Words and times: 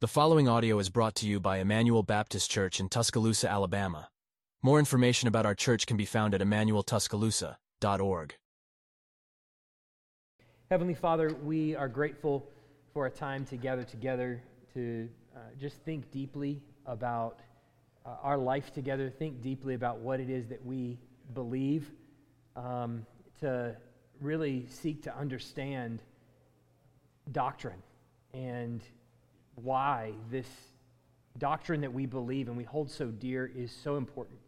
The 0.00 0.06
following 0.06 0.46
audio 0.46 0.78
is 0.78 0.90
brought 0.90 1.16
to 1.16 1.26
you 1.26 1.40
by 1.40 1.58
Emmanuel 1.58 2.04
Baptist 2.04 2.48
Church 2.48 2.78
in 2.78 2.88
Tuscaloosa, 2.88 3.50
Alabama. 3.50 4.10
More 4.62 4.78
information 4.78 5.26
about 5.26 5.44
our 5.44 5.56
church 5.56 5.88
can 5.88 5.96
be 5.96 6.04
found 6.04 6.36
at 6.36 6.40
emmanueltuscaloosa.org. 6.40 8.36
Heavenly 10.70 10.94
Father, 10.94 11.34
we 11.42 11.74
are 11.74 11.88
grateful 11.88 12.48
for 12.94 13.06
a 13.06 13.10
time 13.10 13.44
to 13.46 13.56
gather 13.56 13.82
together 13.82 14.40
to 14.72 15.08
uh, 15.34 15.40
just 15.58 15.82
think 15.82 16.12
deeply 16.12 16.62
about 16.86 17.40
uh, 18.06 18.18
our 18.22 18.38
life 18.38 18.72
together, 18.72 19.10
think 19.10 19.42
deeply 19.42 19.74
about 19.74 19.98
what 19.98 20.20
it 20.20 20.30
is 20.30 20.46
that 20.46 20.64
we 20.64 20.96
believe, 21.34 21.90
um, 22.54 23.04
to 23.40 23.74
really 24.20 24.64
seek 24.68 25.02
to 25.02 25.18
understand 25.18 26.04
doctrine 27.32 27.82
and 28.32 28.84
why 29.62 30.12
this 30.30 30.48
doctrine 31.38 31.80
that 31.82 31.92
we 31.92 32.06
believe 32.06 32.48
and 32.48 32.56
we 32.56 32.64
hold 32.64 32.90
so 32.90 33.06
dear 33.06 33.50
is 33.54 33.70
so 33.72 33.96
important. 33.96 34.38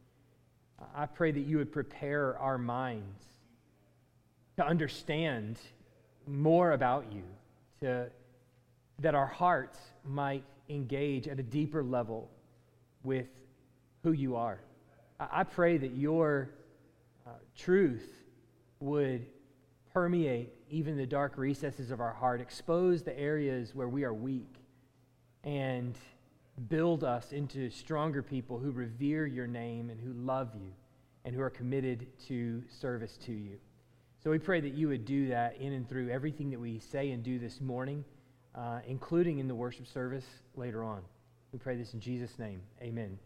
I 0.95 1.07
pray 1.07 1.30
that 1.30 1.41
you 1.41 1.59
would 1.59 1.73
prepare 1.73 2.39
our 2.39 2.59
minds 2.59 3.23
to 4.57 4.66
understand 4.66 5.59
more 6.27 6.73
about 6.73 7.12
you, 7.12 7.23
to, 7.80 8.11
that 8.99 9.15
our 9.15 9.27
hearts 9.27 9.79
might 10.05 10.45
engage 10.69 11.29
at 11.29 11.38
a 11.38 11.43
deeper 11.43 11.83
level 11.83 12.30
with 13.02 13.27
who 14.02 14.13
you 14.13 14.37
are. 14.37 14.61
I, 15.19 15.45
pray 15.45 15.77
that 15.77 15.95
your 15.95 16.51
uh, 17.27 17.30
truth 17.57 18.09
would 18.80 19.27
permeate 19.93 20.55
even 20.71 20.97
the 20.97 21.07
dark 21.07 21.37
recesses 21.37 21.91
of 21.91 22.01
our 22.01 22.13
heart, 22.13 22.41
expose 22.41 23.02
the 23.02 23.19
areas 23.19 23.74
where 23.74 23.88
we 23.88 24.05
are 24.05 24.15
weak, 24.15 24.60
and 25.45 25.97
build 26.69 27.05
us 27.05 27.33
into 27.33 27.71
stronger 27.71 28.23
people 28.23 28.59
who 28.59 28.71
revere 28.71 29.27
your 29.27 29.46
name 29.46 29.91
and 29.91 30.01
who 30.01 30.13
love 30.13 30.51
you 30.55 30.73
and 31.24 31.35
who 31.35 31.41
are 31.41 31.51
committed 31.51 32.07
to 32.27 32.63
service 32.69 33.16
to 33.19 33.33
you. 33.33 33.59
So 34.23 34.30
we 34.30 34.38
pray 34.38 34.61
that 34.61 34.74
you 34.74 34.88
would 34.88 35.05
do 35.05 35.29
that 35.29 35.57
in 35.59 35.73
and 35.73 35.88
through 35.88 36.11
everything 36.11 36.51
that 36.51 36.61
we 36.61 36.79
say 36.79 37.11
and 37.11 37.23
do 37.23 37.38
this 37.38 37.61
morning, 37.61 38.05
uh, 38.55 38.80
including 38.87 39.38
in 39.38 39.49
the 39.49 39.55
worship 39.55 39.87
service 39.87 40.27
later 40.57 40.85
on. 40.85 41.01
We 41.52 41.59
pray 41.59 41.77
this 41.77 41.95
in 41.95 42.01
Jesus' 42.01 42.38
name. 42.38 42.61
Amen. 42.83 43.05
Amen. 43.05 43.18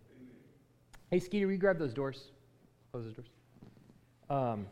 Hey, 1.11 1.19
Skeeter, 1.19 1.47
will 1.47 1.53
you 1.53 1.59
grab 1.59 1.79
those 1.79 1.92
doors? 1.92 2.31
Close 2.92 3.05
those 3.05 3.15
doors. 3.15 3.29
Um, 4.31 4.67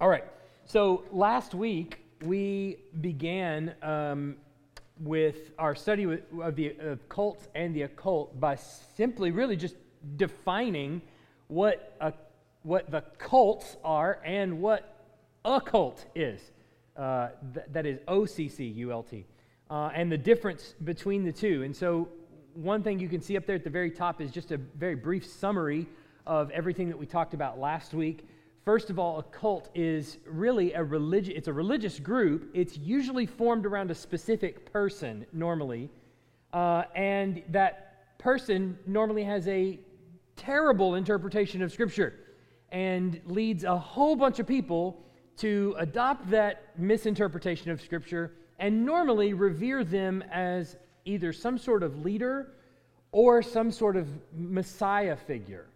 all 0.00 0.08
right. 0.08 0.24
So 0.64 1.04
last 1.12 1.54
week 1.54 2.00
we 2.24 2.78
began 3.00 3.74
um, 3.82 4.36
with 5.00 5.50
our 5.58 5.74
study 5.74 6.04
of 6.04 6.56
the 6.56 6.98
cults 7.08 7.48
and 7.54 7.74
the 7.74 7.82
occult 7.82 8.38
by 8.38 8.56
simply, 8.96 9.30
really, 9.30 9.56
just 9.56 9.76
defining 10.16 11.02
what 11.48 11.96
a, 12.00 12.12
what 12.62 12.90
the 12.90 13.02
cults 13.18 13.76
are 13.84 14.20
and 14.24 14.60
what 14.60 14.94
occult 15.44 16.04
is. 16.14 16.40
Uh, 16.96 17.30
th- 17.52 17.66
that 17.72 17.86
is 17.86 17.98
O 18.06 18.24
C 18.24 18.48
C 18.48 18.64
U 18.66 18.92
L 18.92 19.02
T, 19.02 19.24
uh, 19.68 19.90
and 19.94 20.12
the 20.12 20.18
difference 20.18 20.74
between 20.84 21.24
the 21.24 21.32
two. 21.32 21.64
And 21.64 21.74
so, 21.74 22.08
one 22.54 22.84
thing 22.84 23.00
you 23.00 23.08
can 23.08 23.20
see 23.20 23.36
up 23.36 23.46
there 23.46 23.56
at 23.56 23.64
the 23.64 23.70
very 23.70 23.90
top 23.90 24.20
is 24.20 24.30
just 24.30 24.52
a 24.52 24.58
very 24.58 24.94
brief 24.94 25.26
summary 25.26 25.88
of 26.24 26.50
everything 26.52 26.88
that 26.88 26.96
we 26.96 27.04
talked 27.04 27.34
about 27.34 27.58
last 27.58 27.94
week. 27.94 28.28
First 28.64 28.88
of 28.88 28.98
all, 28.98 29.18
a 29.18 29.22
cult 29.22 29.68
is 29.74 30.16
really 30.26 30.72
a 30.72 30.82
religious 30.82 31.34
it's 31.36 31.48
a 31.48 31.52
religious 31.52 31.98
group. 32.00 32.50
It's 32.54 32.78
usually 32.78 33.26
formed 33.26 33.66
around 33.66 33.90
a 33.90 33.94
specific 33.94 34.72
person 34.72 35.26
normally. 35.32 35.90
Uh, 36.52 36.84
and 36.94 37.42
that 37.50 38.18
person 38.18 38.78
normally 38.86 39.24
has 39.24 39.46
a 39.48 39.78
terrible 40.36 40.94
interpretation 40.94 41.62
of 41.62 41.72
Scripture 41.72 42.14
and 42.72 43.20
leads 43.26 43.64
a 43.64 43.76
whole 43.76 44.16
bunch 44.16 44.38
of 44.38 44.46
people 44.46 45.04
to 45.36 45.74
adopt 45.78 46.30
that 46.30 46.62
misinterpretation 46.78 47.70
of 47.70 47.82
Scripture 47.82 48.32
and 48.58 48.86
normally 48.86 49.34
revere 49.34 49.84
them 49.84 50.22
as 50.32 50.76
either 51.04 51.32
some 51.32 51.58
sort 51.58 51.82
of 51.82 52.04
leader 52.04 52.52
or 53.12 53.42
some 53.42 53.70
sort 53.70 53.96
of 53.96 54.08
Messiah 54.32 55.16
figure. 55.16 55.66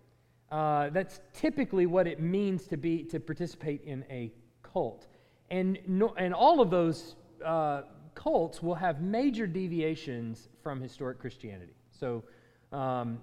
Uh, 0.50 0.88
that's 0.90 1.20
typically 1.34 1.84
what 1.86 2.06
it 2.06 2.20
means 2.20 2.66
to 2.66 2.76
be 2.76 3.04
to 3.04 3.20
participate 3.20 3.82
in 3.84 4.04
a 4.08 4.32
cult, 4.62 5.06
and 5.50 5.78
no, 5.86 6.14
and 6.16 6.32
all 6.32 6.60
of 6.60 6.70
those 6.70 7.16
uh, 7.44 7.82
cults 8.14 8.62
will 8.62 8.74
have 8.74 9.02
major 9.02 9.46
deviations 9.46 10.48
from 10.62 10.80
historic 10.80 11.18
Christianity. 11.18 11.74
So, 11.90 12.24
um, 12.72 13.18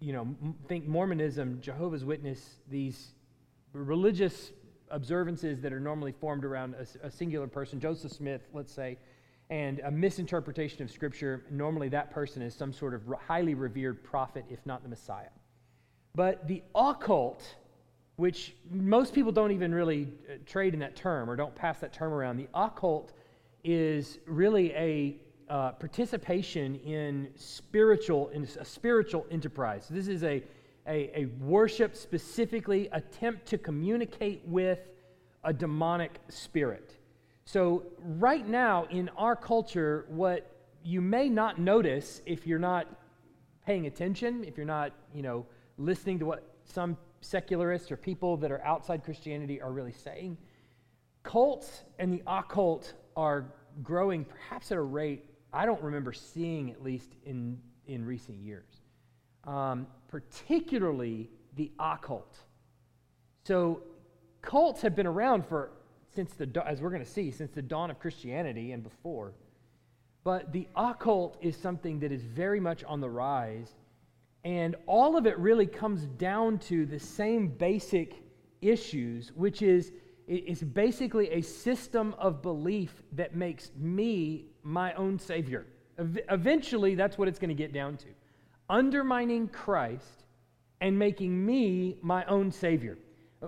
you 0.00 0.12
know, 0.12 0.36
think 0.68 0.86
Mormonism, 0.86 1.60
Jehovah's 1.62 2.04
Witness, 2.04 2.56
these 2.68 3.14
religious 3.72 4.52
observances 4.90 5.60
that 5.62 5.72
are 5.72 5.80
normally 5.80 6.12
formed 6.12 6.44
around 6.44 6.74
a, 6.74 7.06
a 7.06 7.10
singular 7.10 7.46
person, 7.46 7.80
Joseph 7.80 8.12
Smith, 8.12 8.42
let's 8.52 8.72
say, 8.72 8.98
and 9.50 9.80
a 9.80 9.90
misinterpretation 9.90 10.82
of 10.82 10.90
Scripture. 10.90 11.44
Normally, 11.50 11.88
that 11.88 12.10
person 12.10 12.42
is 12.42 12.54
some 12.54 12.72
sort 12.72 12.94
of 12.94 13.02
highly 13.26 13.54
revered 13.54 14.04
prophet, 14.04 14.44
if 14.50 14.64
not 14.66 14.82
the 14.82 14.88
Messiah. 14.88 15.30
But 16.14 16.46
the 16.46 16.62
occult, 16.74 17.42
which 18.16 18.54
most 18.70 19.14
people 19.14 19.32
don't 19.32 19.50
even 19.50 19.74
really 19.74 20.08
uh, 20.28 20.34
trade 20.46 20.74
in 20.74 20.80
that 20.80 20.94
term 20.94 21.28
or 21.28 21.36
don't 21.36 21.54
pass 21.54 21.80
that 21.80 21.92
term 21.92 22.12
around, 22.12 22.36
the 22.36 22.48
occult 22.54 23.12
is 23.64 24.18
really 24.26 24.72
a 24.72 25.16
uh, 25.48 25.72
participation 25.72 26.76
in 26.76 27.28
spiritual 27.34 28.28
in 28.28 28.44
a 28.58 28.64
spiritual 28.64 29.26
enterprise. 29.30 29.86
This 29.90 30.08
is 30.08 30.22
a, 30.22 30.42
a, 30.86 31.20
a 31.20 31.26
worship 31.40 31.96
specifically 31.96 32.88
attempt 32.92 33.46
to 33.46 33.58
communicate 33.58 34.42
with 34.46 34.78
a 35.42 35.52
demonic 35.52 36.18
spirit. 36.28 36.96
So 37.44 37.84
right 37.98 38.46
now 38.46 38.86
in 38.90 39.10
our 39.16 39.36
culture, 39.36 40.06
what 40.08 40.50
you 40.82 41.00
may 41.00 41.28
not 41.28 41.58
notice 41.58 42.22
if 42.24 42.46
you're 42.46 42.58
not 42.58 42.86
paying 43.66 43.86
attention, 43.86 44.44
if 44.44 44.56
you're 44.56 44.66
not, 44.66 44.92
you 45.14 45.22
know, 45.22 45.46
listening 45.78 46.18
to 46.20 46.26
what 46.26 46.42
some 46.64 46.96
secularists 47.20 47.90
or 47.90 47.96
people 47.96 48.36
that 48.38 48.50
are 48.50 48.62
outside 48.64 49.04
Christianity 49.04 49.60
are 49.60 49.72
really 49.72 49.92
saying. 49.92 50.36
Cults 51.22 51.84
and 51.98 52.12
the 52.12 52.22
occult 52.26 52.92
are 53.16 53.46
growing 53.82 54.24
perhaps 54.24 54.70
at 54.70 54.78
a 54.78 54.82
rate 54.82 55.24
I 55.54 55.66
don't 55.66 55.82
remember 55.82 56.12
seeing, 56.12 56.72
at 56.72 56.82
least 56.82 57.14
in, 57.24 57.60
in 57.86 58.04
recent 58.04 58.38
years, 58.38 58.66
um, 59.44 59.86
particularly 60.08 61.30
the 61.54 61.70
occult. 61.78 62.36
So, 63.44 63.82
cults 64.42 64.82
have 64.82 64.96
been 64.96 65.06
around 65.06 65.46
for, 65.46 65.70
since 66.12 66.32
the, 66.34 66.50
as 66.66 66.82
we're 66.82 66.90
going 66.90 67.04
to 67.04 67.10
see, 67.10 67.30
since 67.30 67.52
the 67.52 67.62
dawn 67.62 67.90
of 67.90 68.00
Christianity 68.00 68.72
and 68.72 68.82
before. 68.82 69.32
But 70.24 70.52
the 70.52 70.66
occult 70.74 71.36
is 71.40 71.56
something 71.56 72.00
that 72.00 72.10
is 72.10 72.24
very 72.24 72.58
much 72.58 72.82
on 72.82 73.00
the 73.00 73.10
rise 73.10 73.70
and 74.44 74.76
all 74.86 75.16
of 75.16 75.26
it 75.26 75.38
really 75.38 75.66
comes 75.66 76.06
down 76.06 76.58
to 76.58 76.84
the 76.84 76.98
same 76.98 77.48
basic 77.48 78.22
issues, 78.60 79.32
which 79.32 79.62
is 79.62 79.92
it's 80.26 80.62
basically 80.62 81.30
a 81.30 81.42
system 81.42 82.14
of 82.18 82.40
belief 82.40 83.02
that 83.12 83.34
makes 83.34 83.72
me 83.76 84.46
my 84.62 84.94
own 84.94 85.18
Savior. 85.18 85.66
Eventually, 85.98 86.94
that's 86.94 87.18
what 87.18 87.28
it's 87.28 87.38
going 87.38 87.50
to 87.50 87.54
get 87.54 87.72
down 87.72 87.96
to 87.98 88.06
undermining 88.70 89.48
Christ 89.48 90.24
and 90.80 90.98
making 90.98 91.44
me 91.44 91.98
my 92.02 92.24
own 92.24 92.50
Savior. 92.50 92.98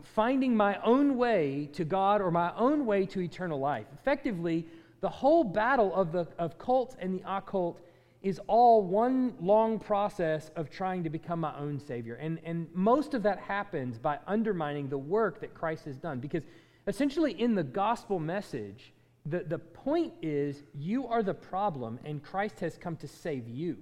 Finding 0.03 0.55
my 0.55 0.79
own 0.83 1.17
way 1.17 1.71
to 1.73 1.85
God 1.85 2.21
or 2.21 2.31
my 2.31 2.55
own 2.57 2.85
way 2.85 3.07
to 3.07 3.21
eternal 3.21 3.59
life. 3.59 3.87
Effectively, 3.95 4.67
the 5.01 5.09
whole 5.09 5.43
battle 5.43 5.95
of, 5.95 6.13
the, 6.13 6.29
of 6.39 6.59
cults 6.59 6.97
and 6.99 7.15
the 7.15 7.23
occult 7.27 7.81
is 8.27 8.41
all 8.49 8.83
one 8.83 9.33
long 9.41 9.79
process 9.79 10.51
of 10.57 10.69
trying 10.69 11.05
to 11.05 11.09
become 11.09 11.39
my 11.39 11.57
own 11.57 11.79
Savior. 11.79 12.17
And, 12.17 12.41
and 12.45 12.67
most 12.75 13.15
of 13.15 13.23
that 13.23 13.39
happens 13.39 14.01
by 14.01 14.19
undermining 14.27 14.89
the 14.89 14.99
work 14.99 15.41
that 15.43 15.55
Christ 15.55 15.85
has 15.85 15.97
done. 15.97 16.19
Because 16.19 16.43
essentially, 16.89 17.41
in 17.41 17.55
the 17.55 17.63
gospel 17.63 18.19
message, 18.19 18.93
the, 19.27 19.45
the 19.45 19.61
point 19.61 20.13
is 20.23 20.65
you 20.75 21.07
are 21.07 21.23
the 21.23 21.35
problem, 21.35 22.01
and 22.05 22.21
Christ 22.21 22.59
has 22.59 22.77
come 22.77 22.97
to 22.97 23.07
save 23.07 23.49
you. 23.49 23.77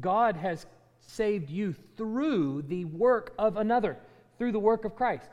God 0.00 0.34
has 0.34 0.66
saved 0.98 1.48
you 1.48 1.72
through 1.96 2.62
the 2.62 2.86
work 2.86 3.32
of 3.38 3.58
another, 3.58 3.96
through 4.38 4.50
the 4.50 4.58
work 4.58 4.84
of 4.84 4.96
Christ. 4.96 5.30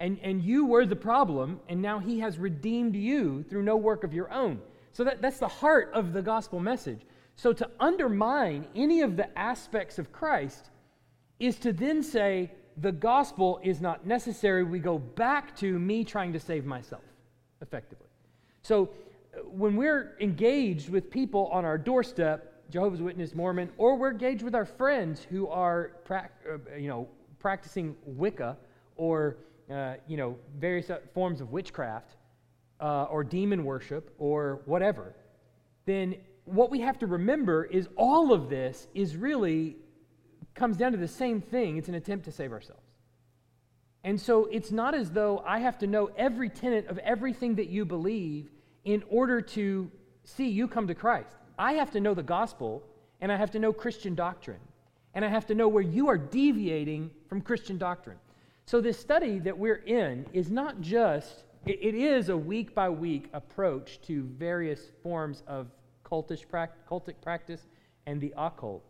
And, 0.00 0.18
and 0.22 0.42
you 0.42 0.64
were 0.64 0.86
the 0.86 0.96
problem, 0.96 1.60
and 1.68 1.82
now 1.82 1.98
He 1.98 2.20
has 2.20 2.38
redeemed 2.38 2.96
you 2.96 3.42
through 3.42 3.64
no 3.64 3.76
work 3.76 4.02
of 4.02 4.14
your 4.14 4.32
own. 4.32 4.62
So 4.94 5.04
that, 5.04 5.20
that's 5.20 5.40
the 5.40 5.46
heart 5.48 5.90
of 5.92 6.14
the 6.14 6.22
gospel 6.22 6.58
message. 6.58 7.02
So 7.38 7.52
to 7.52 7.70
undermine 7.78 8.66
any 8.74 9.00
of 9.02 9.16
the 9.16 9.38
aspects 9.38 10.00
of 10.00 10.10
Christ 10.12 10.70
is 11.38 11.56
to 11.60 11.72
then 11.72 12.02
say, 12.02 12.50
the 12.76 12.90
gospel 12.90 13.60
is 13.62 13.80
not 13.80 14.04
necessary. 14.04 14.64
We 14.64 14.80
go 14.80 14.98
back 14.98 15.54
to 15.58 15.78
me 15.78 16.02
trying 16.02 16.32
to 16.32 16.40
save 16.40 16.64
myself, 16.64 17.04
effectively. 17.62 18.08
So, 18.62 18.90
when 19.44 19.76
we're 19.76 20.16
engaged 20.20 20.88
with 20.88 21.12
people 21.12 21.46
on 21.52 21.64
our 21.64 21.78
doorstep, 21.78 22.64
Jehovah's 22.70 23.00
Witness, 23.00 23.36
Mormon, 23.36 23.70
or 23.78 23.96
we're 23.96 24.10
engaged 24.10 24.42
with 24.42 24.56
our 24.56 24.66
friends 24.66 25.22
who 25.22 25.46
are, 25.46 25.92
uh, 26.10 26.22
you 26.76 26.88
know, 26.88 27.06
practicing 27.38 27.94
Wicca 28.04 28.56
or, 28.96 29.36
uh, 29.70 29.94
you 30.08 30.16
know, 30.16 30.36
various 30.58 30.90
forms 31.14 31.40
of 31.40 31.52
witchcraft 31.52 32.16
uh, 32.80 33.04
or 33.04 33.22
demon 33.22 33.64
worship 33.64 34.12
or 34.18 34.60
whatever, 34.64 35.14
then 35.86 36.16
what 36.52 36.70
we 36.70 36.80
have 36.80 36.98
to 36.98 37.06
remember 37.06 37.64
is 37.64 37.88
all 37.96 38.32
of 38.32 38.48
this 38.48 38.86
is 38.94 39.16
really 39.16 39.76
comes 40.54 40.76
down 40.76 40.92
to 40.92 40.98
the 40.98 41.08
same 41.08 41.40
thing. 41.40 41.76
It's 41.76 41.88
an 41.88 41.94
attempt 41.94 42.24
to 42.26 42.32
save 42.32 42.52
ourselves. 42.52 42.82
And 44.04 44.20
so 44.20 44.46
it's 44.46 44.70
not 44.70 44.94
as 44.94 45.10
though 45.10 45.42
I 45.46 45.58
have 45.60 45.78
to 45.78 45.86
know 45.86 46.10
every 46.16 46.48
tenet 46.48 46.86
of 46.88 46.98
everything 46.98 47.56
that 47.56 47.68
you 47.68 47.84
believe 47.84 48.50
in 48.84 49.02
order 49.08 49.40
to 49.40 49.90
see 50.24 50.48
you 50.48 50.68
come 50.68 50.86
to 50.88 50.94
Christ. 50.94 51.36
I 51.58 51.74
have 51.74 51.90
to 51.92 52.00
know 52.00 52.14
the 52.14 52.22
gospel 52.22 52.82
and 53.20 53.32
I 53.32 53.36
have 53.36 53.50
to 53.52 53.58
know 53.58 53.72
Christian 53.72 54.14
doctrine. 54.14 54.60
And 55.14 55.24
I 55.24 55.28
have 55.28 55.46
to 55.46 55.54
know 55.54 55.68
where 55.68 55.82
you 55.82 56.08
are 56.08 56.18
deviating 56.18 57.10
from 57.28 57.40
Christian 57.40 57.78
doctrine. 57.78 58.18
So, 58.66 58.80
this 58.80 58.98
study 58.98 59.38
that 59.40 59.56
we're 59.56 59.82
in 59.86 60.26
is 60.32 60.50
not 60.50 60.80
just, 60.80 61.44
it, 61.66 61.94
is 61.94 62.28
a 62.28 62.36
week 62.36 62.74
by 62.74 62.90
week 62.90 63.30
approach 63.32 64.00
to 64.02 64.24
various 64.38 64.92
forms 65.02 65.42
of 65.46 65.68
cultish 66.10 66.44
cultic 66.46 67.14
practice 67.22 67.66
and 68.06 68.20
the 68.20 68.32
occult. 68.36 68.84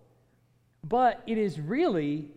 But 0.84 1.22
it 1.26 1.38
is 1.38 1.60
really 1.60 2.30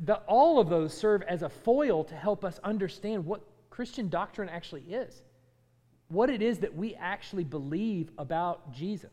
that 0.00 0.22
all 0.26 0.60
of 0.60 0.68
those 0.68 0.96
serve 0.96 1.22
as 1.22 1.42
a 1.42 1.48
foil 1.48 2.04
to 2.04 2.14
help 2.14 2.44
us 2.44 2.60
understand 2.62 3.24
what 3.26 3.40
Christian 3.70 4.08
doctrine 4.08 4.48
actually 4.48 4.82
is, 4.82 5.22
what 6.08 6.30
it 6.30 6.42
is 6.42 6.58
that 6.58 6.74
we 6.74 6.94
actually 6.94 7.44
believe 7.44 8.10
about 8.18 8.72
Jesus. 8.72 9.10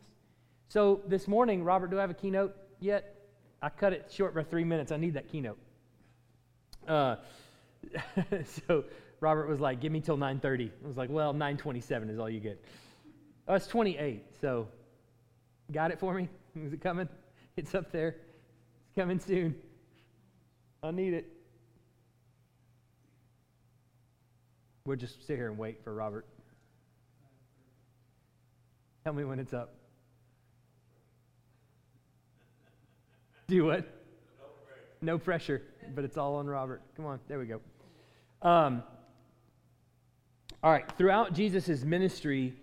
So 0.68 1.02
this 1.08 1.28
morning, 1.28 1.64
Robert, 1.64 1.90
do 1.90 1.98
I 1.98 2.02
have 2.02 2.10
a 2.10 2.16
keynote 2.16 2.56
yet? 2.80 3.16
I 3.62 3.70
cut 3.70 3.94
it 3.94 4.12
short 4.12 4.36
by 4.36 4.44
three 4.44 4.64
minutes. 4.64 4.92
I 4.92 4.98
need 4.98 5.16
that 5.16 5.28
keynote. 5.32 5.58
Uh, 6.88 7.16
so 8.68 8.86
Robert 9.20 9.48
was 9.48 9.60
like, 9.60 9.80
"Give 9.80 9.92
me 9.92 10.02
till 10.02 10.18
9:30." 10.18 10.70
I 10.84 10.88
was 10.88 10.98
like, 10.98 11.10
"Well, 11.10 11.34
9:27 11.34 12.10
is 12.10 12.20
all 12.20 12.30
you 12.30 12.40
get." 12.40 12.64
Oh, 13.48 13.54
it's 13.54 13.68
28. 13.68 14.24
So, 14.42 14.68
got 15.72 15.92
it 15.92 16.00
for 16.00 16.14
me? 16.14 16.30
Is 16.56 16.74
it 16.74 16.82
coming? 16.82 17.10
It's 17.58 17.74
up 17.76 17.92
there. 17.92 18.16
It's 18.86 18.96
coming 18.96 19.20
soon. 19.20 19.56
I 20.84 20.92
need 20.92 21.14
it. 21.14 21.28
We'll 24.86 24.98
just 24.98 25.26
sit 25.26 25.38
here 25.38 25.50
and 25.50 25.58
wait 25.58 25.84
for 25.84 25.94
Robert. 25.94 26.28
Tell 29.04 29.14
me 29.14 29.24
when 29.24 29.40
it's 29.40 29.54
up. 29.54 29.74
Do 33.48 33.66
what? 33.66 33.88
No 35.02 35.18
pressure, 35.18 35.62
but 35.94 36.04
it's 36.04 36.18
all 36.18 36.36
on 36.36 36.48
Robert. 36.48 36.82
Come 36.96 37.06
on, 37.06 37.20
there 37.28 37.38
we 37.38 37.46
go. 37.46 37.62
Um, 38.42 38.84
all 40.64 40.72
right, 40.72 40.92
throughout 40.98 41.34
Jesus' 41.34 41.84
ministry 41.84 42.56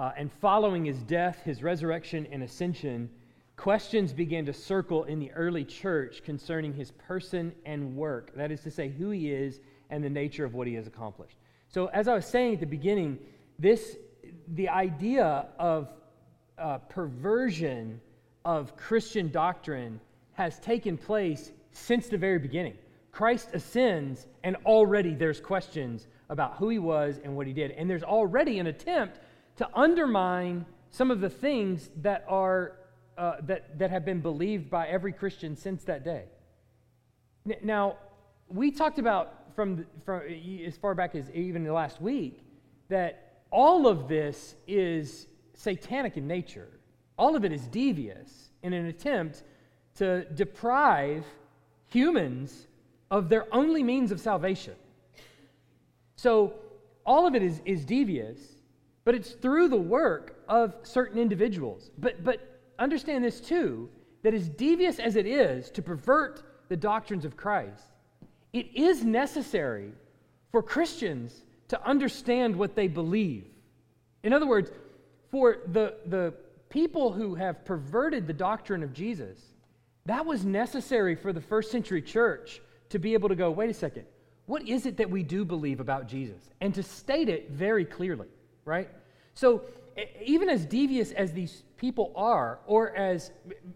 uh, 0.00 0.12
and 0.16 0.32
following 0.32 0.86
his 0.86 1.02
death, 1.02 1.42
his 1.44 1.62
resurrection, 1.62 2.26
and 2.32 2.42
ascension, 2.42 3.10
questions 3.58 4.14
began 4.14 4.46
to 4.46 4.52
circle 4.52 5.04
in 5.04 5.18
the 5.18 5.30
early 5.32 5.62
church 5.62 6.22
concerning 6.24 6.72
his 6.72 6.92
person 6.92 7.52
and 7.66 7.94
work. 7.94 8.34
That 8.34 8.50
is 8.50 8.62
to 8.62 8.70
say, 8.70 8.88
who 8.88 9.10
he 9.10 9.30
is 9.30 9.60
and 9.90 10.02
the 10.02 10.08
nature 10.08 10.46
of 10.46 10.54
what 10.54 10.66
he 10.66 10.72
has 10.72 10.86
accomplished. 10.86 11.36
So, 11.68 11.88
as 11.88 12.08
I 12.08 12.14
was 12.14 12.24
saying 12.24 12.54
at 12.54 12.60
the 12.60 12.66
beginning, 12.66 13.18
this 13.58 13.98
the 14.54 14.70
idea 14.70 15.48
of 15.58 15.92
uh, 16.56 16.78
perversion 16.78 18.00
of 18.46 18.74
Christian 18.78 19.30
doctrine 19.30 20.00
has 20.32 20.58
taken 20.60 20.96
place 20.96 21.52
since 21.72 22.08
the 22.08 22.16
very 22.16 22.38
beginning. 22.38 22.78
Christ 23.12 23.50
ascends, 23.52 24.28
and 24.44 24.56
already 24.64 25.14
there's 25.14 25.42
questions 25.42 26.06
about 26.30 26.56
who 26.56 26.70
he 26.70 26.78
was 26.78 27.20
and 27.22 27.36
what 27.36 27.46
he 27.46 27.52
did. 27.52 27.72
And 27.72 27.90
there's 27.90 28.02
already 28.02 28.60
an 28.60 28.68
attempt 28.68 29.20
to 29.60 29.68
undermine 29.74 30.64
some 30.88 31.10
of 31.10 31.20
the 31.20 31.28
things 31.28 31.90
that 32.00 32.24
are 32.26 32.78
uh, 33.18 33.34
that, 33.42 33.78
that 33.78 33.90
have 33.90 34.06
been 34.06 34.22
believed 34.22 34.70
by 34.70 34.88
every 34.88 35.12
Christian 35.12 35.54
since 35.54 35.84
that 35.84 36.02
day. 36.02 36.24
Now, 37.62 37.98
we 38.48 38.70
talked 38.70 38.98
about 38.98 39.54
from, 39.54 39.84
from 40.06 40.22
as 40.66 40.78
far 40.78 40.94
back 40.94 41.14
as 41.14 41.30
even 41.32 41.62
the 41.62 41.74
last 41.74 42.00
week 42.00 42.40
that 42.88 43.42
all 43.50 43.86
of 43.86 44.08
this 44.08 44.54
is 44.66 45.26
satanic 45.52 46.16
in 46.16 46.26
nature. 46.26 46.68
All 47.18 47.36
of 47.36 47.44
it 47.44 47.52
is 47.52 47.66
devious 47.66 48.48
in 48.62 48.72
an 48.72 48.86
attempt 48.86 49.42
to 49.96 50.24
deprive 50.24 51.26
humans 51.88 52.66
of 53.10 53.28
their 53.28 53.46
only 53.54 53.82
means 53.82 54.10
of 54.10 54.20
salvation. 54.20 54.76
So, 56.16 56.54
all 57.04 57.26
of 57.26 57.34
it 57.34 57.42
is, 57.42 57.60
is 57.66 57.84
devious, 57.84 58.38
but 59.04 59.14
it's 59.14 59.32
through 59.32 59.68
the 59.68 59.76
work 59.76 60.36
of 60.48 60.74
certain 60.82 61.18
individuals. 61.18 61.90
But, 61.98 62.22
but 62.24 62.60
understand 62.78 63.24
this 63.24 63.40
too 63.40 63.88
that 64.22 64.34
as 64.34 64.48
devious 64.48 64.98
as 64.98 65.16
it 65.16 65.26
is 65.26 65.70
to 65.70 65.82
pervert 65.82 66.42
the 66.68 66.76
doctrines 66.76 67.24
of 67.24 67.36
Christ, 67.36 67.84
it 68.52 68.74
is 68.74 69.04
necessary 69.04 69.92
for 70.50 70.62
Christians 70.62 71.44
to 71.68 71.82
understand 71.86 72.56
what 72.56 72.74
they 72.74 72.88
believe. 72.88 73.46
In 74.22 74.32
other 74.32 74.46
words, 74.46 74.70
for 75.30 75.58
the, 75.68 75.94
the 76.06 76.34
people 76.68 77.12
who 77.12 77.34
have 77.36 77.64
perverted 77.64 78.26
the 78.26 78.32
doctrine 78.32 78.82
of 78.82 78.92
Jesus, 78.92 79.38
that 80.06 80.26
was 80.26 80.44
necessary 80.44 81.14
for 81.14 81.32
the 81.32 81.40
first 81.40 81.70
century 81.70 82.02
church 82.02 82.60
to 82.90 82.98
be 82.98 83.14
able 83.14 83.28
to 83.28 83.36
go, 83.36 83.50
wait 83.50 83.70
a 83.70 83.74
second, 83.74 84.04
what 84.46 84.68
is 84.68 84.84
it 84.84 84.96
that 84.96 85.08
we 85.08 85.22
do 85.22 85.44
believe 85.44 85.78
about 85.78 86.08
Jesus? 86.08 86.50
And 86.60 86.74
to 86.74 86.82
state 86.82 87.28
it 87.28 87.50
very 87.50 87.84
clearly, 87.84 88.26
right? 88.64 88.88
So, 89.34 89.62
even 90.24 90.48
as 90.48 90.64
devious 90.64 91.12
as 91.12 91.32
these 91.32 91.62
people 91.76 92.12
are, 92.14 92.60
or 92.66 92.94
as 92.96 93.32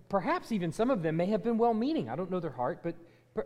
perhaps 0.09 0.53
even 0.53 0.73
some 0.73 0.91
of 0.91 1.03
them 1.03 1.17
may 1.17 1.27
have 1.27 1.43
been 1.43 1.59
well 1.59 1.75
meaning. 1.75 2.09
I 2.09 2.17
don't 2.17 2.31
know 2.31 2.41
their 2.41 2.51
heart, 2.51 2.83
but 2.83 2.95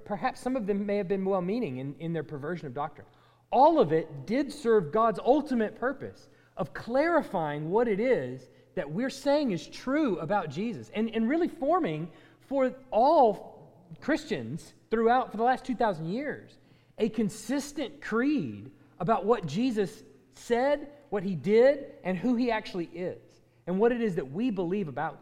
perhaps 0.04 0.40
some 0.40 0.56
of 0.56 0.66
them 0.66 0.84
may 0.84 0.96
have 0.96 1.08
been 1.08 1.24
well 1.24 1.40
meaning 1.40 1.78
in, 1.78 1.94
in 1.98 2.12
their 2.12 2.22
perversion 2.22 2.66
of 2.66 2.74
doctrine. 2.74 3.06
All 3.50 3.80
of 3.80 3.92
it 3.92 4.26
did 4.26 4.52
serve 4.52 4.92
God's 4.92 5.18
ultimate 5.18 5.78
purpose 5.78 6.28
of 6.56 6.74
clarifying 6.74 7.70
what 7.70 7.88
it 7.88 8.00
is 8.00 8.48
that 8.74 8.90
we're 8.90 9.10
saying 9.10 9.52
is 9.52 9.66
true 9.66 10.18
about 10.18 10.50
Jesus 10.50 10.90
and, 10.94 11.10
and 11.14 11.28
really 11.28 11.48
forming 11.48 12.10
for 12.40 12.72
all 12.90 13.72
Christians 14.00 14.74
throughout 14.90 15.30
for 15.30 15.36
the 15.36 15.42
last 15.42 15.64
2,000 15.64 16.06
years 16.06 16.58
a 16.98 17.08
consistent 17.08 18.00
creed 18.00 18.70
about 18.98 19.24
what 19.24 19.46
Jesus 19.46 20.02
said, 20.34 20.90
what 21.10 21.22
he 21.22 21.34
did, 21.34 21.86
and 22.04 22.16
who 22.16 22.36
he 22.36 22.50
actually 22.50 22.90
is 22.94 23.18
and 23.66 23.78
what 23.78 23.92
it 23.92 24.00
is 24.00 24.14
that 24.14 24.32
we 24.32 24.50
believe 24.50 24.88
about 24.88 25.14
him, 25.14 25.20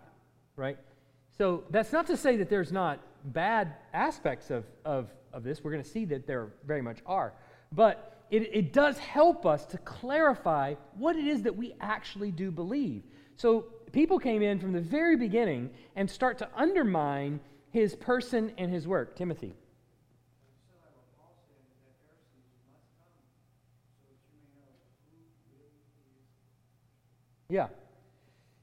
right? 0.54 0.78
So 1.36 1.64
that's 1.70 1.92
not 1.92 2.06
to 2.06 2.16
say 2.16 2.36
that 2.36 2.48
there's 2.48 2.72
not 2.72 3.00
bad 3.24 3.74
aspects 3.92 4.50
of, 4.50 4.64
of, 4.84 5.10
of 5.32 5.42
this. 5.42 5.62
We're 5.64 5.72
going 5.72 5.82
to 5.82 5.88
see 5.88 6.04
that 6.06 6.26
there 6.26 6.52
very 6.64 6.80
much 6.80 6.98
are. 7.06 7.32
But 7.72 8.24
it, 8.30 8.54
it 8.54 8.72
does 8.72 8.98
help 8.98 9.44
us 9.44 9.66
to 9.66 9.78
clarify 9.78 10.74
what 10.96 11.16
it 11.16 11.26
is 11.26 11.42
that 11.42 11.56
we 11.56 11.74
actually 11.80 12.30
do 12.30 12.52
believe. 12.52 13.02
So 13.34 13.66
people 13.90 14.18
came 14.18 14.42
in 14.42 14.60
from 14.60 14.72
the 14.72 14.80
very 14.80 15.16
beginning 15.16 15.70
and 15.96 16.08
start 16.08 16.38
to 16.38 16.48
undermine 16.54 17.40
his 17.70 17.96
person 17.96 18.52
and 18.58 18.72
his 18.72 18.86
work. 18.86 19.16
Timothy. 19.16 19.54
Yeah. 27.48 27.68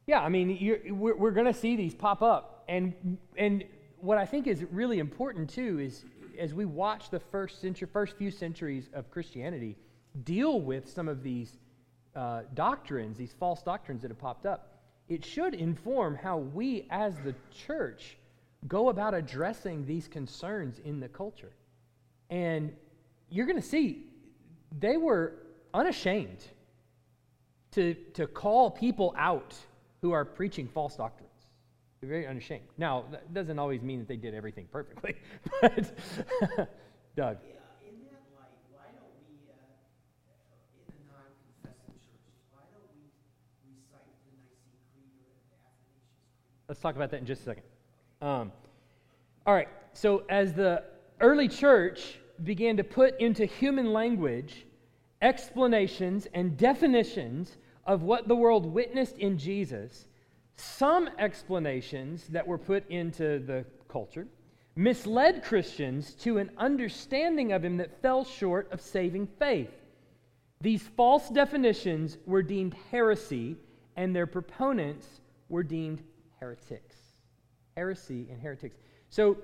Yeah, 0.06 0.22
I 0.22 0.30
mean, 0.30 0.98
we're, 0.98 1.16
we're 1.16 1.32
going 1.32 1.46
to 1.46 1.54
see 1.54 1.76
these 1.76 1.94
pop 1.94 2.22
up. 2.22 2.64
And, 2.68 3.18
and 3.38 3.64
what 3.98 4.18
I 4.18 4.26
think 4.26 4.48
is 4.48 4.64
really 4.72 5.00
important, 5.00 5.50
too, 5.50 5.80
is 5.80 6.06
as 6.38 6.54
we 6.54 6.66
watch 6.66 7.10
the 7.10 7.20
first, 7.20 7.62
century, 7.62 7.88
first 7.92 8.18
few 8.18 8.32
centuries 8.32 8.90
of 8.94 9.10
Christianity 9.10 9.78
deal 10.24 10.60
with 10.60 10.90
some 10.92 11.08
of 11.08 11.24
these 11.24 11.58
uh, 12.16 12.42
doctrines, 12.54 13.18
these 13.18 13.34
false 13.40 13.64
doctrines 13.64 14.02
that 14.02 14.10
have 14.10 14.20
popped 14.20 14.46
up, 14.46 14.82
it 15.08 15.24
should 15.24 15.54
inform 15.54 16.16
how 16.16 16.38
we 16.38 16.88
as 16.90 17.16
the 17.20 17.34
church 17.52 18.18
go 18.68 18.90
about 18.90 19.14
addressing 19.14 19.86
these 19.86 20.08
concerns 20.08 20.80
in 20.86 21.00
the 21.00 21.08
culture. 21.08 21.52
And 22.30 22.74
you're 23.30 23.46
going 23.46 23.62
to 23.62 23.68
see 23.68 24.06
they 24.80 24.98
were 24.98 25.34
unashamed 25.74 26.46
to, 27.74 27.94
to 28.14 28.28
call 28.28 28.72
people 28.72 29.14
out 29.18 29.56
who 30.02 30.12
are 30.12 30.26
preaching 30.26 30.68
false 30.68 30.96
doctrines. 30.96 31.30
They're 32.02 32.10
very 32.10 32.28
unashamed. 32.28 32.68
Now, 32.78 33.06
that 33.12 33.34
doesn't 33.34 33.58
always 33.58 33.82
mean 33.82 34.00
that 34.00 34.08
they 34.08 34.18
did 34.18 34.34
everything 34.34 34.68
perfectly, 34.72 35.16
but 35.62 35.92
Doug. 37.16 37.38
let's 46.68 46.82
talk 46.82 46.96
about 46.96 47.12
that 47.12 47.20
in 47.20 47.26
just 47.26 47.42
a 47.44 47.46
second. 47.46 47.64
Um, 48.20 48.52
all 49.46 49.54
right, 49.54 49.68
so 49.94 50.24
as 50.28 50.54
the 50.54 50.84
early 51.20 51.48
church 51.48 52.18
began 52.44 52.78
to 52.78 52.84
put 52.84 53.20
into 53.20 53.46
human 53.46 53.94
language 53.94 54.66
explanations 55.22 56.28
and 56.34 56.58
definitions 56.58 57.58
of 57.86 58.02
what 58.04 58.28
the 58.28 58.36
world 58.36 58.66
witnessed 58.66 59.18
in 59.18 59.38
Jesus, 59.38 60.08
some 60.56 61.10
explanations 61.18 62.28
that 62.28 62.48
were 62.48 62.58
put 62.58 62.88
into 62.90 63.40
the 63.40 63.66
culture 63.88 64.28
misled 64.76 65.44
Christians 65.44 66.14
to 66.16 66.38
an 66.38 66.50
understanding 66.58 67.52
of 67.52 67.64
him 67.64 67.78
that 67.78 68.02
fell 68.02 68.24
short 68.24 68.72
of 68.72 68.82
saving 68.82 69.28
faith. 69.40 69.70
These 70.62 70.82
false 70.96 71.30
definitions 71.30 72.18
were 72.26 72.42
deemed 72.42 72.76
heresy, 72.90 73.58
and 73.96 74.16
their 74.16 74.26
proponents 74.26 75.06
were 75.50 75.64
deemed 75.64 76.02
heretics. 76.40 76.96
Heresy 77.76 78.28
and 78.32 78.42
heretics. 78.42 78.78
So, 79.10 79.38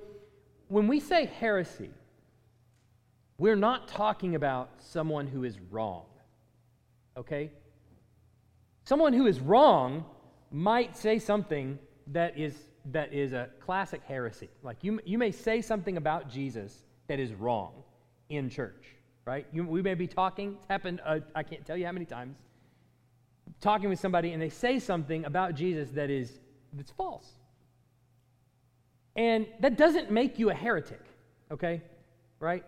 when 0.69 0.87
we 0.87 0.99
say 0.99 1.25
heresy, 1.25 1.89
we're 3.37 3.55
not 3.55 3.87
talking 3.87 4.35
about 4.35 4.69
someone 4.79 5.27
who 5.27 5.43
is 5.43 5.57
wrong. 5.71 6.05
Okay? 7.17 7.51
Someone 8.89 9.13
who 9.13 9.27
is 9.27 9.39
wrong 9.39 10.03
might 10.49 10.97
say 10.97 11.19
something 11.19 11.77
that 12.07 12.35
is, 12.39 12.55
that 12.85 13.13
is 13.13 13.33
a 13.33 13.49
classic 13.59 14.01
heresy. 14.07 14.49
Like 14.63 14.77
you, 14.81 14.99
you 15.05 15.19
may 15.19 15.29
say 15.29 15.61
something 15.61 15.95
about 15.95 16.27
Jesus 16.27 16.75
that 17.05 17.19
is 17.19 17.31
wrong 17.33 17.83
in 18.29 18.49
church, 18.49 18.95
right? 19.25 19.45
You, 19.53 19.63
we 19.63 19.83
may 19.83 19.93
be 19.93 20.07
talking, 20.07 20.57
it's 20.57 20.67
happened, 20.67 21.01
uh, 21.05 21.19
I 21.35 21.43
can't 21.43 21.63
tell 21.67 21.77
you 21.77 21.85
how 21.85 21.91
many 21.91 22.05
times, 22.05 22.35
talking 23.61 23.89
with 23.89 23.99
somebody 23.99 24.31
and 24.31 24.41
they 24.41 24.49
say 24.49 24.79
something 24.79 25.23
about 25.23 25.53
Jesus 25.53 25.91
that 25.91 26.09
is 26.09 26.39
that's 26.73 26.89
false. 26.89 27.29
And 29.15 29.45
that 29.59 29.77
doesn't 29.77 30.09
make 30.09 30.39
you 30.39 30.49
a 30.49 30.55
heretic, 30.55 31.05
okay? 31.51 31.83
Right? 32.39 32.65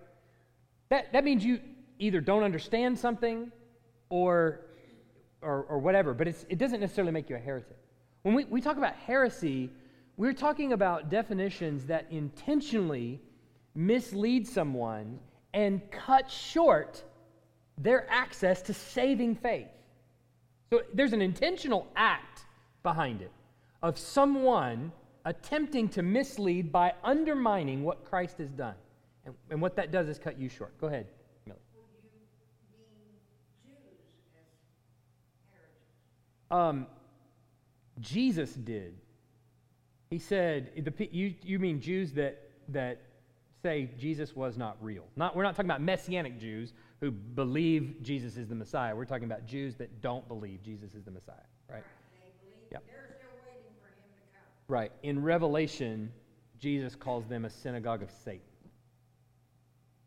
That, 0.89 1.13
that 1.13 1.23
means 1.23 1.43
you 1.43 1.61
either 1.97 2.21
don't 2.21 2.43
understand 2.43 2.99
something 2.99 3.51
or 4.09 4.59
or, 5.41 5.63
or 5.63 5.79
whatever, 5.79 6.13
but 6.13 6.27
it 6.27 6.57
doesn't 6.57 6.79
necessarily 6.79 7.11
make 7.11 7.29
you 7.29 7.35
a 7.35 7.39
heretic. 7.39 7.77
When 8.23 8.35
we, 8.35 8.45
we 8.45 8.61
talk 8.61 8.77
about 8.77 8.95
heresy, 8.95 9.69
we're 10.17 10.33
talking 10.33 10.73
about 10.73 11.09
definitions 11.09 11.85
that 11.87 12.05
intentionally 12.11 13.19
mislead 13.73 14.47
someone 14.47 15.19
and 15.53 15.81
cut 15.91 16.29
short 16.29 17.03
their 17.77 18.09
access 18.11 18.61
to 18.63 18.73
saving 18.73 19.35
faith. 19.35 19.67
So 20.69 20.81
there's 20.93 21.13
an 21.13 21.21
intentional 21.21 21.87
act 21.95 22.45
behind 22.83 23.21
it 23.21 23.31
of 23.81 23.97
someone 23.97 24.91
attempting 25.25 25.89
to 25.89 26.01
mislead 26.01 26.71
by 26.71 26.93
undermining 27.03 27.83
what 27.83 28.05
Christ 28.05 28.37
has 28.37 28.49
done. 28.49 28.75
And, 29.25 29.35
and 29.49 29.61
what 29.61 29.75
that 29.75 29.91
does 29.91 30.07
is 30.07 30.17
cut 30.17 30.39
you 30.39 30.49
short. 30.49 30.79
Go 30.79 30.87
ahead. 30.87 31.07
Um, 36.51 36.85
Jesus 37.99 38.53
did. 38.53 38.95
He 40.09 40.19
said, 40.19 40.71
the, 40.75 41.09
you, 41.11 41.33
you 41.41 41.57
mean 41.57 41.79
Jews 41.79 42.11
that, 42.13 42.49
that 42.69 43.01
say 43.63 43.89
Jesus 43.97 44.35
was 44.35 44.57
not 44.57 44.77
real. 44.81 45.05
Not, 45.15 45.35
we're 45.35 45.43
not 45.43 45.55
talking 45.55 45.69
about 45.69 45.81
messianic 45.81 46.37
Jews 46.39 46.73
who 46.99 47.11
believe 47.11 47.95
Jesus 48.01 48.35
is 48.35 48.47
the 48.47 48.55
Messiah. 48.55 48.95
We're 48.95 49.05
talking 49.05 49.25
about 49.25 49.45
Jews 49.45 49.75
that 49.75 50.01
don't 50.01 50.27
believe 50.27 50.61
Jesus 50.61 50.93
is 50.93 51.03
the 51.05 51.11
Messiah, 51.11 51.35
right? 51.69 51.83
Yep. 52.71 52.83
Right. 54.67 54.91
In 55.03 55.21
Revelation, 55.21 56.11
Jesus 56.59 56.95
calls 56.95 57.25
them 57.27 57.45
a 57.45 57.49
synagogue 57.49 58.03
of 58.03 58.11
Satan. 58.23 58.41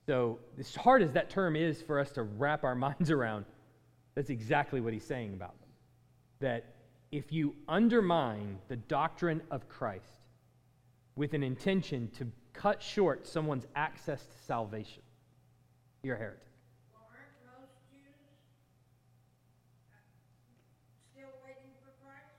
So, 0.06 0.38
as 0.58 0.74
hard 0.74 1.02
as 1.02 1.12
that 1.12 1.30
term 1.30 1.56
is 1.56 1.80
for 1.80 1.98
us 1.98 2.12
to 2.12 2.22
wrap 2.22 2.64
our 2.64 2.74
minds 2.74 3.10
around, 3.10 3.46
that's 4.14 4.30
exactly 4.30 4.80
what 4.80 4.92
he's 4.92 5.04
saying 5.04 5.32
about 5.32 5.58
them 5.60 5.63
that 6.44 6.74
if 7.10 7.32
you 7.32 7.54
undermine 7.68 8.58
the 8.68 8.76
doctrine 8.76 9.40
of 9.50 9.66
Christ 9.66 10.20
with 11.16 11.32
an 11.32 11.42
intention 11.42 12.10
to 12.18 12.26
cut 12.52 12.82
short 12.82 13.26
someone's 13.26 13.66
access 13.74 14.26
to 14.26 14.36
salvation, 14.46 15.02
you're 16.02 16.16
a 16.16 16.18
heretic. 16.18 16.40
Well, 16.92 17.08
aren't 17.10 17.62
most 17.62 17.72
Jews 17.90 18.02
uh, 19.88 19.96
still 21.14 21.30
waiting 21.42 21.70
for 21.80 21.92
Christ? 22.04 22.36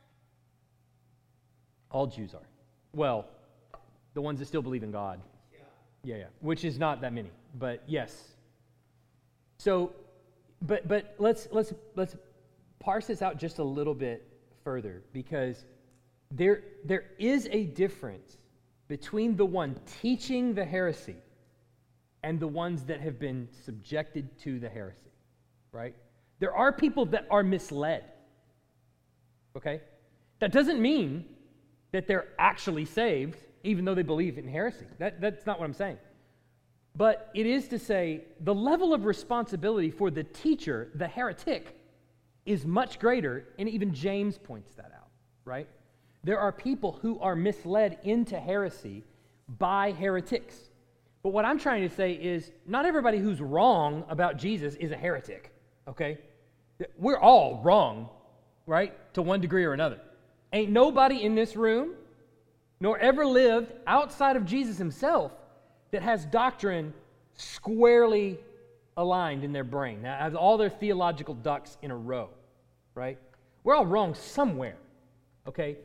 All 1.89 2.05
Jews 2.05 2.35
are. 2.35 2.47
Well, 2.93 3.25
the 4.13 4.21
ones 4.21 4.37
that 4.37 4.45
still 4.45 4.61
believe 4.61 4.83
in 4.83 4.91
God. 4.91 5.19
Yeah. 5.51 5.59
Yeah, 6.03 6.15
yeah. 6.17 6.25
Which 6.41 6.63
is 6.63 6.77
not 6.77 7.01
that 7.01 7.11
many, 7.11 7.31
but 7.57 7.81
yes. 7.87 8.35
So, 9.57 9.93
but 10.61 10.87
but 10.87 11.15
let's 11.17 11.47
let's 11.51 11.73
let's 11.95 12.15
parse 12.79 13.07
this 13.07 13.21
out 13.21 13.37
just 13.37 13.59
a 13.59 13.63
little 13.63 13.93
bit 13.93 14.27
further 14.63 15.03
because 15.13 15.65
there, 16.31 16.63
there 16.83 17.05
is 17.19 17.47
a 17.51 17.65
difference 17.65 18.37
between 18.87 19.35
the 19.35 19.45
one 19.45 19.75
teaching 20.01 20.53
the 20.53 20.65
heresy 20.65 21.15
and 22.23 22.39
the 22.39 22.47
ones 22.47 22.83
that 22.83 22.99
have 23.01 23.19
been 23.19 23.47
subjected 23.63 24.37
to 24.39 24.59
the 24.59 24.69
heresy, 24.69 25.11
right? 25.71 25.95
There 26.39 26.55
are 26.55 26.71
people 26.71 27.05
that 27.07 27.27
are 27.29 27.43
misled, 27.43 28.03
okay? 29.55 29.81
That 30.39 30.51
doesn't 30.51 30.81
mean 30.81 31.25
that 31.91 32.07
they're 32.07 32.27
actually 32.37 32.85
saved, 32.85 33.37
even 33.63 33.85
though 33.85 33.95
they 33.95 34.03
believe 34.03 34.37
in 34.37 34.47
heresy. 34.47 34.85
That, 34.99 35.21
that's 35.21 35.45
not 35.45 35.59
what 35.59 35.65
I'm 35.65 35.73
saying. 35.73 35.97
But 36.95 37.29
it 37.33 37.45
is 37.45 37.67
to 37.69 37.79
say 37.79 38.25
the 38.39 38.55
level 38.55 38.93
of 38.93 39.05
responsibility 39.05 39.91
for 39.91 40.09
the 40.09 40.23
teacher, 40.23 40.89
the 40.95 41.07
heretic, 41.07 41.77
is 42.45 42.65
much 42.65 42.99
greater, 42.99 43.45
and 43.57 43.67
even 43.67 43.93
James 43.93 44.37
points 44.37 44.73
that 44.75 44.91
out, 44.95 45.09
right? 45.45 45.67
There 46.23 46.39
are 46.39 46.51
people 46.51 46.99
who 47.01 47.19
are 47.19 47.35
misled 47.35 47.99
into 48.03 48.39
heresy 48.39 49.03
by 49.59 49.91
heretics. 49.91 50.55
But 51.23 51.29
what 51.29 51.45
I'm 51.45 51.59
trying 51.59 51.87
to 51.87 51.95
say 51.95 52.13
is 52.13 52.51
not 52.67 52.85
everybody 52.85 53.17
who's 53.17 53.41
wrong 53.41 54.03
about 54.09 54.37
Jesus 54.37 54.75
is 54.75 54.91
a 54.91 54.97
heretic, 54.97 55.51
okay? 55.87 56.17
We're 56.97 57.19
all 57.19 57.61
wrong, 57.63 58.09
right? 58.67 58.93
To 59.15 59.21
one 59.21 59.41
degree 59.41 59.65
or 59.65 59.73
another. 59.73 59.99
Ain't 60.53 60.71
nobody 60.71 61.23
in 61.23 61.35
this 61.35 61.55
room, 61.55 61.93
nor 62.79 62.97
ever 62.99 63.25
lived 63.25 63.71
outside 63.87 64.35
of 64.35 64.45
Jesus 64.45 64.77
himself, 64.77 65.31
that 65.91 66.01
has 66.01 66.25
doctrine 66.25 66.93
squarely 67.35 68.37
aligned 68.97 69.43
in 69.43 69.51
their 69.51 69.63
brain, 69.63 70.03
has 70.03 70.35
all 70.35 70.57
their 70.57 70.69
theological 70.69 71.33
ducks 71.33 71.77
in 71.81 71.91
a 71.91 71.95
row, 71.95 72.29
right? 72.95 73.19
We're 73.63 73.75
all 73.75 73.85
wrong 73.85 74.13
somewhere, 74.13 74.77
okay? 75.47 75.77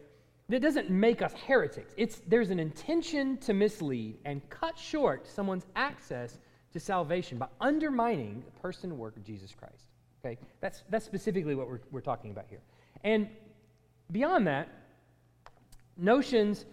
That 0.49 0.63
doesn't 0.63 0.91
make 0.91 1.23
us 1.23 1.33
heretics. 1.47 1.93
It's, 1.97 2.23
there's 2.27 2.51
an 2.51 2.59
intention 2.59 3.37
to 3.39 3.53
mislead 3.53 4.19
and 4.25 4.49
cut 4.51 4.79
short 4.79 5.27
someone's 5.27 5.67
access 5.77 6.39
to 6.73 6.81
salvation 6.81 7.39
by 7.39 7.47
undermining 7.61 8.43
the 8.45 8.61
person 8.61 8.91
and 8.91 8.99
work 8.99 9.17
of 9.17 9.25
Jesus 9.25 9.55
Christ. 9.55 9.87
Okay? 10.25 10.39
That's, 10.61 10.83
that's 10.91 11.05
specifically 11.05 11.55
what 11.55 11.69
we're, 11.69 11.81
we're 11.91 12.01
talking 12.01 12.31
about 12.31 12.47
here. 12.49 12.61
And 13.05 13.29
beyond 14.11 14.47
that, 14.47 14.69
notions, 15.97 16.67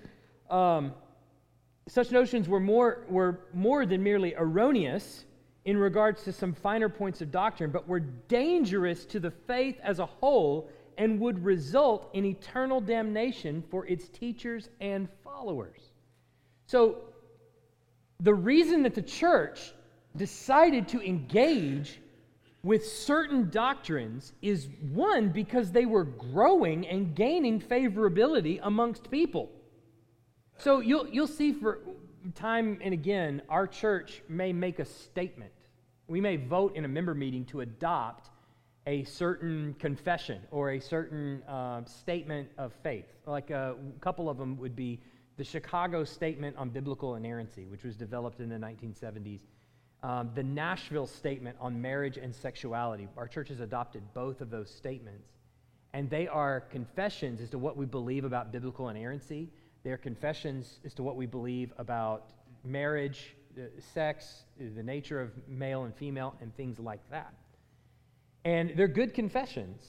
um, 0.50 0.94
such 1.88 2.12
notions 2.12 2.50
were 2.50 2.60
more, 2.60 3.06
were 3.10 3.40
more 3.54 3.86
than 3.86 4.04
merely 4.04 4.34
erroneous 4.36 5.26
in 5.68 5.78
regards 5.78 6.24
to 6.24 6.32
some 6.32 6.54
finer 6.54 6.88
points 6.88 7.20
of 7.22 7.30
doctrine, 7.30 7.70
but 7.70 7.86
were 7.90 8.00
dangerous 8.00 9.04
to 9.04 9.20
the 9.20 9.30
faith 9.30 9.78
as 9.84 10.00
a 10.00 10.06
whole 10.06 10.70
and 10.98 11.20
would 11.20 11.44
result 11.44 12.10
in 12.14 12.24
eternal 12.24 12.80
damnation 12.80 13.62
for 13.70 13.86
its 13.86 14.08
teachers 14.08 14.70
and 14.80 15.10
followers. 15.26 15.82
So, 16.68 17.02
the 18.22 18.34
reason 18.34 18.82
that 18.84 18.96
the 18.96 19.02
church 19.02 19.74
decided 20.16 20.88
to 20.88 21.02
engage 21.02 22.00
with 22.64 22.88
certain 22.88 23.50
doctrines 23.50 24.32
is 24.42 24.70
one, 24.94 25.30
because 25.30 25.74
they 25.74 25.86
were 25.86 26.06
growing 26.06 26.88
and 26.88 27.14
gaining 27.14 27.60
favorability 27.60 28.62
amongst 28.64 29.12
people. 29.12 29.52
So, 30.58 30.80
you'll, 30.80 31.10
you'll 31.10 31.28
see 31.28 31.52
for 31.52 31.82
time 32.36 32.80
and 32.82 32.94
again, 32.94 33.42
our 33.50 33.68
church 33.68 34.22
may 34.30 34.54
make 34.54 34.80
a 34.80 34.86
statement 34.86 35.52
we 36.08 36.22
may 36.22 36.38
vote 36.38 36.76
in 36.76 36.86
a 36.86 36.88
member 36.88 37.14
meeting 37.14 37.46
to 37.46 37.62
adopt 37.62 38.30
a 38.86 39.04
certain 39.04 39.76
confession 39.80 40.42
or 40.52 40.72
a 40.72 40.80
certain 40.80 41.44
uh, 41.44 41.84
statement 41.84 42.50
of 42.58 42.72
faith. 42.84 43.06
Like 43.26 43.50
a 43.50 43.76
couple 44.00 44.30
of 44.30 44.38
them 44.38 44.58
would 44.58 44.76
be 44.76 45.02
the 45.36 45.44
Chicago 45.44 46.04
Statement 46.04 46.56
on 46.58 46.70
Biblical 46.70 47.16
Inerrancy, 47.16 47.66
which 47.66 47.84
was 47.84 47.96
developed 47.96 48.40
in 48.40 48.50
the 48.50 48.56
1970s. 48.56 49.42
Um, 50.04 50.32
the 50.36 50.44
Nashville 50.44 51.08
Statement 51.08 51.58
on 51.60 51.82
Marriage 51.82 52.18
and 52.18 52.34
Sexuality. 52.34 53.08
Our 53.18 53.28
church 53.28 53.50
has 53.50 53.60
adopted 53.60 54.04
both 54.14 54.42
of 54.42 54.50
those 54.50 54.70
statements. 54.70 55.30
and 55.94 56.10
they 56.10 56.28
are 56.28 56.62
confessions 56.62 57.42
as 57.42 57.50
to 57.50 57.58
what 57.58 57.76
we 57.76 57.86
believe 57.86 58.26
about 58.26 58.52
biblical 58.52 58.90
inerrancy. 58.90 59.50
They 59.84 59.90
are 59.92 59.98
confessions 59.98 60.80
as 60.86 60.94
to 60.96 61.04
what 61.04 61.16
we 61.16 61.26
believe 61.26 61.74
about 61.78 62.32
marriage, 62.64 63.34
uh, 63.36 63.37
sex, 63.94 64.44
the 64.60 64.84
nature 64.84 65.22
of 65.22 65.32
male 65.48 65.84
and 65.84 65.96
female, 65.96 66.36
and 66.42 66.56
things 66.56 66.80
like 66.80 67.02
that. 67.10 67.34
And 68.46 68.74
they're 68.76 68.88
good 68.88 69.14
confessions. 69.14 69.84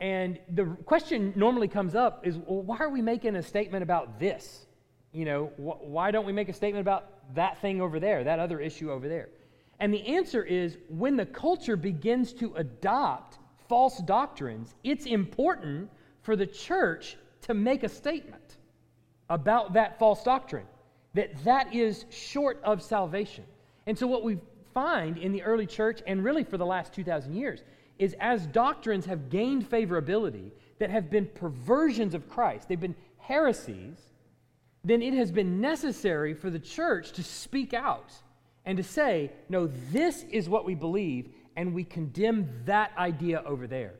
And 0.00 0.38
the 0.50 0.64
question 0.84 1.32
normally 1.34 1.68
comes 1.68 1.94
up 1.94 2.26
is 2.26 2.36
well, 2.36 2.62
why 2.62 2.78
are 2.78 2.90
we 2.90 3.02
making 3.02 3.36
a 3.36 3.42
statement 3.42 3.82
about 3.82 4.20
this? 4.20 4.66
You 5.12 5.24
know, 5.24 5.46
wh- 5.56 5.82
why 5.82 6.10
don't 6.10 6.26
we 6.26 6.32
make 6.32 6.48
a 6.48 6.52
statement 6.52 6.80
about 6.80 7.34
that 7.34 7.60
thing 7.60 7.80
over 7.80 7.98
there, 7.98 8.22
that 8.24 8.38
other 8.38 8.60
issue 8.60 8.92
over 8.92 9.08
there? 9.08 9.28
And 9.80 9.92
the 9.92 10.06
answer 10.06 10.42
is 10.42 10.76
when 10.88 11.16
the 11.16 11.26
culture 11.26 11.76
begins 11.76 12.32
to 12.34 12.54
adopt 12.56 13.38
false 13.68 13.98
doctrines, 13.98 14.74
it's 14.84 15.06
important 15.06 15.90
for 16.22 16.36
the 16.36 16.46
church 16.46 17.16
to 17.42 17.54
make 17.54 17.82
a 17.82 17.88
statement 17.88 18.58
about 19.30 19.72
that 19.74 19.98
false 19.98 20.22
doctrine 20.22 20.66
that 21.18 21.42
that 21.42 21.74
is 21.74 22.04
short 22.10 22.60
of 22.62 22.80
salvation. 22.80 23.42
And 23.88 23.98
so 23.98 24.06
what 24.06 24.22
we 24.22 24.38
find 24.72 25.18
in 25.18 25.32
the 25.32 25.42
early 25.42 25.66
church 25.66 26.00
and 26.06 26.22
really 26.22 26.44
for 26.44 26.56
the 26.56 26.64
last 26.64 26.92
2000 26.92 27.34
years 27.34 27.64
is 27.98 28.14
as 28.20 28.46
doctrines 28.46 29.04
have 29.06 29.28
gained 29.28 29.68
favorability 29.68 30.52
that 30.78 30.90
have 30.90 31.10
been 31.10 31.26
perversions 31.26 32.14
of 32.14 32.28
Christ, 32.28 32.68
they've 32.68 32.78
been 32.78 32.94
heresies, 33.16 33.98
then 34.84 35.02
it 35.02 35.12
has 35.12 35.32
been 35.32 35.60
necessary 35.60 36.34
for 36.34 36.50
the 36.50 36.58
church 36.60 37.10
to 37.14 37.24
speak 37.24 37.74
out 37.74 38.12
and 38.64 38.76
to 38.76 38.84
say, 38.84 39.32
no, 39.48 39.66
this 39.90 40.24
is 40.30 40.48
what 40.48 40.64
we 40.64 40.76
believe, 40.76 41.30
and 41.56 41.74
we 41.74 41.82
condemn 41.82 42.48
that 42.64 42.92
idea 42.96 43.42
over 43.44 43.66
there. 43.66 43.94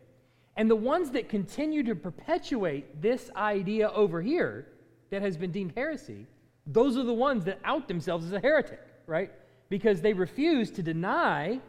And 0.57 0.71
the 0.71 0.77
ones 0.77 1.11
that 1.11 1.29
continue 1.29 1.83
to 1.83 1.97
perpetuate 1.97 3.03
this 3.03 3.29
idea 3.35 3.91
over 3.91 4.23
here 4.23 4.69
that 5.11 5.21
has 5.23 5.37
been 5.37 5.51
deemed 5.51 5.73
heresy, 5.75 6.29
those 6.69 6.97
are 6.99 7.03
the 7.03 7.15
ones 7.15 7.45
that 7.47 7.59
out 7.65 7.89
themselves 7.89 8.27
as 8.27 8.33
a 8.33 8.41
heretic, 8.41 8.81
right? 9.07 9.33
Because 9.71 10.01
they 10.03 10.13
refuse 10.13 10.71
to 10.73 10.83
deny 10.83 11.61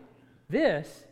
this 0.49 1.05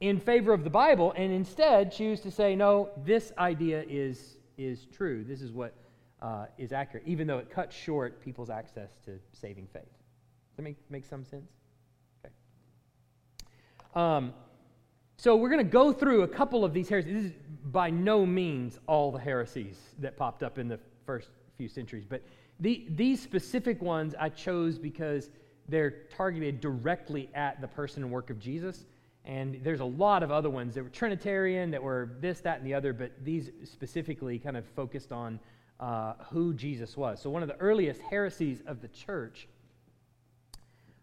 in 0.00 0.18
favor 0.18 0.52
of 0.52 0.64
the 0.64 0.70
Bible 0.70 1.14
and 1.16 1.32
instead 1.32 1.92
choose 1.92 2.20
to 2.20 2.30
say, 2.30 2.56
no, 2.56 2.90
this 3.04 3.32
idea 3.38 3.84
is, 3.88 4.36
is 4.58 4.86
true. 4.92 5.24
This 5.24 5.40
is 5.40 5.52
what 5.52 5.72
uh, 6.20 6.46
is 6.58 6.72
accurate, 6.72 7.04
even 7.06 7.26
though 7.26 7.38
it 7.38 7.48
cuts 7.48 7.74
short 7.74 8.20
people's 8.20 8.50
access 8.50 8.90
to 9.04 9.18
saving 9.32 9.68
faith. 9.72 9.82
Does 9.82 10.56
that 10.56 10.62
make, 10.62 10.76
make 10.90 11.04
some 11.04 11.24
sense? 11.24 11.50
Okay. 12.24 12.34
Um, 13.94 14.34
so 15.16 15.36
we're 15.36 15.48
going 15.48 15.64
to 15.64 15.70
go 15.70 15.92
through 15.92 16.22
a 16.22 16.28
couple 16.28 16.64
of 16.64 16.74
these 16.74 16.88
heresies. 16.88 17.12
This 17.14 17.24
is 17.26 17.32
by 17.64 17.88
no 17.88 18.26
means 18.26 18.78
all 18.86 19.12
the 19.12 19.18
heresies 19.18 19.78
that 20.00 20.16
popped 20.16 20.42
up 20.42 20.58
in 20.58 20.66
the 20.68 20.80
first 21.06 21.28
few 21.56 21.68
centuries, 21.68 22.04
but 22.04 22.22
the, 22.60 22.86
these 22.90 23.20
specific 23.22 23.82
ones 23.82 24.14
I 24.18 24.28
chose 24.28 24.78
because 24.78 25.30
they're 25.68 25.90
targeted 26.16 26.60
directly 26.60 27.30
at 27.34 27.60
the 27.60 27.68
person 27.68 28.02
and 28.02 28.12
work 28.12 28.30
of 28.30 28.38
Jesus. 28.38 28.86
And 29.24 29.60
there's 29.64 29.80
a 29.80 29.84
lot 29.84 30.22
of 30.22 30.30
other 30.30 30.48
ones 30.48 30.74
that 30.74 30.84
were 30.84 30.88
Trinitarian, 30.88 31.70
that 31.72 31.82
were 31.82 32.10
this, 32.20 32.40
that, 32.40 32.58
and 32.58 32.66
the 32.66 32.74
other, 32.74 32.92
but 32.92 33.12
these 33.24 33.50
specifically 33.64 34.38
kind 34.38 34.56
of 34.56 34.64
focused 34.64 35.10
on 35.10 35.40
uh, 35.80 36.14
who 36.30 36.54
Jesus 36.54 36.96
was. 36.96 37.20
So, 37.20 37.28
one 37.28 37.42
of 37.42 37.48
the 37.48 37.56
earliest 37.56 38.00
heresies 38.02 38.62
of 38.66 38.80
the 38.80 38.88
church 38.88 39.48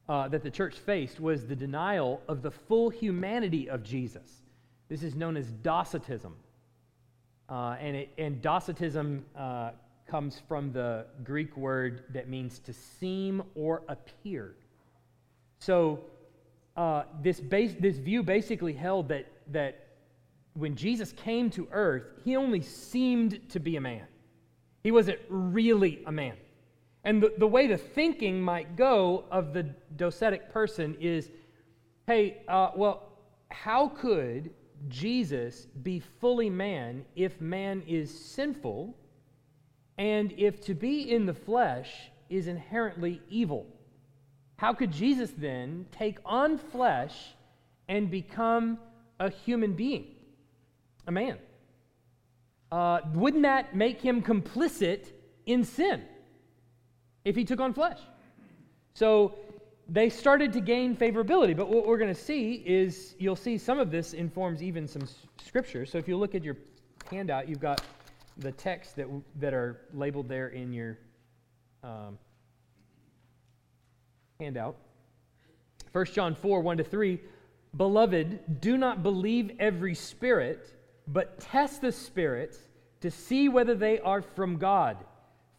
uh, 0.09 0.27
that 0.29 0.43
the 0.43 0.49
church 0.49 0.75
faced 0.75 1.19
was 1.19 1.45
the 1.45 1.55
denial 1.55 2.21
of 2.27 2.41
the 2.41 2.51
full 2.51 2.89
humanity 2.89 3.69
of 3.69 3.83
Jesus. 3.83 4.41
This 4.89 5.03
is 5.03 5.15
known 5.15 5.37
as 5.37 5.51
Docetism. 5.51 6.33
Uh, 7.49 7.75
and, 7.79 7.95
it, 7.95 8.09
and 8.17 8.41
Docetism 8.41 9.25
uh, 9.35 9.71
comes 10.07 10.41
from 10.47 10.71
the 10.71 11.05
Greek 11.23 11.55
word 11.57 12.03
that 12.13 12.29
means 12.29 12.59
to 12.59 12.73
seem 12.73 13.43
or 13.55 13.83
appear. 13.87 14.55
So, 15.59 16.01
uh, 16.75 17.03
this, 17.21 17.39
base, 17.39 17.75
this 17.79 17.97
view 17.97 18.23
basically 18.23 18.73
held 18.73 19.09
that, 19.09 19.27
that 19.51 19.87
when 20.53 20.75
Jesus 20.75 21.11
came 21.13 21.49
to 21.51 21.67
earth, 21.71 22.03
he 22.23 22.35
only 22.35 22.61
seemed 22.61 23.49
to 23.49 23.59
be 23.59 23.75
a 23.75 23.81
man. 23.81 24.05
He 24.83 24.91
wasn't 24.91 25.19
really 25.29 26.03
a 26.05 26.11
man. 26.11 26.35
And 27.03 27.21
the, 27.21 27.33
the 27.37 27.47
way 27.47 27.67
the 27.67 27.77
thinking 27.77 28.41
might 28.41 28.75
go 28.75 29.25
of 29.31 29.53
the 29.53 29.69
docetic 29.95 30.49
person 30.51 30.95
is 30.99 31.29
hey, 32.07 32.41
uh, 32.49 32.69
well, 32.75 33.03
how 33.49 33.87
could 33.87 34.49
Jesus 34.89 35.67
be 35.83 35.99
fully 35.99 36.49
man 36.49 37.05
if 37.15 37.39
man 37.39 37.81
is 37.87 38.13
sinful 38.13 38.93
and 39.97 40.33
if 40.37 40.61
to 40.65 40.73
be 40.73 41.11
in 41.11 41.25
the 41.25 41.33
flesh 41.33 41.89
is 42.29 42.47
inherently 42.47 43.21
evil? 43.29 43.65
How 44.57 44.73
could 44.73 44.91
Jesus 44.91 45.31
then 45.37 45.85
take 45.91 46.19
on 46.25 46.57
flesh 46.57 47.15
and 47.87 48.09
become 48.09 48.79
a 49.19 49.29
human 49.29 49.73
being, 49.73 50.07
a 51.07 51.11
man? 51.11 51.37
Uh, 52.71 53.01
wouldn't 53.13 53.43
that 53.43 53.75
make 53.75 54.01
him 54.01 54.21
complicit 54.21 55.11
in 55.45 55.63
sin 55.63 56.01
if 57.23 57.35
he 57.35 57.45
took 57.45 57.59
on 57.59 57.73
flesh? 57.73 57.99
So 58.93 59.35
they 59.89 60.09
started 60.09 60.53
to 60.53 60.61
gain 60.61 60.95
favorability. 60.95 61.55
But 61.55 61.69
what 61.69 61.85
we're 61.85 61.97
going 61.97 62.13
to 62.13 62.19
see 62.19 62.63
is 62.65 63.15
you'll 63.19 63.35
see 63.35 63.57
some 63.57 63.79
of 63.79 63.91
this 63.91 64.13
informs 64.13 64.63
even 64.63 64.87
some 64.87 65.03
scripture. 65.43 65.85
So 65.85 65.97
if 65.97 66.07
you 66.07 66.17
look 66.17 66.35
at 66.35 66.43
your 66.43 66.57
handout, 67.11 67.49
you've 67.49 67.59
got 67.59 67.81
the 68.37 68.51
texts 68.51 68.93
that, 68.93 69.07
that 69.39 69.53
are 69.53 69.81
labeled 69.93 70.27
there 70.27 70.47
in 70.47 70.73
your 70.73 70.97
um, 71.83 72.17
handout. 74.39 74.75
1 75.91 76.05
John 76.05 76.35
4 76.35 76.61
1 76.61 76.77
to 76.77 76.83
3. 76.83 77.19
Beloved, 77.75 78.61
do 78.61 78.77
not 78.77 79.03
believe 79.03 79.51
every 79.59 79.95
spirit 79.95 80.73
but 81.07 81.39
test 81.39 81.81
the 81.81 81.91
spirits 81.91 82.57
to 83.01 83.11
see 83.11 83.49
whether 83.49 83.75
they 83.75 83.99
are 83.99 84.21
from 84.21 84.57
God. 84.57 84.97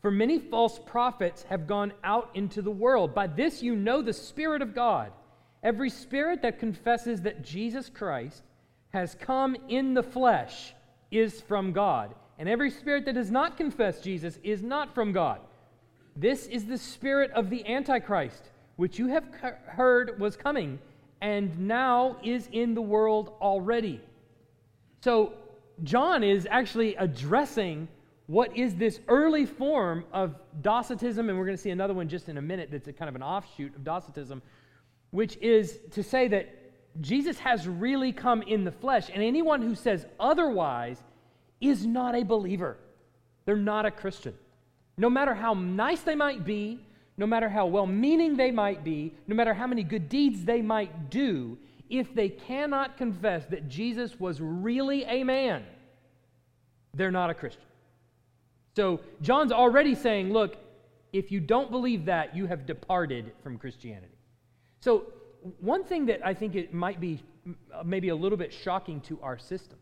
For 0.01 0.11
many 0.11 0.39
false 0.39 0.79
prophets 0.87 1.45
have 1.45 1.67
gone 1.67 1.93
out 2.03 2.31
into 2.35 2.63
the 2.63 2.71
world. 2.71 3.15
By 3.15 3.27
this 3.27 3.63
you 3.63 3.75
know 3.75 4.03
the 4.03 4.13
Spirit 4.13 4.63
of 4.63 4.75
God. 4.75 5.13
Every 5.63 5.89
spirit 5.89 6.43
that 6.43 6.59
confesses 6.59 7.23
that 7.23 7.43
Jesus 7.43 7.89
Christ 7.89 8.43
has 8.91 9.15
come 9.15 9.57
in 9.69 9.95
the 9.95 10.03
flesh 10.03 10.75
is 11.11 11.41
from 11.41 11.73
God. 11.73 12.15
And 12.39 12.49
every 12.49 12.71
spirit 12.71 13.05
that 13.05 13.15
does 13.15 13.31
not 13.31 13.57
confess 13.57 14.01
Jesus 14.01 14.39
is 14.43 14.63
not 14.63 14.95
from 14.95 15.13
God. 15.13 15.41
This 16.17 16.47
is 16.47 16.67
the 16.67 16.79
spirit 16.79 17.31
of 17.33 17.51
the 17.51 17.67
Antichrist, 17.67 18.51
which 18.77 18.99
you 18.99 19.09
have 19.09 19.25
heard 19.67 20.19
was 20.21 20.37
coming 20.37 20.79
and 21.21 21.59
now 21.59 22.17
is 22.23 22.49
in 22.53 22.75
the 22.75 22.83
world 22.83 23.33
already. 23.41 24.01
So, 25.01 25.35
John 25.83 26.23
is 26.23 26.47
actually 26.51 26.95
addressing 26.97 27.89
what 28.27 28.57
is 28.57 28.75
this 28.77 29.01
early 29.09 29.45
form 29.45 30.05
of 30.13 30.37
Docetism, 30.63 31.29
and 31.29 31.39
we're 31.39 31.45
going 31.45 31.57
to 31.57 31.63
see 31.63 31.71
another 31.71 31.95
one 31.95 32.09
just 32.09 32.29
in 32.29 32.39
a 32.39 32.43
minute 32.43 32.69
that's 32.71 32.89
a 32.89 32.93
kind 32.93 33.09
of 33.09 33.17
an 33.17 33.23
offshoot 33.23 33.75
of 33.75 33.85
Docetism, 33.85 34.41
which 35.11 35.37
is 35.39 35.79
to 35.91 36.03
say 36.03 36.29
that 36.29 36.55
Jesus 37.01 37.39
has 37.39 37.67
really 37.67 38.13
come 38.13 38.43
in 38.43 38.65
the 38.65 38.73
flesh, 38.73 39.11
and 39.13 39.23
anyone 39.23 39.63
who 39.63 39.75
says 39.75 40.07
otherwise 40.21 41.03
is 41.69 41.87
not 41.87 42.15
a 42.15 42.25
believer. 42.25 42.77
They're 43.45 43.57
not 43.57 43.87
a 43.87 43.91
Christian. 43.91 44.35
No 44.97 45.11
matter 45.11 45.35
how 45.35 45.55
nice 45.55 46.03
they 46.03 46.15
might 46.15 46.45
be, 46.45 46.81
no 47.17 47.27
matter 47.27 47.49
how 47.49 47.67
well 47.67 47.87
meaning 47.87 48.37
they 48.37 48.51
might 48.51 48.85
be, 48.85 49.15
no 49.27 49.35
matter 49.35 49.55
how 49.55 49.67
many 49.67 49.83
good 49.83 50.09
deeds 50.09 50.45
they 50.45 50.63
might 50.63 51.11
do, 51.11 51.59
if 51.91 52.15
they 52.15 52.29
cannot 52.29 52.97
confess 52.97 53.45
that 53.47 53.69
Jesus 53.69 54.19
was 54.19 54.41
really 54.41 55.05
a 55.05 55.23
man, 55.25 55.65
they're 56.95 57.11
not 57.11 57.31
a 57.31 57.35
Christian. 57.35 57.63
So 58.75 59.01
John's 59.23 59.53
already 59.53 59.95
saying, 59.95 60.33
look, 60.33 60.57
if 61.13 61.31
you 61.31 61.39
don't 61.39 61.71
believe 61.71 62.07
that, 62.07 62.35
you 62.35 62.47
have 62.47 62.67
departed 62.67 63.33
from 63.43 63.57
Christianity. 63.59 64.19
So, 64.81 65.13
one 65.61 65.85
thing 65.85 66.07
that 66.07 66.27
I 66.27 66.35
think 66.35 66.57
it 66.57 66.73
might 66.75 67.01
be 67.01 67.23
maybe 67.85 68.09
a 68.09 68.17
little 68.17 68.39
bit 68.39 68.53
shocking 68.53 69.01
to 69.03 69.21
our 69.23 69.39
system 69.39 69.79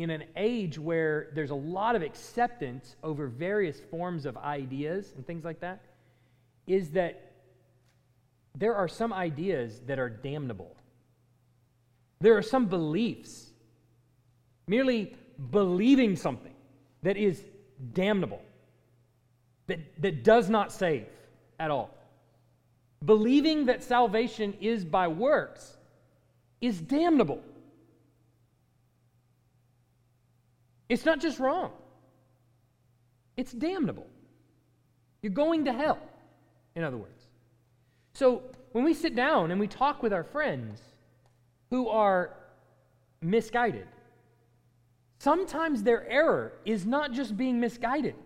in 0.00 0.08
an 0.08 0.24
age 0.34 0.78
where 0.78 1.28
there's 1.34 1.50
a 1.50 1.54
lot 1.54 1.94
of 1.94 2.02
acceptance 2.02 2.96
over 3.02 3.26
various 3.26 3.78
forms 3.90 4.24
of 4.24 4.36
ideas 4.38 5.12
and 5.14 5.26
things 5.26 5.44
like 5.44 5.60
that 5.60 5.82
is 6.66 6.90
that 6.92 7.32
there 8.54 8.74
are 8.74 8.88
some 8.88 9.12
ideas 9.12 9.80
that 9.86 9.98
are 9.98 10.08
damnable. 10.08 10.74
There 12.20 12.36
are 12.36 12.42
some 12.42 12.66
beliefs, 12.66 13.50
merely 14.66 15.16
believing 15.50 16.16
something 16.16 16.54
that 17.02 17.16
is 17.16 17.44
damnable, 17.92 18.42
that, 19.66 19.80
that 20.00 20.24
does 20.24 20.48
not 20.48 20.72
save 20.72 21.06
at 21.58 21.70
all. 21.70 21.94
Believing 23.04 23.66
that 23.66 23.82
salvation 23.82 24.54
is 24.60 24.84
by 24.84 25.08
works 25.08 25.76
is 26.60 26.80
damnable. 26.80 27.42
It's 30.90 31.04
not 31.04 31.20
just 31.20 31.38
wrong, 31.38 31.70
it's 33.36 33.52
damnable. 33.52 34.08
You're 35.22 35.32
going 35.32 35.66
to 35.66 35.72
hell, 35.72 36.00
in 36.74 36.82
other 36.82 36.96
words. 36.96 37.28
So 38.12 38.42
when 38.72 38.84
we 38.84 38.92
sit 38.92 39.14
down 39.14 39.52
and 39.52 39.60
we 39.60 39.68
talk 39.68 40.02
with 40.02 40.12
our 40.12 40.24
friends 40.24 40.80
who 41.70 41.88
are 41.88 42.36
misguided, 43.22 43.86
sometimes 45.18 45.84
their 45.84 46.08
error 46.10 46.54
is 46.64 46.84
not 46.86 47.12
just 47.12 47.36
being 47.36 47.60
misguided, 47.60 48.16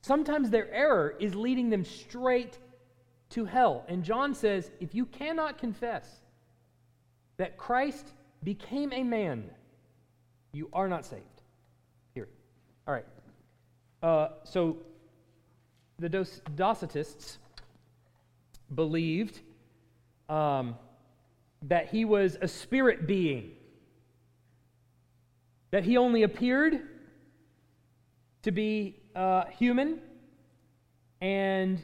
sometimes 0.00 0.48
their 0.48 0.72
error 0.72 1.16
is 1.20 1.34
leading 1.34 1.68
them 1.68 1.84
straight 1.84 2.58
to 3.30 3.44
hell. 3.44 3.84
And 3.88 4.02
John 4.02 4.34
says 4.34 4.70
if 4.80 4.94
you 4.94 5.04
cannot 5.04 5.58
confess 5.58 6.22
that 7.36 7.58
Christ 7.58 8.14
became 8.42 8.90
a 8.94 9.02
man, 9.02 9.50
you 10.52 10.70
are 10.72 10.88
not 10.88 11.04
saved. 11.04 11.42
All 12.88 12.94
right. 12.94 13.04
Uh, 14.02 14.28
so 14.44 14.78
the 15.98 16.08
Dos- 16.08 16.40
Docetists 16.56 17.36
believed 18.74 19.40
um, 20.30 20.74
that 21.64 21.88
he 21.88 22.06
was 22.06 22.38
a 22.40 22.48
spirit 22.48 23.06
being, 23.06 23.50
that 25.70 25.84
he 25.84 25.98
only 25.98 26.22
appeared 26.22 26.80
to 28.40 28.52
be 28.52 28.96
uh, 29.14 29.44
human. 29.58 29.98
And 31.20 31.82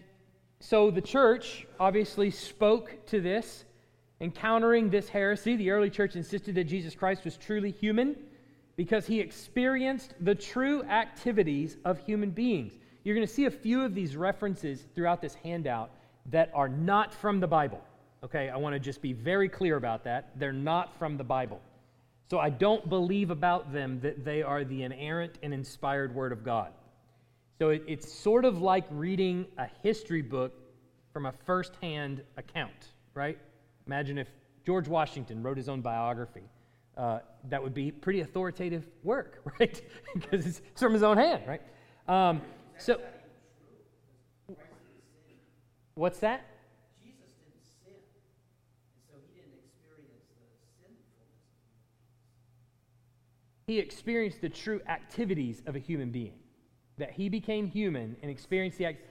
so 0.61 0.91
the 0.91 1.03
church 1.03 1.67
obviously 1.79 2.31
spoke 2.31 3.05
to 3.09 3.21
this. 3.21 3.67
Encountering 4.23 4.89
this 4.89 5.11
heresy, 5.11 5.57
the 5.57 5.71
early 5.71 5.91
church 5.91 6.17
insisted 6.17 6.55
that 6.55 6.65
Jesus 6.65 6.95
Christ 6.95 7.25
was 7.27 7.37
truly 7.37 7.73
human 7.73 8.17
because 8.77 9.07
he 9.07 9.21
experienced 9.21 10.15
the 10.21 10.35
true 10.35 10.83
activities 10.85 11.77
of 11.85 11.99
human 11.99 12.31
beings. 12.31 12.75
You're 13.05 13.15
going 13.15 13.27
to 13.27 13.33
see 13.33 13.45
a 13.45 13.51
few 13.51 13.83
of 13.83 13.95
these 13.95 14.17
references 14.17 14.87
throughout 14.95 15.21
this 15.21 15.35
handout 15.35 15.91
that 16.31 16.51
are 16.55 16.69
not 16.69 17.15
from 17.15 17.41
the 17.41 17.47
Bible. 17.47 17.81
Okay, 18.25 18.49
I 18.49 18.57
want 18.57 18.75
to 18.75 18.81
just 18.81 19.03
be 19.03 19.13
very 19.13 19.49
clear 19.49 19.77
about 19.77 20.05
that. 20.05 20.31
They're 20.37 20.53
not 20.53 20.99
from 20.99 21.17
the 21.19 21.25
Bible. 21.25 21.61
So 22.31 22.39
I 22.39 22.49
don't 22.49 22.89
believe 22.89 23.31
about 23.31 23.73
them 23.73 24.01
that 24.01 24.25
they 24.25 24.43
are 24.43 24.65
the 24.65 24.83
inerrant 24.83 25.39
and 25.43 25.53
inspired 25.53 26.15
Word 26.15 26.33
of 26.33 26.43
God. 26.43 26.73
So 27.59 27.69
it, 27.69 27.85
it's 27.87 28.11
sort 28.11 28.47
of 28.47 28.63
like 28.63 28.87
reading 28.91 29.47
a 29.59 29.67
history 29.83 30.23
book 30.23 30.55
from 31.13 31.27
a 31.27 31.33
first-hand 31.45 32.23
account, 32.39 32.93
right? 33.13 33.39
Imagine 33.87 34.19
if 34.19 34.29
George 34.65 34.89
Washington 34.89 35.43
wrote 35.43 35.59
his 35.59 35.69
own 35.69 35.83
biography. 35.83 36.43
Uh, 36.97 37.19
that 37.49 37.63
would 37.63 37.75
be 37.75 37.91
pretty 37.91 38.21
authoritative 38.21 38.87
work, 39.03 39.41
right? 39.61 39.83
because 40.15 40.47
it's 40.47 40.63
from 40.77 40.93
his 40.93 41.03
own 41.03 41.17
hand, 41.17 41.43
right? 41.47 41.63
Um, 42.07 42.41
so, 42.79 43.01
what's 45.95 46.21
that? 46.21 46.47
Jesus 47.03 47.35
didn't 47.41 47.65
sin, 47.85 47.95
and 47.95 49.03
so 49.09 49.15
he 49.27 49.41
didn't 49.41 49.59
experience 49.59 50.23
the 50.29 50.87
sinfulness. 50.87 51.35
He 53.67 53.79
experienced 53.79 54.41
the 54.41 54.49
true 54.49 54.81
activities 54.89 55.63
of 55.67 55.75
a 55.75 55.81
human 55.81 56.11
being. 56.11 56.35
That 56.99 57.11
he 57.11 57.29
became 57.29 57.67
human 57.67 58.17
and 58.23 58.31
experienced 58.31 58.79
the 58.79 58.87
act- 58.87 59.03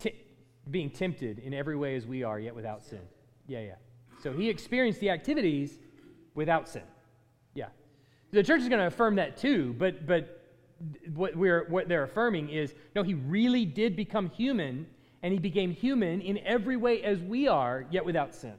T- 0.00 0.20
being 0.68 0.90
tempted 0.90 1.38
in 1.38 1.54
every 1.54 1.76
way 1.76 1.94
as 1.94 2.04
we 2.04 2.24
are, 2.24 2.40
yet 2.40 2.54
without 2.54 2.82
sin. 2.82 2.98
Yeah, 3.46 3.60
yeah. 3.60 3.74
So 4.22 4.32
he 4.32 4.48
experienced 4.48 4.98
the 4.98 5.10
activities 5.10 5.78
without 6.34 6.68
sin. 6.68 6.82
Yeah. 7.54 7.68
The 8.30 8.42
church 8.42 8.62
is 8.62 8.68
going 8.68 8.80
to 8.80 8.86
affirm 8.86 9.16
that 9.16 9.36
too, 9.36 9.74
but 9.78 10.06
but 10.06 10.38
what 11.14 11.36
we're 11.36 11.68
what 11.68 11.88
they're 11.88 12.04
affirming 12.04 12.48
is 12.48 12.74
no, 12.94 13.02
he 13.02 13.14
really 13.14 13.64
did 13.64 13.96
become 13.96 14.30
human, 14.30 14.86
and 15.22 15.32
he 15.32 15.38
became 15.38 15.70
human 15.70 16.20
in 16.20 16.38
every 16.38 16.76
way 16.76 17.02
as 17.02 17.20
we 17.20 17.48
are, 17.48 17.86
yet 17.90 18.04
without 18.04 18.34
sin. 18.34 18.54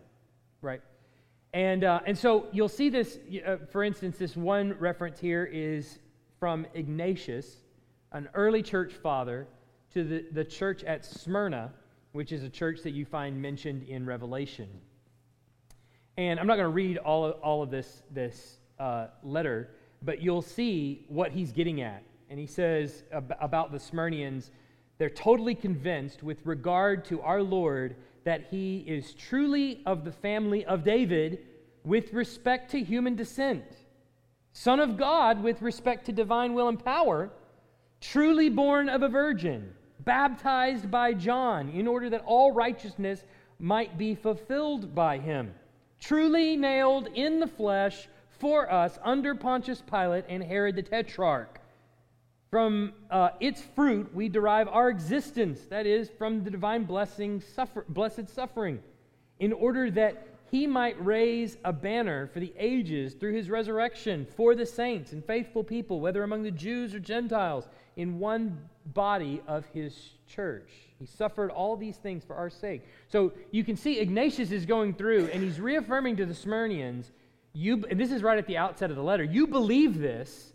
Right? 0.61 0.81
And, 1.53 1.83
uh, 1.83 1.99
and 2.07 2.17
so 2.17 2.47
you'll 2.51 2.67
see 2.67 2.89
this, 2.89 3.19
uh, 3.45 3.57
for 3.71 3.83
instance, 3.83 4.17
this 4.17 4.35
one 4.35 4.73
reference 4.79 5.19
here 5.19 5.45
is 5.45 5.99
from 6.39 6.65
Ignatius, 6.73 7.57
an 8.11 8.27
early 8.33 8.63
church 8.63 8.93
father, 8.93 9.47
to 9.93 10.03
the, 10.03 10.25
the 10.31 10.43
church 10.43 10.83
at 10.83 11.05
Smyrna, 11.05 11.71
which 12.13 12.31
is 12.31 12.43
a 12.43 12.49
church 12.49 12.81
that 12.81 12.91
you 12.91 13.05
find 13.05 13.39
mentioned 13.39 13.83
in 13.83 14.03
Revelation. 14.05 14.67
And 16.17 16.39
I'm 16.39 16.47
not 16.47 16.55
going 16.55 16.65
to 16.65 16.69
read 16.69 16.97
all 16.97 17.25
of, 17.25 17.31
all 17.41 17.63
of 17.63 17.71
this, 17.71 18.03
this 18.11 18.57
uh, 18.79 19.07
letter, 19.23 19.69
but 20.01 20.21
you'll 20.21 20.41
see 20.41 21.05
what 21.07 21.31
he's 21.31 21.51
getting 21.51 21.81
at. 21.81 22.03
And 22.29 22.39
he 22.39 22.47
says 22.47 23.03
ab- 23.11 23.35
about 23.39 23.71
the 23.71 23.77
Smyrnians, 23.77 24.51
they're 24.97 25.09
totally 25.09 25.55
convinced 25.55 26.23
with 26.23 26.45
regard 26.45 27.05
to 27.05 27.21
our 27.21 27.41
Lord 27.41 27.95
that 28.23 28.45
he 28.49 28.79
is 28.87 29.13
truly 29.13 29.81
of 29.85 30.05
the 30.05 30.11
family 30.11 30.65
of 30.65 30.83
David 30.83 31.39
with 31.83 32.13
respect 32.13 32.71
to 32.71 32.81
human 32.81 33.15
descent, 33.15 33.65
Son 34.53 34.79
of 34.79 34.97
God 34.97 35.43
with 35.43 35.61
respect 35.61 36.05
to 36.05 36.11
divine 36.11 36.53
will 36.53 36.69
and 36.69 36.83
power, 36.83 37.31
truly 37.99 38.49
born 38.49 38.87
of 38.87 39.01
a 39.01 39.09
virgin, 39.09 39.73
baptized 39.99 40.89
by 40.89 41.13
John, 41.13 41.69
in 41.69 41.87
order 41.87 42.09
that 42.11 42.23
all 42.25 42.51
righteousness 42.51 43.23
might 43.59 43.97
be 43.97 44.15
fulfilled 44.15 44.93
by 44.93 45.17
him, 45.17 45.53
truly 46.03 46.57
nailed 46.57 47.07
in 47.15 47.39
the 47.39 47.47
flesh 47.47 48.07
for 48.39 48.69
us 48.71 48.99
under 49.03 49.33
Pontius 49.33 49.81
Pilate 49.89 50.25
and 50.27 50.43
Herod 50.43 50.75
the 50.75 50.83
Tetrarch. 50.83 51.59
From 52.51 52.93
uh, 53.09 53.29
its 53.39 53.61
fruit, 53.61 54.13
we 54.13 54.29
derive 54.29 54.67
our 54.67 54.89
existence, 54.89 55.61
that 55.69 55.87
is, 55.87 56.09
from 56.17 56.43
the 56.43 56.51
divine 56.51 56.83
blessing, 56.83 57.41
suffer, 57.55 57.85
blessed 57.87 58.29
suffering, 58.29 58.79
in 59.39 59.53
order 59.53 59.89
that 59.91 60.27
he 60.51 60.67
might 60.67 61.03
raise 61.03 61.57
a 61.63 61.73
banner 61.73 62.27
for 62.27 62.39
the 62.39 62.53
ages 62.59 63.13
through 63.15 63.33
his 63.33 63.49
resurrection 63.49 64.27
for 64.35 64.53
the 64.53 64.65
saints 64.65 65.13
and 65.13 65.25
faithful 65.25 65.63
people, 65.63 65.99
whether 65.99 66.21
among 66.21 66.43
the 66.43 66.51
Jews 66.51 66.93
or 66.93 66.99
Gentiles, 66.99 67.67
in 67.95 68.19
one 68.19 68.69
body 68.93 69.41
of 69.47 69.65
his 69.67 70.11
church. 70.27 70.69
He 71.03 71.07
suffered 71.07 71.51
all 71.51 71.75
these 71.75 71.97
things 71.97 72.23
for 72.23 72.33
our 72.33 72.49
sake. 72.49 72.87
So 73.09 73.33
you 73.51 73.65
can 73.65 73.75
see 73.75 73.99
Ignatius 73.99 74.51
is 74.51 74.65
going 74.65 74.93
through 74.93 75.27
and 75.33 75.43
he's 75.43 75.59
reaffirming 75.59 76.15
to 76.15 76.25
the 76.25 76.33
Smyrnians, 76.33 77.11
you, 77.51 77.83
and 77.89 77.99
this 77.99 78.09
is 78.09 78.23
right 78.23 78.37
at 78.37 78.47
the 78.47 78.55
outset 78.55 78.89
of 78.89 78.95
the 78.95 79.03
letter, 79.03 79.21
you 79.21 79.45
believe 79.45 79.99
this 79.99 80.53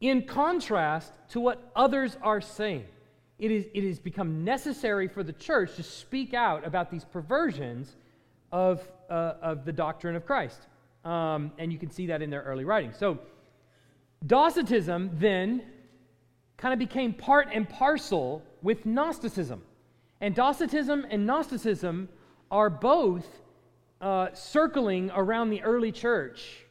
in 0.00 0.22
contrast 0.22 1.12
to 1.30 1.40
what 1.40 1.68
others 1.74 2.16
are 2.22 2.40
saying. 2.40 2.84
It, 3.40 3.50
is, 3.50 3.66
it 3.74 3.82
has 3.82 3.98
become 3.98 4.44
necessary 4.44 5.08
for 5.08 5.24
the 5.24 5.32
church 5.32 5.74
to 5.74 5.82
speak 5.82 6.32
out 6.32 6.64
about 6.64 6.88
these 6.88 7.04
perversions 7.04 7.96
of, 8.52 8.88
uh, 9.10 9.32
of 9.42 9.64
the 9.64 9.72
doctrine 9.72 10.14
of 10.14 10.24
Christ. 10.24 10.60
Um, 11.04 11.50
and 11.58 11.72
you 11.72 11.78
can 11.80 11.90
see 11.90 12.06
that 12.06 12.22
in 12.22 12.30
their 12.30 12.42
early 12.42 12.64
writings. 12.64 12.96
So, 12.96 13.18
Docetism 14.24 15.10
then 15.14 15.62
kind 16.56 16.72
of 16.72 16.78
became 16.78 17.12
part 17.12 17.48
and 17.52 17.68
parcel 17.68 18.42
with 18.62 18.86
Gnosticism. 18.86 19.62
And 20.20 20.34
Docetism 20.34 21.06
and 21.10 21.26
Gnosticism 21.26 22.08
are 22.50 22.70
both 22.70 23.26
uh, 24.00 24.28
circling 24.32 25.10
around 25.14 25.50
the 25.50 25.62
early 25.62 25.92
church 25.92 26.66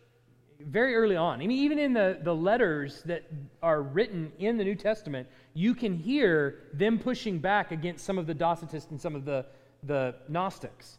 very 0.59 0.95
early 0.95 1.15
on. 1.15 1.41
I 1.41 1.47
mean, 1.47 1.51
even 1.51 1.79
in 1.79 1.93
the, 1.93 2.19
the 2.23 2.33
letters 2.33 3.03
that 3.05 3.23
are 3.61 3.81
written 3.81 4.31
in 4.39 4.57
the 4.57 4.63
New 4.63 4.75
Testament, 4.75 5.27
you 5.53 5.75
can 5.75 5.93
hear 5.93 6.59
them 6.73 6.97
pushing 6.97 7.39
back 7.39 7.71
against 7.71 8.05
some 8.05 8.17
of 8.17 8.27
the 8.27 8.35
Docetists 8.35 8.89
and 8.91 8.99
some 8.99 9.15
of 9.15 9.25
the, 9.25 9.45
the 9.83 10.15
Gnostics. 10.27 10.97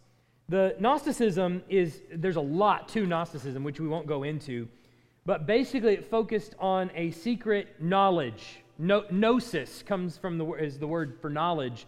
The 0.48 0.76
Gnosticism 0.78 1.62
is, 1.68 2.02
there's 2.14 2.36
a 2.36 2.40
lot 2.40 2.88
to 2.90 3.06
Gnosticism, 3.06 3.64
which 3.64 3.80
we 3.80 3.88
won't 3.88 4.06
go 4.06 4.22
into, 4.22 4.68
but 5.24 5.46
basically 5.46 5.94
it 5.94 6.08
focused 6.08 6.54
on 6.60 6.90
a 6.94 7.10
secret 7.10 7.68
knowledge. 7.80 8.60
No, 8.78 9.04
gnosis 9.10 9.82
comes 9.82 10.18
from 10.18 10.38
the, 10.38 10.46
is 10.52 10.78
the 10.78 10.86
word 10.86 11.18
for 11.20 11.30
knowledge. 11.30 11.86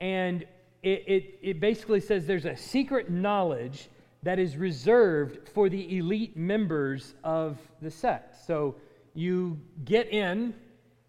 And 0.00 0.42
it, 0.82 1.04
it, 1.06 1.38
it 1.42 1.60
basically 1.60 2.00
says 2.00 2.26
there's 2.26 2.44
a 2.44 2.56
secret 2.56 3.10
knowledge 3.10 3.88
that 4.22 4.38
is 4.38 4.56
reserved 4.56 5.48
for 5.48 5.68
the 5.68 5.98
elite 5.98 6.36
members 6.36 7.14
of 7.24 7.58
the 7.80 7.90
sect. 7.90 8.44
So 8.46 8.76
you 9.14 9.58
get 9.84 10.12
in 10.12 10.54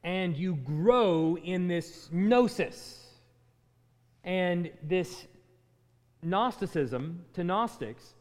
and 0.03 0.37
you 0.37 0.55
grow 0.55 1.37
in 1.37 1.67
this 1.67 2.09
gnosis. 2.11 3.05
And 4.23 4.71
this 4.83 5.27
Gnosticism 6.21 7.23
to 7.33 7.43
Gnostics, 7.43 8.15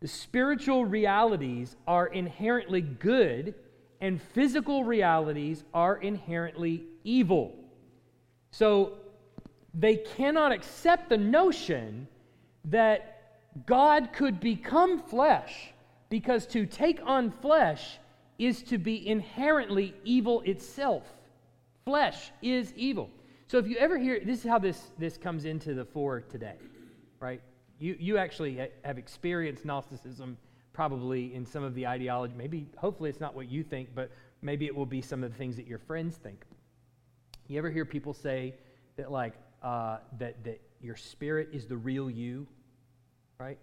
the 0.00 0.08
spiritual 0.08 0.84
realities 0.84 1.76
are 1.86 2.06
inherently 2.06 2.80
good 2.80 3.54
and 4.02 4.20
physical 4.20 4.82
realities 4.82 5.62
are 5.72 5.96
inherently 5.96 6.82
evil. 7.04 7.54
So 8.50 8.94
they 9.72 9.96
cannot 9.96 10.50
accept 10.50 11.08
the 11.08 11.16
notion 11.16 12.08
that 12.64 13.08
God 13.64 14.12
could 14.12 14.40
become 14.40 15.00
flesh 15.00 15.72
because 16.10 16.46
to 16.48 16.66
take 16.66 17.00
on 17.06 17.30
flesh 17.30 17.98
is 18.38 18.64
to 18.64 18.76
be 18.76 19.06
inherently 19.06 19.94
evil 20.04 20.40
itself. 20.40 21.04
Flesh 21.84 22.32
is 22.42 22.74
evil. 22.74 23.08
So 23.46 23.58
if 23.58 23.68
you 23.68 23.76
ever 23.76 23.98
hear, 23.98 24.20
this 24.24 24.40
is 24.40 24.44
how 24.44 24.58
this, 24.58 24.90
this 24.98 25.16
comes 25.16 25.44
into 25.44 25.74
the 25.74 25.84
fore 25.84 26.22
today, 26.22 26.56
right? 27.20 27.40
You, 27.78 27.96
you 28.00 28.18
actually 28.18 28.68
have 28.84 28.98
experienced 28.98 29.64
Gnosticism 29.64 30.36
probably 30.72 31.34
in 31.34 31.44
some 31.44 31.62
of 31.62 31.74
the 31.74 31.86
ideology. 31.86 32.34
Maybe, 32.36 32.66
hopefully, 32.76 33.10
it's 33.10 33.20
not 33.20 33.34
what 33.34 33.50
you 33.50 33.62
think, 33.62 33.90
but 33.94 34.10
maybe 34.40 34.66
it 34.66 34.74
will 34.74 34.86
be 34.86 35.02
some 35.02 35.22
of 35.22 35.30
the 35.30 35.36
things 35.36 35.56
that 35.56 35.66
your 35.66 35.78
friends 35.78 36.16
think. 36.16 36.44
You 37.48 37.58
ever 37.58 37.70
hear 37.70 37.84
people 37.84 38.14
say 38.14 38.54
that, 38.96 39.10
like, 39.10 39.34
uh, 39.62 39.98
that, 40.18 40.42
that 40.44 40.60
your 40.80 40.96
spirit 40.96 41.48
is 41.52 41.66
the 41.66 41.76
real 41.76 42.10
you, 42.10 42.46
right? 43.38 43.58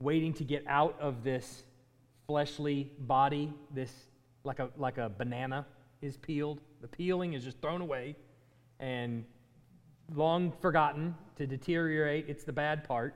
Waiting 0.00 0.32
to 0.34 0.44
get 0.44 0.64
out 0.66 0.96
of 1.00 1.24
this 1.24 1.64
fleshly 2.26 2.90
body, 3.00 3.52
this 3.74 3.92
like 4.44 4.58
a 4.58 4.70
like 4.76 4.98
a 4.98 5.08
banana 5.08 5.66
is 6.00 6.16
peeled. 6.16 6.60
The 6.80 6.88
peeling 6.88 7.34
is 7.34 7.44
just 7.44 7.60
thrown 7.60 7.80
away 7.80 8.16
and 8.80 9.24
long 10.14 10.52
forgotten 10.60 11.14
to 11.36 11.46
deteriorate. 11.46 12.26
It's 12.28 12.44
the 12.44 12.52
bad 12.52 12.84
part. 12.84 13.14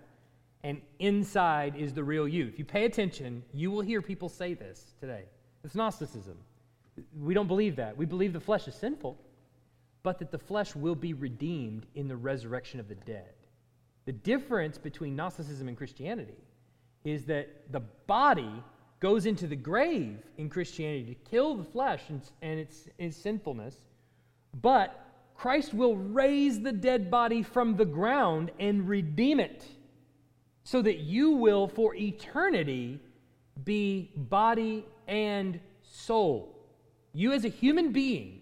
And 0.66 0.82
inside 0.98 1.76
is 1.76 1.94
the 1.94 2.02
real 2.02 2.26
you. 2.26 2.48
If 2.48 2.58
you 2.58 2.64
pay 2.64 2.86
attention, 2.86 3.44
you 3.54 3.70
will 3.70 3.82
hear 3.82 4.02
people 4.02 4.28
say 4.28 4.52
this 4.52 4.94
today. 4.98 5.22
It's 5.62 5.76
Gnosticism. 5.76 6.36
We 7.20 7.34
don't 7.34 7.46
believe 7.46 7.76
that. 7.76 7.96
We 7.96 8.04
believe 8.04 8.32
the 8.32 8.40
flesh 8.40 8.66
is 8.66 8.74
sinful, 8.74 9.16
but 10.02 10.18
that 10.18 10.32
the 10.32 10.40
flesh 10.40 10.74
will 10.74 10.96
be 10.96 11.12
redeemed 11.12 11.86
in 11.94 12.08
the 12.08 12.16
resurrection 12.16 12.80
of 12.80 12.88
the 12.88 12.96
dead. 12.96 13.30
The 14.06 14.12
difference 14.12 14.76
between 14.76 15.14
Gnosticism 15.14 15.68
and 15.68 15.76
Christianity 15.76 16.42
is 17.04 17.24
that 17.26 17.70
the 17.70 17.82
body 18.08 18.50
goes 18.98 19.24
into 19.24 19.46
the 19.46 19.54
grave 19.54 20.18
in 20.36 20.50
Christianity 20.50 21.14
to 21.14 21.30
kill 21.30 21.54
the 21.54 21.62
flesh 21.62 22.02
and, 22.08 22.20
and 22.42 22.58
its, 22.58 22.88
its 22.98 23.16
sinfulness, 23.16 23.76
but 24.62 25.06
Christ 25.36 25.74
will 25.74 25.94
raise 25.96 26.60
the 26.60 26.72
dead 26.72 27.08
body 27.08 27.44
from 27.44 27.76
the 27.76 27.84
ground 27.84 28.50
and 28.58 28.88
redeem 28.88 29.38
it 29.38 29.64
so 30.66 30.82
that 30.82 30.98
you 30.98 31.30
will, 31.30 31.68
for 31.68 31.94
eternity, 31.94 32.98
be 33.64 34.10
body 34.16 34.84
and 35.06 35.60
soul. 35.82 36.58
You, 37.12 37.30
as 37.30 37.44
a 37.44 37.48
human 37.48 37.92
being, 37.92 38.40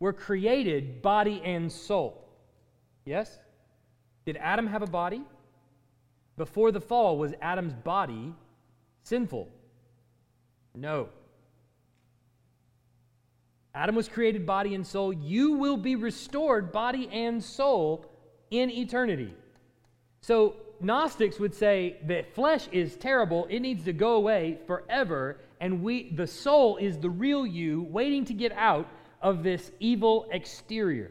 were 0.00 0.12
created 0.12 1.00
body 1.00 1.40
and 1.44 1.70
soul. 1.70 2.28
Yes? 3.04 3.38
Did 4.26 4.36
Adam 4.38 4.66
have 4.66 4.82
a 4.82 4.88
body? 4.88 5.22
Before 6.36 6.72
the 6.72 6.80
fall, 6.80 7.16
was 7.16 7.34
Adam's 7.40 7.74
body 7.74 8.34
sinful? 9.04 9.48
No. 10.74 11.08
Adam 13.76 13.94
was 13.94 14.08
created 14.08 14.44
body 14.44 14.74
and 14.74 14.84
soul. 14.84 15.12
You 15.12 15.52
will 15.52 15.76
be 15.76 15.94
restored 15.94 16.72
body 16.72 17.08
and 17.12 17.40
soul 17.40 18.10
in 18.50 18.70
eternity. 18.70 19.32
So, 20.20 20.56
Gnostics 20.80 21.38
would 21.38 21.54
say 21.54 21.98
that 22.06 22.34
flesh 22.34 22.68
is 22.72 22.96
terrible, 22.96 23.46
it 23.50 23.60
needs 23.60 23.84
to 23.84 23.92
go 23.92 24.14
away 24.14 24.58
forever, 24.66 25.38
and 25.60 25.82
we 25.82 26.10
the 26.12 26.26
soul 26.26 26.76
is 26.76 26.98
the 26.98 27.10
real 27.10 27.46
you 27.46 27.82
waiting 27.82 28.24
to 28.26 28.34
get 28.34 28.52
out 28.52 28.88
of 29.20 29.42
this 29.42 29.70
evil 29.78 30.26
exterior. 30.30 31.10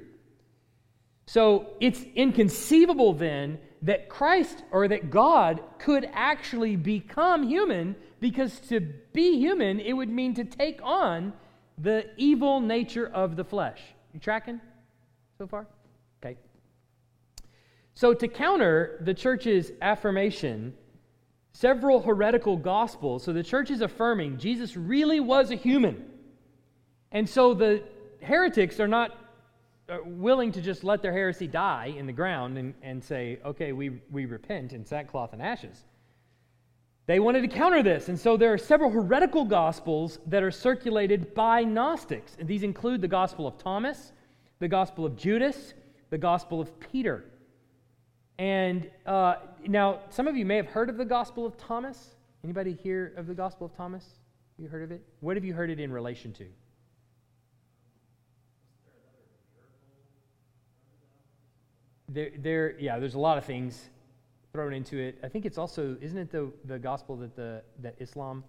So, 1.27 1.67
it's 1.79 2.03
inconceivable 2.15 3.13
then 3.13 3.59
that 3.83 4.09
Christ 4.09 4.63
or 4.71 4.87
that 4.87 5.11
God 5.11 5.61
could 5.77 6.09
actually 6.11 6.75
become 6.75 7.47
human 7.47 7.95
because 8.19 8.59
to 8.61 8.79
be 9.13 9.37
human, 9.37 9.79
it 9.79 9.93
would 9.93 10.09
mean 10.09 10.33
to 10.33 10.43
take 10.43 10.79
on 10.83 11.33
the 11.77 12.09
evil 12.17 12.59
nature 12.59 13.07
of 13.07 13.35
the 13.35 13.43
flesh. 13.43 13.79
You 14.13 14.19
tracking 14.19 14.59
so 15.37 15.47
far? 15.47 15.67
So, 17.99 18.13
to 18.13 18.29
counter 18.29 18.97
the 19.01 19.13
church's 19.13 19.73
affirmation, 19.81 20.73
several 21.51 22.01
heretical 22.01 22.55
gospels, 22.55 23.25
so 23.25 23.33
the 23.33 23.43
church 23.43 23.71
is 23.71 23.81
affirming 23.81 24.37
Jesus 24.37 24.77
really 24.77 25.19
was 25.19 25.51
a 25.51 25.55
human. 25.55 26.05
And 27.11 27.27
so 27.27 27.53
the 27.53 27.83
heretics 28.21 28.79
are 28.79 28.87
not 28.87 29.17
uh, 29.89 29.97
willing 30.05 30.53
to 30.53 30.61
just 30.61 30.85
let 30.85 31.01
their 31.01 31.11
heresy 31.11 31.45
die 31.45 31.93
in 31.97 32.05
the 32.05 32.13
ground 32.13 32.57
and, 32.57 32.73
and 32.81 33.03
say, 33.03 33.37
okay, 33.43 33.73
we, 33.73 33.99
we 34.09 34.25
repent 34.25 34.71
in 34.71 34.85
sackcloth 34.85 35.33
and 35.33 35.41
ashes. 35.41 35.83
They 37.05 37.19
wanted 37.19 37.41
to 37.41 37.49
counter 37.49 37.83
this, 37.83 38.07
and 38.07 38.17
so 38.17 38.37
there 38.37 38.53
are 38.53 38.57
several 38.57 38.91
heretical 38.91 39.43
gospels 39.43 40.19
that 40.27 40.41
are 40.41 40.51
circulated 40.51 41.33
by 41.33 41.65
Gnostics. 41.65 42.37
And 42.39 42.47
these 42.47 42.63
include 42.63 43.01
the 43.01 43.09
Gospel 43.09 43.45
of 43.45 43.57
Thomas, 43.57 44.13
the 44.59 44.69
Gospel 44.69 45.05
of 45.05 45.17
Judas, 45.17 45.73
the 46.11 46.17
Gospel 46.17 46.61
of 46.61 46.79
Peter. 46.79 47.25
And 48.39 48.89
uh, 49.05 49.35
now, 49.67 49.99
some 50.09 50.25
of 50.25 50.37
you 50.37 50.45
may 50.45 50.55
have 50.55 50.67
heard 50.67 50.89
of 50.89 50.95
the 50.95 51.03
Gospel 51.03 51.45
of 51.45 51.57
Thomas. 51.57 52.15
Anybody 52.41 52.73
hear 52.73 53.13
of 53.17 53.27
the 53.27 53.33
Gospel 53.33 53.65
of 53.65 53.75
Thomas? 53.75 54.05
You 54.57 54.69
heard 54.69 54.81
of 54.81 54.91
it? 54.93 55.03
What 55.19 55.35
have 55.35 55.43
you 55.43 55.53
heard 55.53 55.69
it 55.69 55.77
in 55.77 55.91
relation 55.91 56.31
to? 56.33 56.45
There, 62.07 62.31
there, 62.37 62.79
yeah, 62.79 62.97
there's 62.97 63.15
a 63.15 63.19
lot 63.19 63.37
of 63.37 63.43
things 63.43 63.89
thrown 64.53 64.73
into 64.73 64.97
it. 64.97 65.19
I 65.21 65.27
think 65.27 65.45
it's 65.45 65.57
also, 65.57 65.97
isn't 65.99 66.17
it 66.17 66.31
the, 66.31 66.49
the 66.63 66.79
gospel 66.79 67.17
that, 67.17 67.35
the, 67.35 67.61
that 67.81 67.95
Islam 67.99 68.45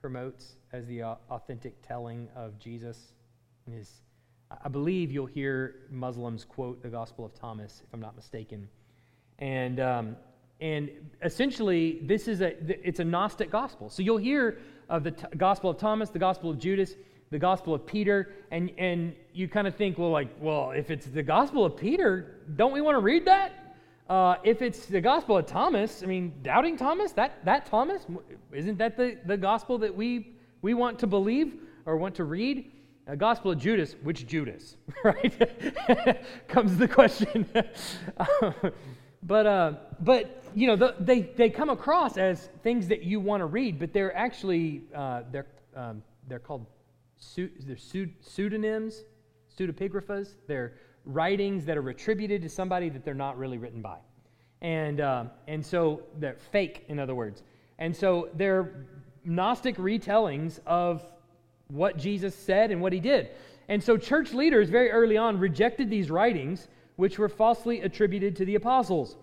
promotes 0.00 0.56
as 0.72 0.86
the 0.86 1.02
uh, 1.02 1.14
authentic 1.28 1.74
telling 1.86 2.26
of 2.34 2.58
Jesus? 2.58 3.12
His, 3.70 4.00
I 4.64 4.70
believe 4.70 5.12
you'll 5.12 5.26
hear 5.26 5.74
Muslims 5.90 6.46
quote 6.46 6.82
the 6.82 6.88
Gospel 6.88 7.26
of 7.26 7.34
Thomas, 7.34 7.82
if 7.86 7.92
I'm 7.92 8.00
not 8.00 8.16
mistaken. 8.16 8.66
And, 9.38 9.80
um, 9.80 10.16
and 10.60 10.90
essentially, 11.22 12.00
this 12.02 12.28
is 12.28 12.40
a, 12.40 12.54
it's 12.86 13.00
a 13.00 13.04
Gnostic 13.04 13.50
gospel. 13.50 13.90
So 13.90 14.02
you'll 14.02 14.16
hear 14.16 14.58
of 14.88 15.04
the 15.04 15.10
t- 15.10 15.26
Gospel 15.36 15.70
of 15.70 15.78
Thomas, 15.78 16.10
the 16.10 16.18
Gospel 16.18 16.50
of 16.50 16.58
Judas, 16.58 16.94
the 17.30 17.38
Gospel 17.38 17.74
of 17.74 17.84
Peter, 17.84 18.32
and, 18.50 18.70
and 18.78 19.14
you 19.32 19.48
kind 19.48 19.66
of 19.66 19.74
think, 19.74 19.98
well, 19.98 20.10
like, 20.10 20.28
well, 20.40 20.70
if 20.70 20.90
it's 20.90 21.06
the 21.06 21.22
Gospel 21.22 21.64
of 21.64 21.76
Peter, 21.76 22.36
don't 22.56 22.72
we 22.72 22.80
want 22.80 22.94
to 22.94 23.00
read 23.00 23.24
that? 23.24 23.52
Uh, 24.08 24.36
if 24.44 24.62
it's 24.62 24.86
the 24.86 25.00
Gospel 25.00 25.36
of 25.36 25.46
Thomas, 25.46 26.02
I 26.02 26.06
mean, 26.06 26.32
doubting 26.42 26.76
Thomas, 26.76 27.12
that, 27.12 27.44
that 27.44 27.66
Thomas, 27.66 28.06
isn't 28.52 28.78
that 28.78 28.96
the, 28.96 29.18
the 29.26 29.36
Gospel 29.36 29.78
that 29.78 29.94
we, 29.94 30.36
we 30.62 30.74
want 30.74 30.98
to 31.00 31.06
believe 31.06 31.54
or 31.84 31.96
want 31.96 32.14
to 32.16 32.24
read? 32.24 32.70
A 33.08 33.16
Gospel 33.16 33.52
of 33.52 33.58
Judas, 33.58 33.94
which 34.02 34.26
Judas, 34.26 34.76
right? 35.04 36.20
Comes 36.48 36.76
the 36.76 36.88
question. 36.88 37.46
but, 39.26 39.46
uh, 39.46 39.72
but, 40.00 40.42
you 40.54 40.66
know, 40.68 40.76
the, 40.76 40.94
they, 41.00 41.20
they 41.20 41.50
come 41.50 41.68
across 41.68 42.16
as 42.16 42.48
things 42.62 42.88
that 42.88 43.02
you 43.02 43.18
want 43.18 43.40
to 43.40 43.46
read, 43.46 43.78
but 43.78 43.92
they're 43.92 44.16
actually, 44.16 44.82
uh, 44.94 45.22
they're, 45.32 45.46
um, 45.74 46.02
they're 46.28 46.38
called 46.38 46.66
they're 47.36 47.76
pseudonyms, 48.20 49.04
pseudepigraphas. 49.58 50.34
They're 50.46 50.74
writings 51.04 51.64
that 51.64 51.76
are 51.76 51.88
attributed 51.88 52.42
to 52.42 52.48
somebody 52.48 52.88
that 52.90 53.04
they're 53.04 53.14
not 53.14 53.38
really 53.38 53.58
written 53.58 53.80
by. 53.80 53.98
And, 54.60 55.00
uh, 55.00 55.24
and 55.48 55.64
so 55.64 56.02
they're 56.18 56.36
fake, 56.52 56.84
in 56.88 56.98
other 56.98 57.14
words. 57.14 57.42
And 57.78 57.94
so 57.94 58.28
they're 58.34 58.86
Gnostic 59.24 59.76
retellings 59.76 60.60
of 60.66 61.04
what 61.68 61.96
Jesus 61.96 62.34
said 62.34 62.70
and 62.70 62.80
what 62.80 62.92
he 62.92 63.00
did. 63.00 63.30
And 63.68 63.82
so 63.82 63.96
church 63.96 64.32
leaders 64.32 64.68
very 64.68 64.90
early 64.90 65.16
on 65.16 65.38
rejected 65.38 65.90
these 65.90 66.10
writings, 66.10 66.68
which 66.96 67.18
were 67.18 67.28
falsely 67.28 67.82
attributed 67.82 68.34
to 68.36 68.44
the 68.44 68.54
apostles. 68.54 69.16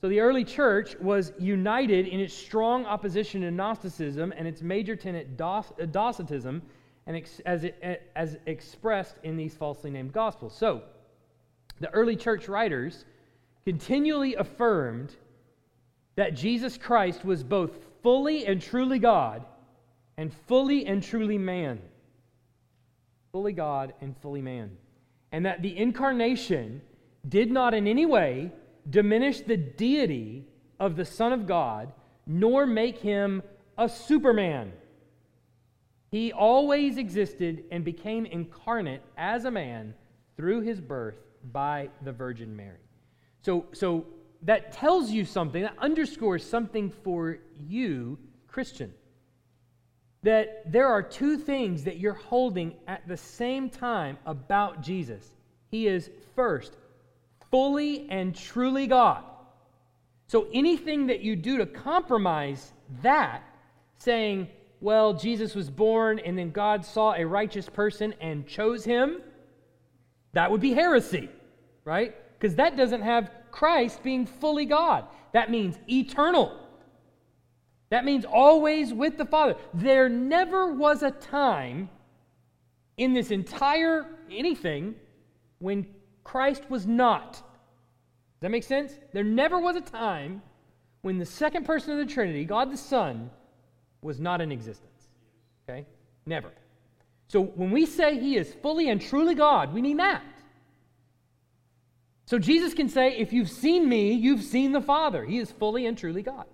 So 0.00 0.08
the 0.08 0.20
early 0.20 0.44
church 0.44 0.96
was 1.00 1.32
united 1.38 2.06
in 2.06 2.20
its 2.20 2.34
strong 2.34 2.84
opposition 2.86 3.40
to 3.42 3.50
Gnosticism 3.50 4.32
and 4.36 4.46
its 4.46 4.62
major 4.62 4.94
tenet, 4.94 5.40
uh, 5.40 5.62
Docetism, 5.90 6.62
and 7.06 7.16
ex- 7.16 7.40
as, 7.40 7.64
it, 7.64 7.78
uh, 7.82 7.94
as 8.14 8.36
expressed 8.46 9.16
in 9.22 9.36
these 9.36 9.54
falsely 9.54 9.90
named 9.90 10.12
gospels. 10.12 10.56
So, 10.56 10.82
the 11.80 11.90
early 11.90 12.16
church 12.16 12.48
writers 12.48 13.04
continually 13.64 14.34
affirmed 14.34 15.14
that 16.16 16.34
Jesus 16.34 16.78
Christ 16.78 17.24
was 17.24 17.42
both 17.42 17.72
fully 18.02 18.46
and 18.46 18.60
truly 18.60 18.98
God 18.98 19.44
and 20.16 20.32
fully 20.32 20.86
and 20.86 21.02
truly 21.02 21.38
man. 21.38 21.80
Fully 23.32 23.52
God 23.52 23.92
and 24.00 24.16
fully 24.18 24.40
man. 24.40 24.70
And 25.32 25.44
that 25.44 25.62
the 25.62 25.76
incarnation 25.76 26.80
did 27.28 27.50
not 27.50 27.74
in 27.74 27.86
any 27.86 28.06
way 28.06 28.52
diminish 28.88 29.40
the 29.40 29.56
deity 29.56 30.46
of 30.78 30.96
the 30.96 31.04
Son 31.04 31.32
of 31.32 31.46
God, 31.46 31.92
nor 32.26 32.66
make 32.66 32.98
him 32.98 33.42
a 33.78 33.88
superman. 33.88 34.72
He 36.10 36.32
always 36.32 36.98
existed 36.98 37.64
and 37.70 37.84
became 37.84 38.26
incarnate 38.26 39.02
as 39.16 39.44
a 39.44 39.50
man 39.50 39.94
through 40.36 40.60
his 40.60 40.80
birth 40.80 41.16
by 41.52 41.88
the 42.02 42.12
Virgin 42.12 42.54
Mary. 42.56 42.78
So, 43.42 43.66
so 43.72 44.06
that 44.42 44.72
tells 44.72 45.10
you 45.10 45.24
something, 45.24 45.62
that 45.62 45.74
underscores 45.78 46.44
something 46.44 46.90
for 46.90 47.38
you, 47.58 48.18
Christian. 48.46 48.92
that 50.26 50.72
there 50.72 50.88
are 50.88 51.02
two 51.04 51.36
things 51.38 51.84
that 51.84 51.98
you're 51.98 52.12
holding 52.12 52.74
at 52.88 53.06
the 53.06 53.16
same 53.16 53.70
time 53.70 54.18
about 54.26 54.82
Jesus. 54.82 55.24
He 55.70 55.86
is 55.86 56.10
first, 56.34 56.76
fully 57.56 58.06
and 58.10 58.36
truly 58.36 58.86
God. 58.86 59.24
So 60.26 60.46
anything 60.52 61.06
that 61.06 61.20
you 61.20 61.36
do 61.36 61.56
to 61.56 61.64
compromise 61.64 62.74
that, 63.00 63.42
saying, 63.96 64.48
well, 64.82 65.14
Jesus 65.14 65.54
was 65.54 65.70
born 65.70 66.18
and 66.18 66.36
then 66.36 66.50
God 66.50 66.84
saw 66.84 67.14
a 67.14 67.24
righteous 67.24 67.66
person 67.66 68.12
and 68.20 68.46
chose 68.46 68.84
him, 68.84 69.22
that 70.34 70.50
would 70.50 70.60
be 70.60 70.74
heresy, 70.74 71.30
right? 71.86 72.14
Because 72.38 72.56
that 72.56 72.76
doesn't 72.76 73.00
have 73.00 73.30
Christ 73.50 74.02
being 74.02 74.26
fully 74.26 74.66
God. 74.66 75.06
That 75.32 75.50
means 75.50 75.78
eternal. 75.88 76.60
That 77.88 78.04
means 78.04 78.26
always 78.26 78.92
with 78.92 79.16
the 79.16 79.24
Father. 79.24 79.54
There 79.72 80.10
never 80.10 80.74
was 80.74 81.02
a 81.02 81.10
time 81.10 81.88
in 82.98 83.14
this 83.14 83.30
entire 83.30 84.04
anything 84.30 84.94
when 85.58 85.86
Christ 86.22 86.68
was 86.68 86.86
not. 86.86 87.42
Does 88.36 88.42
that 88.42 88.50
make 88.50 88.64
sense? 88.64 88.92
There 89.14 89.24
never 89.24 89.58
was 89.58 89.76
a 89.76 89.80
time 89.80 90.42
when 91.00 91.16
the 91.16 91.24
second 91.24 91.64
person 91.64 91.92
of 91.92 92.06
the 92.06 92.12
Trinity, 92.12 92.44
God 92.44 92.70
the 92.70 92.76
Son, 92.76 93.30
was 94.02 94.20
not 94.20 94.42
in 94.42 94.52
existence. 94.52 95.08
Okay? 95.66 95.86
Never. 96.26 96.50
So 97.28 97.40
when 97.42 97.70
we 97.70 97.86
say 97.86 98.20
he 98.20 98.36
is 98.36 98.52
fully 98.60 98.90
and 98.90 99.00
truly 99.00 99.34
God, 99.34 99.72
we 99.72 99.80
mean 99.80 99.96
that. 99.96 100.22
So 102.26 102.38
Jesus 102.38 102.74
can 102.74 102.90
say, 102.90 103.16
if 103.16 103.32
you've 103.32 103.50
seen 103.50 103.88
me, 103.88 104.12
you've 104.12 104.42
seen 104.42 104.72
the 104.72 104.82
Father. 104.82 105.24
He 105.24 105.38
is 105.38 105.50
fully 105.50 105.86
and 105.86 105.96
truly 105.96 106.22
God. 106.22 106.44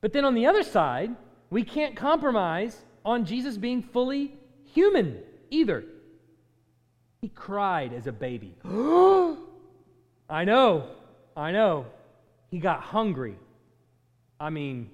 But 0.00 0.12
then 0.12 0.24
on 0.24 0.34
the 0.34 0.46
other 0.46 0.62
side, 0.62 1.10
we 1.50 1.64
can't 1.64 1.96
compromise 1.96 2.76
on 3.04 3.24
Jesus 3.24 3.56
being 3.56 3.82
fully 3.82 4.36
human 4.72 5.18
either. 5.50 5.84
He 7.20 7.30
cried 7.30 7.92
as 7.92 8.06
a 8.06 8.12
baby. 8.12 8.54
I 10.28 10.44
know, 10.44 10.88
I 11.36 11.52
know. 11.52 11.86
He 12.50 12.58
got 12.58 12.80
hungry. 12.80 13.36
I 14.38 14.50
mean, 14.50 14.90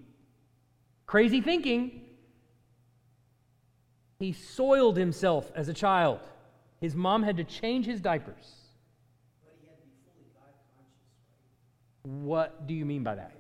crazy 1.07 1.41
thinking. 1.41 2.03
He 4.19 4.33
soiled 4.33 4.97
himself 4.97 5.51
as 5.55 5.69
a 5.69 5.75
child. 5.75 6.21
His 6.81 6.95
mom 6.95 7.23
had 7.23 7.37
to 7.37 7.45
change 7.45 7.87
his 7.87 8.01
diapers. 8.01 8.57
What 12.03 12.67
do 12.67 12.75
you 12.75 12.85
mean 12.85 13.03
by 13.03 13.15
that? 13.15 13.33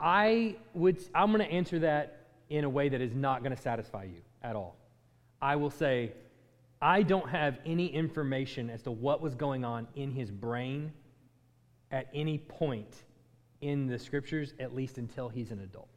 I 0.00 0.56
would 0.74 0.98
I'm 1.14 1.32
going 1.32 1.46
to 1.46 1.52
answer 1.52 1.78
that 1.78 2.26
in 2.50 2.64
a 2.64 2.68
way 2.68 2.88
that 2.88 3.00
is 3.00 3.14
not 3.14 3.42
going 3.42 3.54
to 3.54 3.62
satisfy 3.62 4.02
you 4.04 4.20
at 4.42 4.56
all. 4.56 4.76
I 5.40 5.54
will 5.54 5.70
say 5.70 6.12
I 6.82 7.02
don't 7.02 7.28
have 7.30 7.58
any 7.64 7.86
information 7.86 8.68
as 8.68 8.82
to 8.82 8.90
what 8.90 9.20
was 9.22 9.36
going 9.36 9.64
on 9.64 9.86
in 9.94 10.10
his 10.10 10.32
brain 10.32 10.92
at 11.92 12.08
any 12.12 12.38
point 12.38 13.04
in 13.60 13.86
the 13.86 13.98
scriptures 13.98 14.52
at 14.58 14.74
least 14.74 14.98
until 14.98 15.28
he's 15.28 15.52
an 15.52 15.60
adult. 15.60 15.88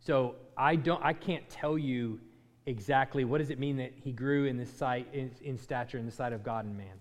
So 0.00 0.36
I 0.56 0.76
don't 0.76 1.04
I 1.04 1.12
can't 1.12 1.46
tell 1.50 1.76
you 1.76 2.18
exactly 2.64 3.24
what 3.24 3.38
does 3.38 3.50
it 3.50 3.58
mean 3.58 3.76
that 3.76 3.92
he 4.02 4.10
grew 4.10 4.46
in 4.46 4.56
the 4.56 4.64
sight 4.64 5.06
in, 5.12 5.30
in 5.42 5.58
stature 5.58 5.98
in 5.98 6.06
the 6.06 6.12
sight 6.12 6.32
of 6.32 6.42
God 6.42 6.64
and 6.64 6.76
man. 6.76 7.00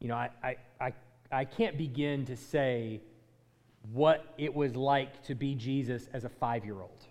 You 0.00 0.08
know, 0.08 0.14
I, 0.14 0.30
I, 0.42 0.56
I, 0.80 0.92
I 1.30 1.44
can't 1.44 1.76
begin 1.76 2.24
to 2.24 2.36
say 2.36 3.02
what 3.92 4.34
it 4.38 4.54
was 4.54 4.76
like 4.76 5.22
to 5.24 5.34
be 5.34 5.54
Jesus 5.54 6.08
as 6.14 6.24
a 6.24 6.28
five 6.28 6.64
year 6.64 6.80
old, 6.80 7.04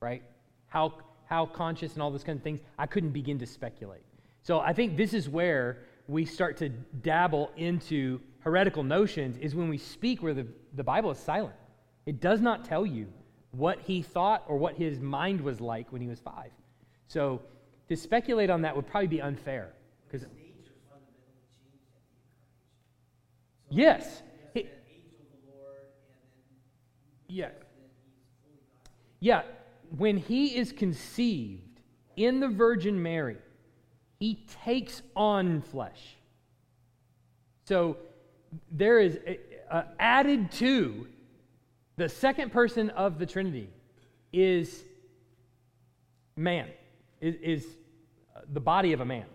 right? 0.00 0.22
How, 0.66 0.94
how 1.32 1.46
conscious 1.46 1.94
and 1.94 2.02
all 2.02 2.10
those 2.10 2.22
kind 2.24 2.36
of 2.38 2.42
things, 2.42 2.60
I 2.78 2.84
couldn't 2.86 3.12
begin 3.12 3.38
to 3.38 3.46
speculate. 3.46 4.02
So 4.42 4.60
I 4.60 4.74
think 4.74 4.98
this 4.98 5.14
is 5.14 5.30
where 5.30 5.78
we 6.06 6.26
start 6.26 6.58
to 6.58 6.68
dabble 6.68 7.50
into 7.56 8.20
heretical 8.40 8.82
notions, 8.82 9.38
is 9.38 9.54
when 9.54 9.70
we 9.70 9.78
speak 9.78 10.22
where 10.22 10.34
the, 10.34 10.46
the 10.74 10.84
Bible 10.84 11.10
is 11.10 11.18
silent. 11.18 11.54
It 12.04 12.20
does 12.20 12.42
not 12.42 12.66
tell 12.66 12.84
you 12.84 13.06
what 13.52 13.80
he 13.80 14.02
thought 14.02 14.44
or 14.46 14.58
what 14.58 14.74
his 14.74 15.00
mind 15.00 15.40
was 15.40 15.58
like 15.58 15.90
when 15.90 16.02
he 16.02 16.08
was 16.08 16.20
five. 16.20 16.50
So 17.08 17.40
to 17.88 17.96
speculate 17.96 18.50
on 18.50 18.60
that 18.62 18.76
would 18.76 18.86
probably 18.86 19.06
be 19.06 19.22
unfair. 19.22 19.72
Because 20.06 20.26
Nature 20.36 20.74
fundamentally 20.90 21.48
changed 21.56 21.94
at 21.96 22.02
the 23.70 23.78
incarnation. 23.78 24.04
yes, 24.10 24.22
He 24.52 24.60
he- 24.60 24.66
has 24.66 24.74
that 24.74 24.84
angel 24.92 25.18
of 25.22 25.28
the 25.32 25.52
Lord, 25.56 25.86
and 26.10 26.20
then, 27.28 27.36
yeah, 27.38 27.46
then 27.46 27.88
he's 28.04 28.28
fully 28.44 28.60
God. 28.84 28.92
Yeah, 29.20 29.42
when 29.96 30.16
he 30.16 30.56
is 30.56 30.72
conceived 30.72 31.80
in 32.16 32.40
the 32.40 32.48
Virgin 32.48 33.02
Mary, 33.02 33.38
he 34.18 34.44
takes 34.64 35.02
on 35.16 35.62
flesh. 35.62 36.16
So 37.64 37.96
there 38.70 39.00
is 39.00 39.18
uh, 39.70 39.82
added 39.98 40.52
to 40.52 41.06
the 41.96 42.08
second 42.08 42.52
person 42.52 42.90
of 42.90 43.18
the 43.18 43.26
Trinity 43.26 43.68
is 44.32 44.82
man, 46.36 46.68
is, 47.20 47.34
is 47.36 47.66
the 48.52 48.60
body 48.60 48.92
of 48.92 49.00
a 49.00 49.04
man. 49.04 49.26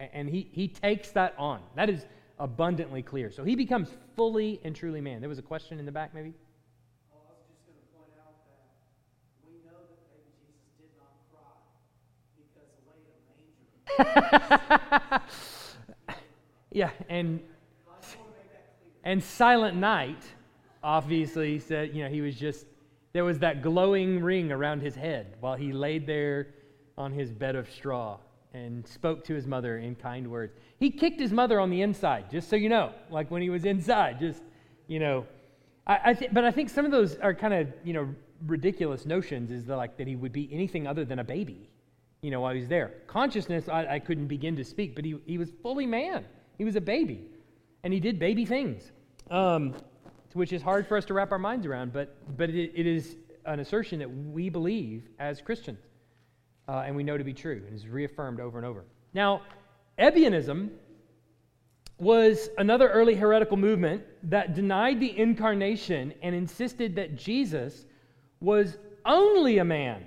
And 0.00 0.28
he, 0.28 0.48
he 0.52 0.68
takes 0.68 1.10
that 1.10 1.34
on. 1.38 1.60
That 1.76 1.88
is 1.88 2.04
abundantly 2.38 3.02
clear. 3.02 3.30
So 3.30 3.44
he 3.44 3.54
becomes 3.54 3.88
fully 4.16 4.60
and 4.64 4.74
truly 4.74 5.00
man. 5.00 5.20
There 5.20 5.28
was 5.28 5.38
a 5.38 5.42
question 5.42 5.78
in 5.78 5.86
the 5.86 5.92
back, 5.92 6.14
maybe? 6.14 6.34
Oh, 7.12 7.20
I 7.28 7.32
was 7.38 7.46
just 7.48 7.62
going 7.64 7.78
to 7.78 7.86
point 7.94 8.10
out 8.18 8.34
that 8.50 8.74
we 9.46 9.54
know 9.62 9.78
that 9.86 10.02
baby 10.10 10.34
Jesus 10.42 10.66
did 10.76 10.90
not 10.98 11.14
cry 11.30 11.54
because 12.36 12.68
the 12.74 12.90
lay 12.90 13.00
in 13.06 13.14
a 13.14 13.22
manger. 13.28 13.83
Yeah, 16.74 16.90
and 17.08 17.40
and 19.04 19.22
Silent 19.22 19.76
Night 19.76 20.24
obviously 20.82 21.60
said, 21.60 21.94
you 21.94 22.02
know, 22.02 22.10
he 22.10 22.20
was 22.20 22.34
just 22.34 22.66
there 23.12 23.24
was 23.24 23.38
that 23.38 23.62
glowing 23.62 24.20
ring 24.20 24.50
around 24.50 24.82
his 24.82 24.96
head 24.96 25.36
while 25.38 25.54
he 25.54 25.72
laid 25.72 26.04
there 26.04 26.48
on 26.98 27.12
his 27.12 27.30
bed 27.30 27.54
of 27.54 27.70
straw 27.70 28.18
and 28.52 28.84
spoke 28.86 29.22
to 29.24 29.34
his 29.34 29.46
mother 29.46 29.78
in 29.78 29.94
kind 29.94 30.28
words. 30.28 30.56
He 30.80 30.90
kicked 30.90 31.20
his 31.20 31.30
mother 31.30 31.60
on 31.60 31.70
the 31.70 31.80
inside, 31.80 32.28
just 32.28 32.50
so 32.50 32.56
you 32.56 32.68
know, 32.68 32.90
like 33.08 33.30
when 33.30 33.40
he 33.40 33.50
was 33.50 33.64
inside, 33.64 34.18
just 34.18 34.42
you 34.88 34.98
know. 34.98 35.26
I, 35.86 36.00
I 36.06 36.14
th- 36.14 36.32
but 36.34 36.44
I 36.44 36.50
think 36.50 36.70
some 36.70 36.84
of 36.84 36.90
those 36.90 37.16
are 37.18 37.34
kind 37.34 37.54
of 37.54 37.68
you 37.84 37.92
know 37.92 38.12
ridiculous 38.46 39.06
notions. 39.06 39.52
Is 39.52 39.68
like 39.68 39.96
that 39.98 40.08
he 40.08 40.16
would 40.16 40.32
be 40.32 40.48
anything 40.52 40.88
other 40.88 41.04
than 41.04 41.20
a 41.20 41.24
baby, 41.24 41.70
you 42.24 42.30
know, 42.30 42.40
while 42.40 42.54
he 42.54 42.60
was 42.60 42.70
there. 42.70 42.94
Consciousness, 43.06 43.68
I, 43.68 43.86
I 43.86 43.98
couldn't 43.98 44.28
begin 44.28 44.56
to 44.56 44.64
speak, 44.64 44.94
but 44.94 45.04
he 45.04 45.14
he 45.26 45.36
was 45.36 45.50
fully 45.62 45.84
man. 45.84 46.24
He 46.56 46.64
was 46.64 46.74
a 46.74 46.80
baby, 46.80 47.28
and 47.82 47.92
he 47.92 48.00
did 48.00 48.18
baby 48.18 48.46
things, 48.46 48.92
um, 49.30 49.74
which 50.32 50.54
is 50.54 50.62
hard 50.62 50.86
for 50.86 50.96
us 50.96 51.04
to 51.04 51.14
wrap 51.14 51.32
our 51.32 51.38
minds 51.38 51.66
around. 51.66 51.92
But 51.92 52.16
but 52.38 52.48
it, 52.48 52.72
it 52.74 52.86
is 52.86 53.16
an 53.44 53.60
assertion 53.60 53.98
that 53.98 54.08
we 54.08 54.48
believe 54.48 55.06
as 55.18 55.42
Christians, 55.42 55.80
uh, 56.66 56.84
and 56.86 56.96
we 56.96 57.02
know 57.02 57.18
to 57.18 57.24
be 57.24 57.34
true, 57.34 57.62
and 57.66 57.76
is 57.76 57.86
reaffirmed 57.86 58.40
over 58.40 58.56
and 58.56 58.66
over. 58.66 58.86
Now, 59.12 59.42
Ebionism 59.98 60.70
was 61.98 62.48
another 62.56 62.88
early 62.88 63.16
heretical 63.16 63.58
movement 63.58 64.02
that 64.30 64.54
denied 64.54 64.98
the 64.98 65.18
incarnation 65.18 66.14
and 66.22 66.34
insisted 66.34 66.96
that 66.96 67.16
Jesus 67.16 67.84
was 68.40 68.78
only 69.04 69.58
a 69.58 69.64
man 69.64 70.06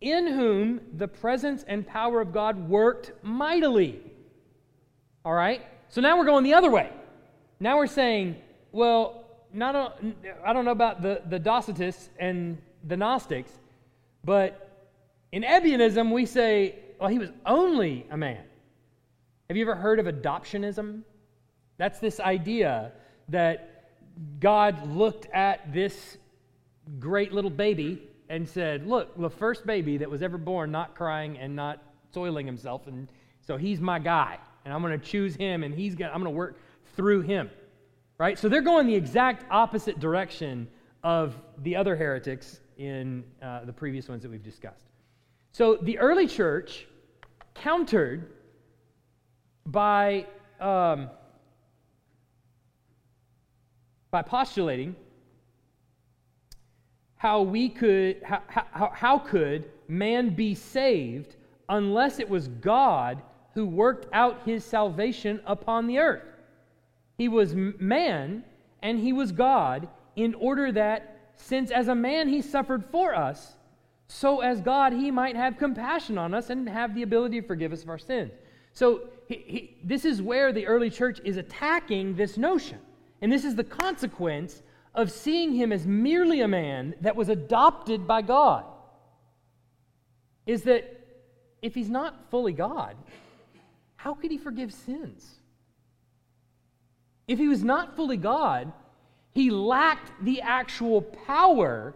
in 0.00 0.26
whom 0.26 0.80
the 0.96 1.08
presence 1.08 1.64
and 1.66 1.86
power 1.86 2.20
of 2.20 2.32
God 2.32 2.68
worked 2.68 3.12
mightily. 3.22 4.00
All 5.24 5.32
right? 5.32 5.62
So 5.88 6.00
now 6.00 6.16
we're 6.16 6.24
going 6.24 6.44
the 6.44 6.54
other 6.54 6.70
way. 6.70 6.90
Now 7.60 7.78
we're 7.78 7.86
saying, 7.86 8.36
well, 8.72 9.24
not 9.52 9.74
a, 9.74 9.92
I 10.44 10.52
don't 10.52 10.64
know 10.64 10.72
about 10.72 11.02
the, 11.02 11.22
the 11.28 11.40
Docetists 11.40 12.08
and 12.18 12.58
the 12.84 12.96
Gnostics, 12.96 13.52
but 14.24 14.86
in 15.32 15.42
Ebionism, 15.42 16.12
we 16.12 16.26
say, 16.26 16.76
well, 17.00 17.08
he 17.08 17.18
was 17.18 17.30
only 17.44 18.06
a 18.10 18.16
man. 18.16 18.42
Have 19.48 19.56
you 19.56 19.64
ever 19.64 19.74
heard 19.74 19.98
of 19.98 20.06
adoptionism? 20.06 21.02
That's 21.78 21.98
this 21.98 22.20
idea 22.20 22.92
that 23.28 23.90
God 24.40 24.88
looked 24.88 25.26
at 25.32 25.72
this 25.72 26.18
great 26.98 27.32
little 27.32 27.50
baby 27.50 28.02
and 28.28 28.48
said, 28.48 28.86
Look, 28.86 29.18
the 29.18 29.30
first 29.30 29.66
baby 29.66 29.98
that 29.98 30.10
was 30.10 30.22
ever 30.22 30.38
born 30.38 30.70
not 30.70 30.94
crying 30.94 31.38
and 31.38 31.54
not 31.56 31.82
soiling 32.12 32.46
himself, 32.46 32.86
and 32.86 33.08
so 33.40 33.56
he's 33.56 33.80
my 33.80 33.98
guy, 33.98 34.38
and 34.64 34.74
I'm 34.74 34.82
going 34.82 34.98
to 34.98 35.04
choose 35.04 35.34
him, 35.34 35.62
and 35.62 35.74
he's 35.74 35.94
gonna, 35.94 36.12
I'm 36.12 36.22
going 36.22 36.32
to 36.32 36.36
work 36.36 36.58
through 36.96 37.22
him. 37.22 37.50
Right? 38.18 38.38
So 38.38 38.48
they're 38.48 38.62
going 38.62 38.86
the 38.86 38.94
exact 38.94 39.44
opposite 39.50 40.00
direction 40.00 40.68
of 41.02 41.40
the 41.62 41.76
other 41.76 41.94
heretics 41.94 42.60
in 42.76 43.24
uh, 43.40 43.64
the 43.64 43.72
previous 43.72 44.08
ones 44.08 44.22
that 44.22 44.30
we've 44.30 44.42
discussed. 44.42 44.86
So 45.52 45.76
the 45.76 45.98
early 45.98 46.26
church 46.26 46.86
countered 47.54 48.32
by, 49.66 50.26
um, 50.60 51.10
by 54.10 54.22
postulating 54.22 54.96
how 57.18 57.42
we 57.42 57.68
could 57.68 58.22
how, 58.22 58.42
how, 58.48 58.90
how 58.94 59.18
could 59.18 59.70
man 59.88 60.30
be 60.30 60.54
saved 60.54 61.36
unless 61.68 62.18
it 62.18 62.28
was 62.28 62.48
God 62.48 63.22
who 63.54 63.66
worked 63.66 64.06
out 64.12 64.40
his 64.44 64.64
salvation 64.64 65.40
upon 65.44 65.86
the 65.86 65.98
earth. 65.98 66.22
He 67.16 67.28
was 67.28 67.54
man 67.54 68.44
and 68.82 68.98
he 69.00 69.12
was 69.12 69.32
God 69.32 69.88
in 70.16 70.34
order 70.34 70.70
that 70.72 71.32
since 71.34 71.70
as 71.70 71.88
a 71.88 71.94
man 71.94 72.28
he 72.28 72.40
suffered 72.40 72.84
for 72.90 73.14
us, 73.14 73.56
so 74.06 74.40
as 74.40 74.60
God 74.60 74.92
he 74.92 75.10
might 75.10 75.36
have 75.36 75.58
compassion 75.58 76.18
on 76.18 76.34
us 76.34 76.50
and 76.50 76.68
have 76.68 76.94
the 76.94 77.02
ability 77.02 77.40
to 77.40 77.46
forgive 77.46 77.72
us 77.72 77.82
of 77.82 77.88
our 77.88 77.98
sins. 77.98 78.32
So 78.72 79.08
he, 79.26 79.44
he, 79.46 79.76
this 79.82 80.04
is 80.04 80.22
where 80.22 80.52
the 80.52 80.66
early 80.66 80.90
church 80.90 81.20
is 81.24 81.36
attacking 81.36 82.14
this 82.14 82.36
notion. 82.36 82.78
And 83.20 83.32
this 83.32 83.44
is 83.44 83.56
the 83.56 83.64
consequence 83.64 84.62
of 84.98 85.12
seeing 85.12 85.52
him 85.52 85.72
as 85.72 85.86
merely 85.86 86.40
a 86.40 86.48
man 86.48 86.92
that 87.02 87.14
was 87.14 87.28
adopted 87.28 88.04
by 88.04 88.20
God. 88.20 88.64
Is 90.44 90.64
that 90.64 90.92
if 91.62 91.72
he's 91.72 91.88
not 91.88 92.28
fully 92.32 92.52
God, 92.52 92.96
how 93.94 94.14
could 94.14 94.32
he 94.32 94.38
forgive 94.38 94.74
sins? 94.74 95.36
If 97.28 97.38
he 97.38 97.46
was 97.46 97.62
not 97.62 97.94
fully 97.94 98.16
God, 98.16 98.72
he 99.30 99.50
lacked 99.50 100.10
the 100.24 100.40
actual 100.40 101.02
power 101.02 101.94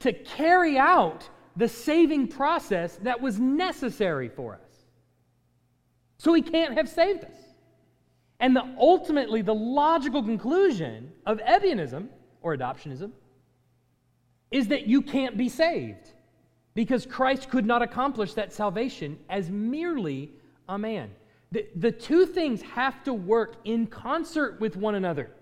to 0.00 0.12
carry 0.12 0.76
out 0.76 1.26
the 1.56 1.68
saving 1.68 2.28
process 2.28 2.96
that 2.96 3.18
was 3.18 3.40
necessary 3.40 4.28
for 4.28 4.56
us. 4.56 4.84
So 6.18 6.34
he 6.34 6.42
can't 6.42 6.74
have 6.74 6.86
saved 6.86 7.24
us. 7.24 7.38
And 8.40 8.54
the, 8.54 8.76
ultimately, 8.78 9.40
the 9.40 9.54
logical 9.54 10.22
conclusion 10.22 11.12
of 11.24 11.38
Ebionism 11.38 12.08
or 12.46 12.56
adoptionism 12.56 13.10
is 14.52 14.68
that 14.68 14.86
you 14.86 15.02
can't 15.02 15.36
be 15.36 15.48
saved 15.48 16.12
because 16.74 17.04
Christ 17.04 17.50
could 17.50 17.66
not 17.66 17.82
accomplish 17.82 18.34
that 18.34 18.52
salvation 18.52 19.18
as 19.28 19.50
merely 19.50 20.30
a 20.68 20.78
man. 20.78 21.10
The, 21.50 21.66
the 21.74 21.90
two 21.90 22.24
things 22.24 22.62
have 22.62 23.02
to 23.02 23.12
work 23.12 23.56
in 23.64 23.88
concert 23.88 24.60
with 24.60 24.76
one 24.76 24.94
another. 24.94 25.32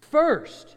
First, 0.00 0.76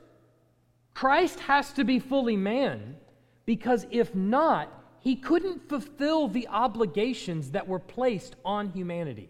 Christ 0.94 1.40
has 1.40 1.72
to 1.74 1.86
be 1.86 2.00
fully 2.00 2.36
man 2.36 2.98
because 3.46 3.88
if 3.92 4.14
not, 4.14 4.68
he 5.00 5.16
couldn't 5.16 5.70
fulfill 5.70 6.28
the 6.28 6.50
obligations 6.50 7.52
that 7.52 7.66
were 7.66 7.80
placed 7.80 8.36
on 8.44 8.72
humanity. 8.72 9.30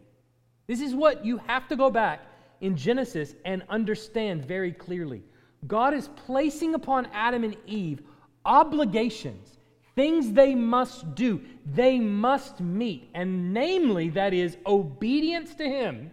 This 0.66 0.82
is 0.82 0.96
what 0.96 1.24
you 1.24 1.38
have 1.38 1.68
to 1.68 1.76
go 1.76 1.92
back 1.92 2.22
in 2.62 2.76
Genesis 2.76 3.36
and 3.46 3.62
understand 3.70 4.44
very 4.44 4.72
clearly. 4.72 5.22
God 5.68 5.94
is 5.94 6.10
placing 6.28 6.76
upon 6.76 7.08
Adam 7.14 7.44
and 7.44 7.56
Eve 7.66 8.02
obligations, 8.46 9.58
things 9.96 10.32
they 10.32 10.56
must 10.56 11.16
do, 11.16 11.42
they 11.66 12.00
must 12.00 12.60
meet, 12.60 13.10
and 13.14 13.54
namely, 13.54 14.10
that 14.10 14.34
is 14.34 14.58
obedience 14.66 15.56
to 15.56 15.64
Him 15.64 16.12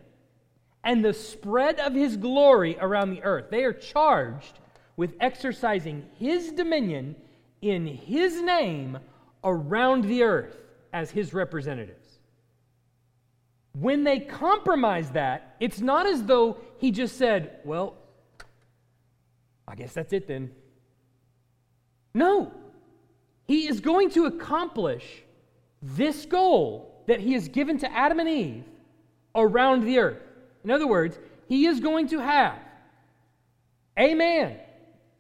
and 0.85 1.05
the 1.05 1.13
spread 1.13 1.79
of 1.81 1.95
His 1.95 2.17
glory 2.17 2.77
around 2.81 3.11
the 3.11 3.23
earth. 3.23 3.47
They 3.51 3.65
are 3.65 3.73
charged 3.73 4.59
with 4.97 5.17
exercising 5.21 6.05
His 6.19 6.53
dominion 6.53 7.17
in 7.63 7.87
His 7.87 8.41
name 8.41 8.99
around 9.45 10.05
the 10.05 10.23
earth 10.23 10.57
as 10.93 11.11
His 11.11 11.35
representatives. 11.35 12.19
When 13.73 14.05
they 14.05 14.21
compromise 14.21 15.11
that, 15.13 15.57
it's 15.61 15.81
not 15.81 16.07
as 16.07 16.25
though 16.25 16.59
He 16.79 16.91
just 16.91 17.17
said, 17.17 17.61
Well, 17.65 17.95
I 19.71 19.75
guess 19.77 19.93
that's 19.93 20.13
it 20.13 20.27
then. 20.27 20.51
No. 22.13 22.53
He 23.47 23.69
is 23.69 23.81
going 23.81 24.11
to 24.11 24.27
accomplish 24.27 25.23
this 25.83 26.27
goal 26.27 27.03
that 27.07 27.21
he 27.21 27.33
has 27.33 27.49
given 27.49 27.79
to 27.79 27.93
Adam 27.93 28.21
and 28.21 28.29
Eve 28.29 28.65
around 29.35 29.85
the 29.85 29.99
earth. 29.99 30.23
In 30.65 30.71
other 30.71 30.87
words, 30.87 31.19
he 31.49 31.67
is 31.67 31.81
going 31.81 32.09
to 32.09 32.19
have 32.19 32.59
a 33.97 34.15
man 34.15 34.59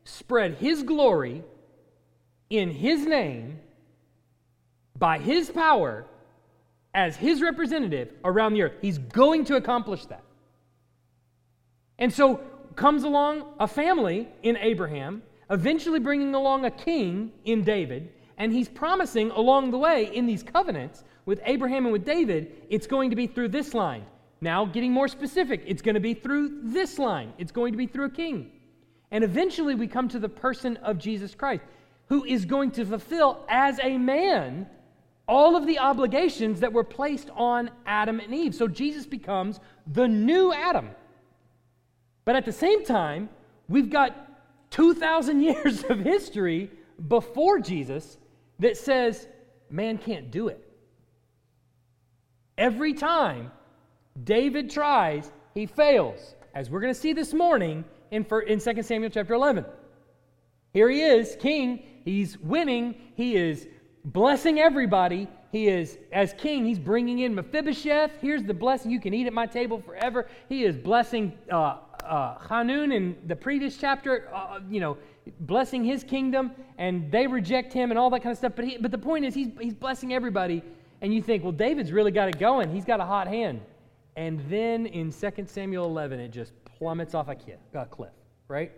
spread 0.04 0.54
his 0.54 0.82
glory 0.82 1.42
in 2.48 2.70
his 2.70 3.06
name 3.06 3.58
by 4.98 5.18
his 5.18 5.50
power 5.50 6.06
as 6.94 7.16
his 7.16 7.40
representative 7.40 8.12
around 8.24 8.54
the 8.54 8.62
earth. 8.62 8.74
He's 8.80 8.98
going 8.98 9.44
to 9.46 9.56
accomplish 9.56 10.06
that. 10.06 10.22
And 11.98 12.12
so 12.12 12.40
comes 12.76 13.04
along 13.04 13.44
a 13.58 13.68
family 13.68 14.28
in 14.42 14.56
Abraham, 14.56 15.22
eventually 15.50 15.98
bringing 15.98 16.34
along 16.34 16.64
a 16.64 16.70
king 16.70 17.32
in 17.44 17.62
David, 17.64 18.10
and 18.38 18.52
he's 18.52 18.68
promising 18.68 19.30
along 19.30 19.70
the 19.70 19.78
way 19.78 20.14
in 20.14 20.26
these 20.26 20.42
covenants 20.42 21.04
with 21.26 21.40
Abraham 21.44 21.84
and 21.84 21.92
with 21.92 22.04
David, 22.04 22.52
it's 22.70 22.86
going 22.86 23.10
to 23.10 23.16
be 23.16 23.26
through 23.26 23.48
this 23.48 23.74
line. 23.74 24.04
Now, 24.40 24.64
getting 24.64 24.92
more 24.92 25.08
specific, 25.08 25.62
it's 25.66 25.82
going 25.82 25.94
to 25.94 26.00
be 26.00 26.14
through 26.14 26.62
this 26.62 26.98
line. 26.98 27.34
It's 27.36 27.52
going 27.52 27.72
to 27.72 27.78
be 27.78 27.86
through 27.86 28.06
a 28.06 28.10
king. 28.10 28.50
And 29.10 29.22
eventually 29.22 29.74
we 29.74 29.86
come 29.86 30.08
to 30.08 30.18
the 30.18 30.28
person 30.28 30.76
of 30.78 30.98
Jesus 30.98 31.34
Christ, 31.34 31.62
who 32.08 32.24
is 32.24 32.44
going 32.44 32.70
to 32.72 32.86
fulfill 32.86 33.44
as 33.48 33.78
a 33.82 33.98
man 33.98 34.66
all 35.28 35.56
of 35.56 35.66
the 35.66 35.78
obligations 35.78 36.60
that 36.60 36.72
were 36.72 36.84
placed 36.84 37.30
on 37.36 37.70
Adam 37.86 38.18
and 38.18 38.34
Eve. 38.34 38.54
So 38.54 38.66
Jesus 38.66 39.06
becomes 39.06 39.60
the 39.86 40.08
new 40.08 40.52
Adam. 40.52 40.90
But 42.24 42.36
at 42.36 42.44
the 42.44 42.52
same 42.52 42.84
time, 42.84 43.28
we've 43.68 43.90
got 43.90 44.16
2,000 44.70 45.40
years 45.42 45.84
of 45.84 45.98
history 45.98 46.70
before 47.08 47.58
Jesus 47.60 48.18
that 48.58 48.76
says 48.76 49.26
man 49.70 49.98
can't 49.98 50.30
do 50.30 50.48
it. 50.48 50.66
Every 52.58 52.92
time 52.92 53.50
David 54.22 54.70
tries, 54.70 55.30
he 55.54 55.66
fails, 55.66 56.34
as 56.54 56.68
we're 56.68 56.80
going 56.80 56.92
to 56.92 57.00
see 57.00 57.12
this 57.12 57.32
morning 57.32 57.84
in, 58.10 58.26
in 58.46 58.60
2 58.60 58.82
Samuel 58.82 59.10
chapter 59.10 59.34
11. 59.34 59.64
Here 60.72 60.90
he 60.90 61.02
is, 61.02 61.36
king. 61.40 61.82
He's 62.04 62.38
winning. 62.38 62.94
He 63.14 63.36
is 63.36 63.66
blessing 64.04 64.58
everybody. 64.58 65.28
He 65.52 65.68
is, 65.68 65.98
as 66.12 66.32
king, 66.34 66.64
he's 66.64 66.78
bringing 66.78 67.20
in 67.20 67.34
Mephibosheth. 67.34 68.12
Here's 68.20 68.44
the 68.44 68.54
blessing. 68.54 68.90
You 68.90 69.00
can 69.00 69.14
eat 69.14 69.26
at 69.26 69.32
my 69.32 69.46
table 69.46 69.80
forever. 69.80 70.28
He 70.48 70.64
is 70.64 70.76
blessing 70.76 71.32
uh, 71.50 71.78
uh, 72.10 72.36
Hanun 72.48 72.92
in 72.92 73.16
the 73.26 73.36
previous 73.36 73.76
chapter, 73.76 74.28
uh, 74.34 74.58
you 74.68 74.80
know, 74.80 74.98
blessing 75.40 75.84
his 75.84 76.02
kingdom, 76.02 76.50
and 76.76 77.10
they 77.10 77.26
reject 77.26 77.72
him 77.72 77.90
and 77.90 77.98
all 77.98 78.10
that 78.10 78.20
kind 78.20 78.32
of 78.32 78.38
stuff. 78.38 78.52
But, 78.56 78.64
he, 78.64 78.78
but 78.78 78.90
the 78.90 78.98
point 78.98 79.24
is, 79.24 79.32
he's, 79.32 79.48
he's 79.60 79.74
blessing 79.74 80.12
everybody. 80.12 80.62
And 81.00 81.14
you 81.14 81.22
think, 81.22 81.44
well, 81.44 81.52
David's 81.52 81.92
really 81.92 82.10
got 82.10 82.28
it 82.28 82.38
going. 82.38 82.74
He's 82.74 82.84
got 82.84 83.00
a 83.00 83.04
hot 83.04 83.28
hand. 83.28 83.60
And 84.16 84.40
then 84.50 84.86
in 84.86 85.12
2 85.12 85.30
Samuel 85.46 85.86
11, 85.86 86.18
it 86.20 86.30
just 86.30 86.52
plummets 86.64 87.14
off 87.14 87.28
a 87.28 87.86
cliff, 87.86 88.10
right? 88.48 88.72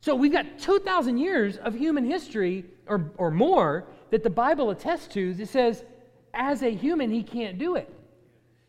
So 0.00 0.14
we've 0.14 0.32
got 0.32 0.58
2,000 0.58 1.18
years 1.18 1.58
of 1.58 1.74
human 1.74 2.04
history 2.04 2.64
or, 2.86 3.10
or 3.18 3.30
more 3.30 3.86
that 4.10 4.22
the 4.22 4.30
Bible 4.30 4.70
attests 4.70 5.08
to 5.08 5.34
that 5.34 5.48
says, 5.48 5.84
as 6.32 6.62
a 6.62 6.70
human, 6.70 7.10
he 7.10 7.22
can't 7.22 7.58
do 7.58 7.74
it. 7.74 7.92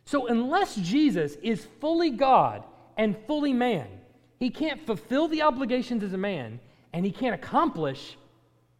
So 0.06 0.28
unless 0.28 0.76
Jesus 0.76 1.38
is 1.42 1.68
fully 1.80 2.10
God 2.10 2.64
and 2.98 3.18
fully 3.28 3.54
man. 3.54 3.88
He 4.40 4.50
can't 4.50 4.86
fulfill 4.86 5.28
the 5.28 5.42
obligations 5.42 6.04
as 6.04 6.14
a 6.14 6.18
man, 6.18 6.60
and 6.92 7.06
he 7.06 7.12
can't 7.12 7.36
accomplish 7.36 8.18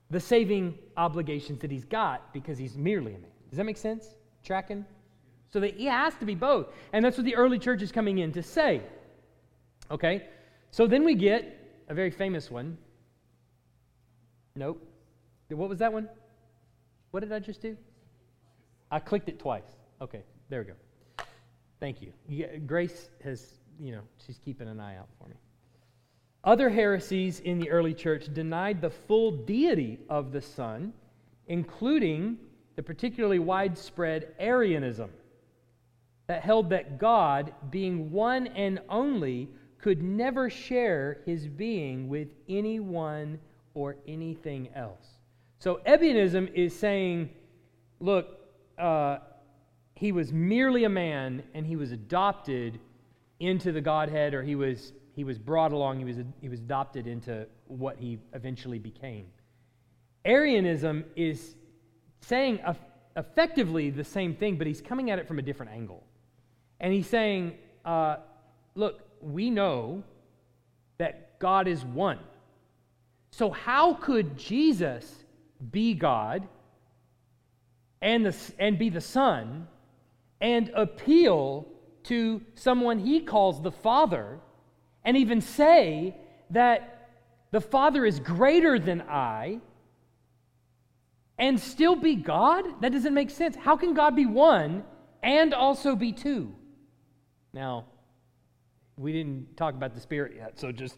the 0.10 0.20
saving 0.20 0.78
obligations 0.98 1.60
that 1.62 1.72
he's 1.72 1.86
got 1.86 2.34
because 2.34 2.58
he's 2.58 2.78
merely 2.78 3.16
a 3.16 3.18
man. 3.18 3.32
Does 3.50 3.58
that 3.58 3.64
make 3.64 3.78
sense? 3.78 4.08
Tracking? 4.44 4.86
So 5.52 5.60
that 5.60 5.76
he 5.76 5.86
has 5.86 6.16
to 6.16 6.26
be 6.26 6.36
both. 6.36 6.68
And 6.92 7.06
that's 7.06 7.18
what 7.18 7.26
the 7.26 7.36
early 7.36 7.60
church 7.60 7.82
is 7.82 7.92
coming 7.92 8.18
in 8.20 8.32
to 8.34 8.44
say. 8.44 8.82
Okay? 9.90 10.28
So 10.72 10.88
then 10.88 11.04
we 11.04 11.16
get 11.16 11.84
a 11.88 11.94
very 11.94 12.12
famous 12.12 12.52
one. 12.52 12.78
Nope. 14.56 14.86
What 15.50 15.70
was 15.70 15.80
that 15.80 15.94
one? 15.94 16.10
What 17.12 17.20
did 17.20 17.32
I 17.32 17.40
just 17.40 17.62
do? 17.62 17.78
I 18.92 19.00
clicked 19.00 19.30
it 19.30 19.40
twice. 19.40 19.78
Okay, 20.02 20.24
there 20.50 20.62
we 20.62 20.66
go. 20.66 20.74
Thank 21.80 21.98
you. 22.02 22.12
Grace 22.66 23.10
has 23.24 23.60
you 23.84 23.92
know, 23.92 24.02
she's 24.26 24.40
keeping 24.40 24.70
an 24.70 24.80
eye 24.80 24.96
out 24.96 25.10
for 25.20 25.28
me. 25.28 25.36
Other 26.46 26.70
heresies 26.70 27.42
in 27.42 27.60
the 27.60 27.70
early 27.70 27.94
church 27.94 28.34
denied 28.34 28.82
the 28.82 28.90
full 28.90 29.32
deity 29.32 30.00
of 30.10 30.32
the 30.32 30.42
Son, 30.42 30.94
including 31.48 32.38
the 32.78 32.84
particularly 32.84 33.40
widespread 33.40 34.34
Arianism 34.40 35.10
that 36.28 36.42
held 36.42 36.70
that 36.70 36.98
God, 36.98 37.54
being 37.70 38.10
one 38.10 38.48
and 38.48 38.80
only, 38.88 39.50
could 39.82 40.02
never 40.02 40.50
share 40.50 41.20
his 41.26 41.48
being 41.48 42.08
with 42.08 42.30
anyone 42.48 43.38
or 43.74 43.98
anything 44.08 44.70
else. 44.76 45.08
So, 45.60 45.82
Ebionism 45.86 46.54
is 46.54 46.74
saying, 46.78 47.30
look, 48.00 48.40
uh, 48.78 49.18
he 49.96 50.14
was 50.14 50.32
merely 50.32 50.86
a 50.86 50.90
man 50.90 51.44
and 51.54 51.66
he 51.66 51.76
was 51.76 51.92
adopted 51.92 52.80
into 53.40 53.72
the 53.72 53.82
Godhead, 53.82 54.34
or 54.34 54.44
he 54.44 54.56
was, 54.56 54.94
he 55.16 55.24
was 55.24 55.38
brought 55.38 55.72
along, 55.72 56.00
he 56.00 56.06
was, 56.06 56.18
he 56.42 56.50
was 56.50 56.60
adopted 56.60 57.08
into 57.08 57.48
what 57.68 57.98
he 57.98 58.20
eventually 58.34 58.80
became. 58.80 59.26
Arianism 60.26 61.06
is 61.16 61.56
saying 62.22 62.60
eff- 62.66 62.78
effectively 63.18 63.90
the 63.90 64.04
same 64.04 64.36
thing, 64.36 64.58
but 64.58 64.68
he's 64.68 64.82
coming 64.82 65.12
at 65.12 65.20
it 65.20 65.28
from 65.28 65.40
a 65.40 65.42
different 65.42 65.72
angle. 65.72 66.04
And 66.80 66.94
he's 66.94 67.08
saying, 67.08 67.56
uh, 67.86 68.18
look, 68.76 69.02
we 69.22 69.50
know 69.50 70.04
that 70.98 71.40
God 71.40 71.68
is 71.68 71.84
one. 71.86 72.20
So, 73.32 73.50
how 73.50 73.96
could 73.96 74.38
Jesus 74.38 75.24
be 75.72 75.94
God 75.94 76.48
and, 78.02 78.26
the, 78.26 78.36
and 78.60 78.78
be 78.78 78.90
the 78.90 79.02
Son 79.02 79.68
and 80.40 80.70
appeal 80.76 81.66
to 82.06 82.42
someone 82.56 83.00
he 83.00 83.22
calls 83.22 83.62
the 83.62 83.72
Father 83.72 84.40
and 85.04 85.18
even 85.18 85.42
say 85.42 86.16
that 86.50 87.10
the 87.52 87.62
Father 87.62 88.06
is 88.06 88.20
greater 88.20 88.80
than 88.80 89.02
I 89.02 89.60
and 91.38 91.60
still 91.60 91.96
be 91.96 92.16
God? 92.16 92.82
That 92.82 92.92
doesn't 92.92 93.14
make 93.14 93.30
sense. 93.30 93.56
How 93.56 93.76
can 93.76 93.94
God 93.94 94.16
be 94.16 94.26
one 94.26 94.84
and 95.22 95.54
also 95.54 95.96
be 95.96 96.12
two? 96.12 96.54
Now, 97.54 97.86
we 98.98 99.12
didn't 99.12 99.58
talk 99.58 99.74
about 99.74 99.94
the 99.94 100.00
Spirit 100.00 100.34
yet, 100.36 100.60
so 100.60 100.72
just 100.72 100.98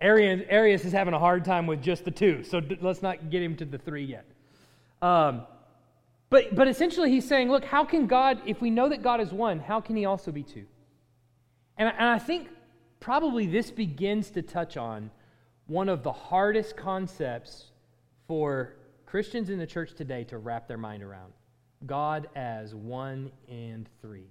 Arius 0.00 0.84
is 0.84 0.92
having 0.92 1.14
a 1.14 1.18
hard 1.18 1.44
time 1.44 1.66
with 1.66 1.82
just 1.82 2.04
the 2.04 2.10
two, 2.10 2.42
so 2.42 2.60
let's 2.80 3.02
not 3.02 3.30
get 3.30 3.42
him 3.42 3.56
to 3.56 3.64
the 3.64 3.78
three 3.78 4.04
yet. 4.04 4.24
Um, 5.00 5.46
but, 6.32 6.54
but 6.54 6.66
essentially, 6.66 7.10
he's 7.10 7.28
saying, 7.28 7.50
look, 7.50 7.62
how 7.62 7.84
can 7.84 8.06
God, 8.06 8.40
if 8.46 8.62
we 8.62 8.70
know 8.70 8.88
that 8.88 9.02
God 9.02 9.20
is 9.20 9.34
one, 9.34 9.58
how 9.58 9.82
can 9.82 9.96
he 9.96 10.06
also 10.06 10.32
be 10.32 10.42
two? 10.42 10.64
And, 11.76 11.90
and 11.90 12.08
I 12.08 12.18
think 12.18 12.48
probably 13.00 13.46
this 13.46 13.70
begins 13.70 14.30
to 14.30 14.40
touch 14.40 14.78
on 14.78 15.10
one 15.66 15.90
of 15.90 16.02
the 16.02 16.10
hardest 16.10 16.74
concepts 16.74 17.66
for 18.26 18.76
Christians 19.04 19.50
in 19.50 19.58
the 19.58 19.66
church 19.66 19.92
today 19.92 20.24
to 20.24 20.38
wrap 20.38 20.66
their 20.66 20.78
mind 20.78 21.02
around 21.02 21.34
God 21.84 22.30
as 22.34 22.74
one 22.74 23.30
and 23.46 23.86
three. 24.00 24.30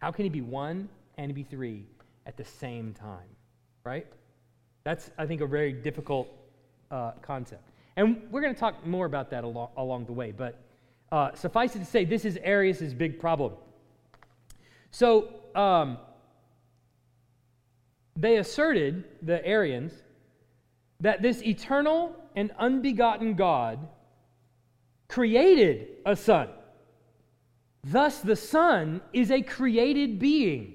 How 0.00 0.10
can 0.10 0.24
he 0.24 0.28
be 0.28 0.42
one 0.42 0.90
and 1.16 1.34
be 1.34 1.42
three 1.42 1.86
at 2.26 2.36
the 2.36 2.44
same 2.44 2.92
time? 2.92 3.30
Right? 3.82 4.06
That's, 4.84 5.10
I 5.16 5.24
think, 5.24 5.40
a 5.40 5.46
very 5.46 5.72
difficult 5.72 6.28
uh, 6.90 7.12
concept. 7.22 7.62
And 7.96 8.28
we're 8.30 8.42
going 8.42 8.52
to 8.52 8.60
talk 8.60 8.86
more 8.86 9.06
about 9.06 9.30
that 9.30 9.44
along, 9.44 9.70
along 9.78 10.04
the 10.04 10.12
way. 10.12 10.32
But 10.32 10.67
uh, 11.10 11.34
suffice 11.34 11.74
it 11.74 11.80
to 11.80 11.84
say, 11.84 12.04
this 12.04 12.24
is 12.24 12.38
Arius' 12.42 12.92
big 12.92 13.18
problem. 13.18 13.54
So 14.90 15.28
um, 15.54 15.98
they 18.16 18.36
asserted, 18.36 19.04
the 19.22 19.44
Arians, 19.46 19.92
that 21.00 21.22
this 21.22 21.42
eternal 21.42 22.14
and 22.34 22.50
unbegotten 22.58 23.34
God 23.34 23.78
created 25.08 25.88
a 26.04 26.14
son. 26.16 26.48
Thus, 27.84 28.20
the 28.20 28.36
Son 28.36 29.00
is 29.12 29.30
a 29.30 29.40
created 29.40 30.18
being. 30.18 30.74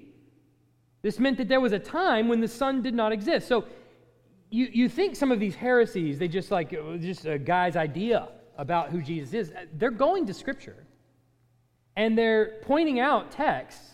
This 1.02 1.18
meant 1.18 1.36
that 1.36 1.48
there 1.48 1.60
was 1.60 1.72
a 1.72 1.78
time 1.78 2.28
when 2.28 2.40
the 2.40 2.48
Son 2.48 2.82
did 2.82 2.94
not 2.94 3.12
exist. 3.12 3.46
So, 3.46 3.66
you, 4.50 4.68
you 4.72 4.88
think 4.88 5.14
some 5.14 5.30
of 5.30 5.38
these 5.38 5.54
heresies, 5.54 6.18
they 6.18 6.28
just 6.28 6.50
like, 6.50 6.70
just 7.00 7.26
a 7.26 7.38
guy's 7.38 7.76
idea 7.76 8.28
about 8.56 8.90
who 8.90 9.02
Jesus 9.02 9.34
is. 9.34 9.50
Uh, 9.50 9.66
they're 9.74 9.90
going 9.90 10.26
to 10.26 10.34
Scripture 10.34 10.84
and 11.96 12.18
they're 12.18 12.58
pointing 12.62 13.00
out 13.00 13.30
texts 13.30 13.90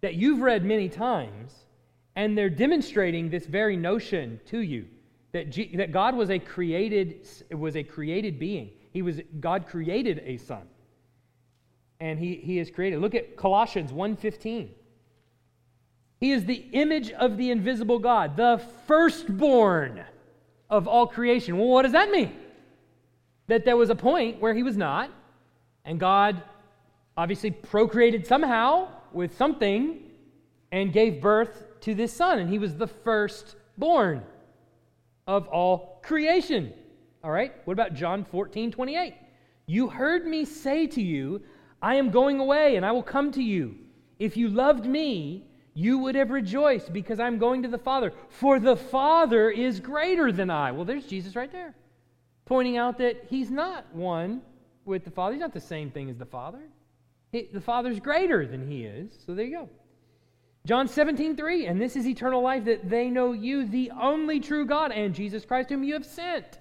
that 0.00 0.14
you've 0.14 0.40
read 0.40 0.64
many 0.64 0.88
times, 0.88 1.54
and 2.16 2.36
they're 2.36 2.50
demonstrating 2.50 3.30
this 3.30 3.46
very 3.46 3.76
notion 3.76 4.40
to 4.46 4.58
you 4.58 4.86
that, 5.32 5.50
G, 5.50 5.74
that 5.76 5.92
God 5.92 6.14
was 6.14 6.30
a 6.30 6.38
created 6.38 7.26
was 7.50 7.76
a 7.76 7.82
created 7.82 8.38
being. 8.38 8.70
He 8.90 9.00
was 9.00 9.20
God 9.40 9.66
created 9.66 10.22
a 10.26 10.36
son, 10.36 10.62
and 12.00 12.18
he 12.18 12.34
he 12.36 12.58
is 12.58 12.70
created. 12.70 13.00
Look 13.00 13.14
at 13.14 13.36
Colossians 13.36 13.92
1:15. 13.92 14.68
He 16.20 16.32
is 16.32 16.44
the 16.44 16.66
image 16.72 17.10
of 17.10 17.36
the 17.36 17.50
invisible 17.50 17.98
God, 17.98 18.36
the 18.36 18.60
firstborn 18.86 20.04
of 20.70 20.86
all 20.86 21.06
creation. 21.06 21.58
Well, 21.58 21.68
what 21.68 21.82
does 21.82 21.92
that 21.92 22.10
mean? 22.10 22.36
That 23.52 23.66
there 23.66 23.76
was 23.76 23.90
a 23.90 23.94
point 23.94 24.40
where 24.40 24.54
he 24.54 24.62
was 24.62 24.78
not, 24.78 25.10
and 25.84 26.00
God 26.00 26.42
obviously 27.18 27.50
procreated 27.50 28.26
somehow 28.26 28.88
with 29.12 29.36
something 29.36 29.98
and 30.70 30.90
gave 30.90 31.20
birth 31.20 31.66
to 31.82 31.94
this 31.94 32.14
son, 32.14 32.38
and 32.38 32.48
he 32.48 32.58
was 32.58 32.76
the 32.76 32.86
firstborn 32.86 34.22
of 35.26 35.48
all 35.48 36.00
creation. 36.02 36.72
All 37.22 37.30
right? 37.30 37.52
What 37.66 37.74
about 37.74 37.92
John 37.92 38.24
14, 38.24 38.72
28? 38.72 39.16
You 39.66 39.88
heard 39.90 40.26
me 40.26 40.46
say 40.46 40.86
to 40.86 41.02
you, 41.02 41.42
I 41.82 41.96
am 41.96 42.08
going 42.08 42.40
away 42.40 42.76
and 42.76 42.86
I 42.86 42.92
will 42.92 43.02
come 43.02 43.32
to 43.32 43.42
you. 43.42 43.74
If 44.18 44.34
you 44.34 44.48
loved 44.48 44.86
me, 44.86 45.44
you 45.74 45.98
would 45.98 46.14
have 46.14 46.30
rejoiced 46.30 46.90
because 46.90 47.20
I'm 47.20 47.36
going 47.36 47.62
to 47.64 47.68
the 47.68 47.76
Father, 47.76 48.14
for 48.30 48.58
the 48.58 48.76
Father 48.76 49.50
is 49.50 49.78
greater 49.78 50.32
than 50.32 50.48
I. 50.48 50.72
Well, 50.72 50.86
there's 50.86 51.04
Jesus 51.04 51.36
right 51.36 51.52
there, 51.52 51.74
pointing 52.44 52.76
out 52.76 52.98
that 52.98 53.24
he's 53.28 53.50
not 53.50 53.94
one 53.94 54.42
with 54.84 55.04
the 55.04 55.10
Father. 55.10 55.34
He's 55.34 55.40
not 55.40 55.52
the 55.52 55.60
same 55.60 55.90
thing 55.90 56.10
as 56.10 56.16
the 56.16 56.26
Father. 56.26 56.60
He, 57.30 57.48
the 57.52 57.60
Father's 57.60 58.00
greater 58.00 58.46
than 58.46 58.70
he 58.70 58.84
is. 58.84 59.12
So 59.26 59.34
there 59.34 59.46
you 59.46 59.56
go. 59.56 59.68
John 60.64 60.86
17, 60.86 61.36
3, 61.36 61.66
and 61.66 61.80
this 61.80 61.96
is 61.96 62.06
eternal 62.06 62.40
life 62.40 62.66
that 62.66 62.88
they 62.88 63.08
know 63.08 63.32
you, 63.32 63.66
the 63.66 63.90
only 64.00 64.38
true 64.38 64.64
God, 64.64 64.92
and 64.92 65.12
Jesus 65.12 65.44
Christ, 65.44 65.70
whom 65.70 65.82
you 65.82 65.94
have 65.94 66.06
sent. 66.06 66.58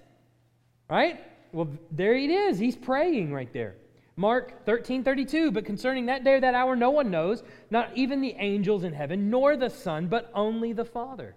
Right? 0.90 1.24
Well, 1.52 1.68
there 1.92 2.16
it 2.16 2.32
is. 2.32 2.58
He's 2.58 2.76
praying 2.76 3.32
right 3.32 3.52
there. 3.54 3.76
Mark 4.16 4.66
13, 4.66 5.04
32, 5.04 5.52
but 5.52 5.66
concerning 5.66 6.08
that 6.08 6.24
day 6.24 6.34
or 6.34 6.42
that 6.42 6.56
hour, 6.56 6.76
no 6.76 6.90
one 6.90 7.12
knows, 7.12 7.44
not 7.70 7.96
even 7.96 8.22
the 8.22 8.36
angels 8.40 8.84
in 8.84 8.94
heaven, 8.94 9.30
nor 9.30 9.56
the 9.56 9.70
Son, 9.70 10.08
but 10.08 10.32
only 10.34 10.74
the 10.74 10.86
Father. 10.86 11.36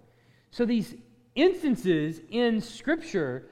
So 0.51 0.65
these 0.65 0.95
instances 1.35 2.21
in 2.29 2.61
Scripture, 2.61 3.47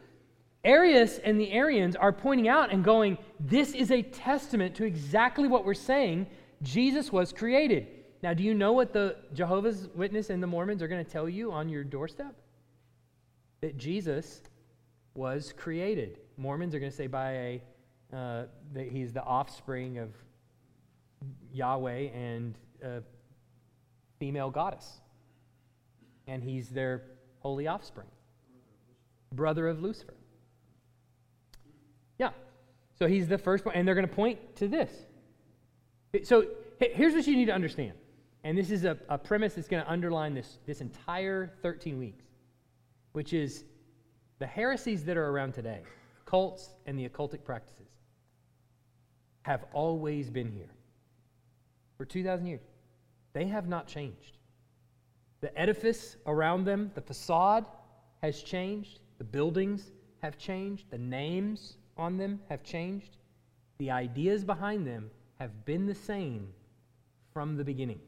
Arius 0.64 1.20
and 1.20 1.40
the 1.40 1.52
Arians 1.52 1.96
are 1.96 2.14
pointing 2.14 2.48
out 2.48 2.72
and 2.72 2.84
going, 2.84 3.18
this 3.40 3.74
is 3.74 3.92
a 3.92 4.02
testament 4.02 4.76
to 4.76 4.86
exactly 4.86 5.48
what 5.48 5.66
we're 5.66 5.74
saying. 5.74 6.28
Jesus 6.62 7.12
was 7.12 7.34
created. 7.34 7.88
Now, 8.22 8.34
do 8.34 8.44
you 8.44 8.54
know 8.54 8.72
what 8.72 8.94
the 8.94 9.18
Jehovah's 9.34 9.90
Witness 9.94 10.30
and 10.30 10.42
the 10.42 10.48
Mormons 10.48 10.82
are 10.82 10.88
going 10.88 11.04
to 11.04 11.12
tell 11.12 11.28
you 11.28 11.52
on 11.52 11.68
your 11.68 11.84
doorstep? 11.84 12.34
That 13.60 13.78
Jesus 13.78 14.42
was 15.14 15.54
created. 15.56 16.20
Mormons 16.38 16.74
are 16.74 16.80
going 16.80 16.92
to 16.92 16.98
say 16.98 17.08
by 17.08 17.32
a 17.32 17.62
uh, 18.14 18.44
that 18.74 18.90
he's 18.90 19.12
the 19.12 19.24
offspring 19.24 19.98
of 19.98 20.12
Yahweh 21.52 22.10
and 22.14 22.56
a 22.84 23.02
female 24.20 24.52
goddess, 24.52 25.02
and 26.28 26.44
he's 26.44 26.70
their 26.70 27.04
holy 27.40 27.68
offspring, 27.68 28.08
brother 29.32 29.68
of 29.68 29.82
Lucifer. 29.82 30.14
So 32.96 33.08
he's 33.08 33.28
the 33.28 33.38
first 33.38 33.66
one, 33.66 33.76
and 33.76 33.88
they're 33.88 33.96
going 33.96 34.08
to 34.08 34.14
point 34.14 34.56
to 34.58 34.68
this. 34.68 34.92
So 36.24 36.46
here's 36.80 37.14
what 37.14 37.26
you 37.26 37.36
need 37.36 37.46
to 37.46 37.54
understand. 37.54 37.94
And 38.44 38.58
this 38.58 38.70
is 38.70 38.84
a, 38.84 38.98
a 39.10 39.18
premise 39.18 39.56
that's 39.56 39.68
going 39.68 39.84
to 39.84 39.90
underline 39.90 40.34
this, 40.34 40.60
this 40.66 40.82
entire 40.82 41.54
13 41.62 41.98
weeks, 41.98 42.26
which 43.14 43.34
is 43.34 43.64
the 44.40 44.46
heresies 44.46 45.06
that 45.06 45.18
are 45.18 45.30
around 45.30 45.54
today, 45.54 45.82
cults 46.26 46.76
and 46.86 47.00
the 47.00 47.08
occultic 47.08 47.44
practices, 47.44 47.88
have 49.44 49.66
always 49.74 50.30
been 50.30 50.52
here 50.52 50.70
for 51.98 52.06
2,000 52.06 52.46
years. 52.46 52.62
They 53.34 53.46
have 53.46 53.68
not 53.68 53.88
changed. 53.88 54.38
The 55.42 55.58
edifice 55.60 56.18
around 56.26 56.66
them, 56.66 56.92
the 56.96 57.02
facade 57.02 57.66
has 58.22 58.42
changed, 58.44 59.00
the 59.18 59.24
buildings 59.24 59.92
have 60.22 60.38
changed, 60.38 60.90
the 60.90 60.98
names 60.98 61.78
on 61.98 62.18
them 62.18 62.40
have 62.50 62.64
changed, 62.64 63.18
the 63.78 63.92
ideas 63.92 64.44
behind 64.44 64.86
them 64.86 65.10
have 65.40 65.66
been 65.66 65.86
the 65.86 65.96
same 65.96 66.48
from 67.34 67.58
the 67.58 67.64
beginning. 67.64 68.00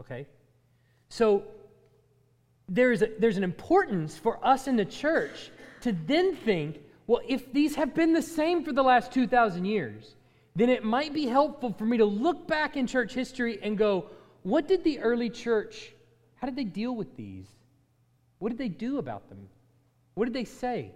Okay? 0.00 0.26
So 1.08 1.44
there's, 2.68 3.02
a, 3.02 3.10
there's 3.18 3.36
an 3.36 3.44
importance 3.44 4.16
for 4.16 4.44
us 4.44 4.68
in 4.68 4.76
the 4.76 4.84
church 4.84 5.50
to 5.82 5.92
then 5.92 6.34
think 6.34 6.80
well, 7.06 7.20
if 7.28 7.52
these 7.52 7.74
have 7.74 7.94
been 7.94 8.12
the 8.12 8.22
same 8.22 8.64
for 8.64 8.72
the 8.72 8.82
last 8.82 9.12
2,000 9.12 9.64
years, 9.64 10.14
then 10.56 10.70
it 10.70 10.84
might 10.84 11.12
be 11.12 11.26
helpful 11.26 11.72
for 11.72 11.84
me 11.84 11.98
to 11.98 12.04
look 12.04 12.46
back 12.46 12.76
in 12.76 12.86
church 12.86 13.12
history 13.12 13.58
and 13.62 13.76
go, 13.76 14.06
what 14.42 14.68
did 14.68 14.84
the 14.84 15.00
early 15.00 15.28
church, 15.28 15.92
how 16.36 16.46
did 16.46 16.56
they 16.56 16.64
deal 16.64 16.94
with 16.94 17.16
these? 17.16 17.46
What 18.38 18.50
did 18.50 18.58
they 18.58 18.68
do 18.68 18.98
about 18.98 19.28
them? 19.28 19.48
What 20.14 20.26
did 20.26 20.34
they 20.34 20.44
say 20.44 20.92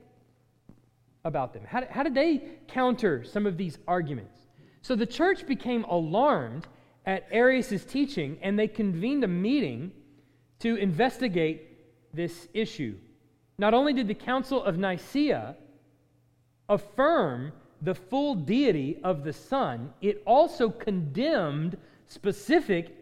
about 1.24 1.52
them? 1.52 1.62
How, 1.66 1.84
how 1.90 2.02
did 2.02 2.14
they 2.14 2.42
counter 2.68 3.24
some 3.24 3.46
of 3.46 3.56
these 3.56 3.78
arguments? 3.86 4.38
So 4.82 4.94
the 4.94 5.06
church 5.06 5.46
became 5.46 5.84
alarmed 5.84 6.66
at 7.04 7.26
Arius' 7.30 7.84
teaching, 7.84 8.38
and 8.42 8.58
they 8.58 8.68
convened 8.68 9.24
a 9.24 9.28
meeting 9.28 9.92
to 10.60 10.76
investigate 10.76 12.14
this 12.14 12.48
issue. 12.54 12.96
Not 13.58 13.74
only 13.74 13.92
did 13.92 14.08
the 14.08 14.14
Council 14.14 14.62
of 14.62 14.78
Nicaea 14.78 15.56
affirm 16.68 17.52
the 17.82 17.94
full 17.94 18.34
deity 18.34 18.98
of 19.04 19.24
the 19.24 19.32
Son, 19.32 19.92
it 20.00 20.22
also 20.26 20.68
condemned 20.68 21.76
specific 22.06 22.94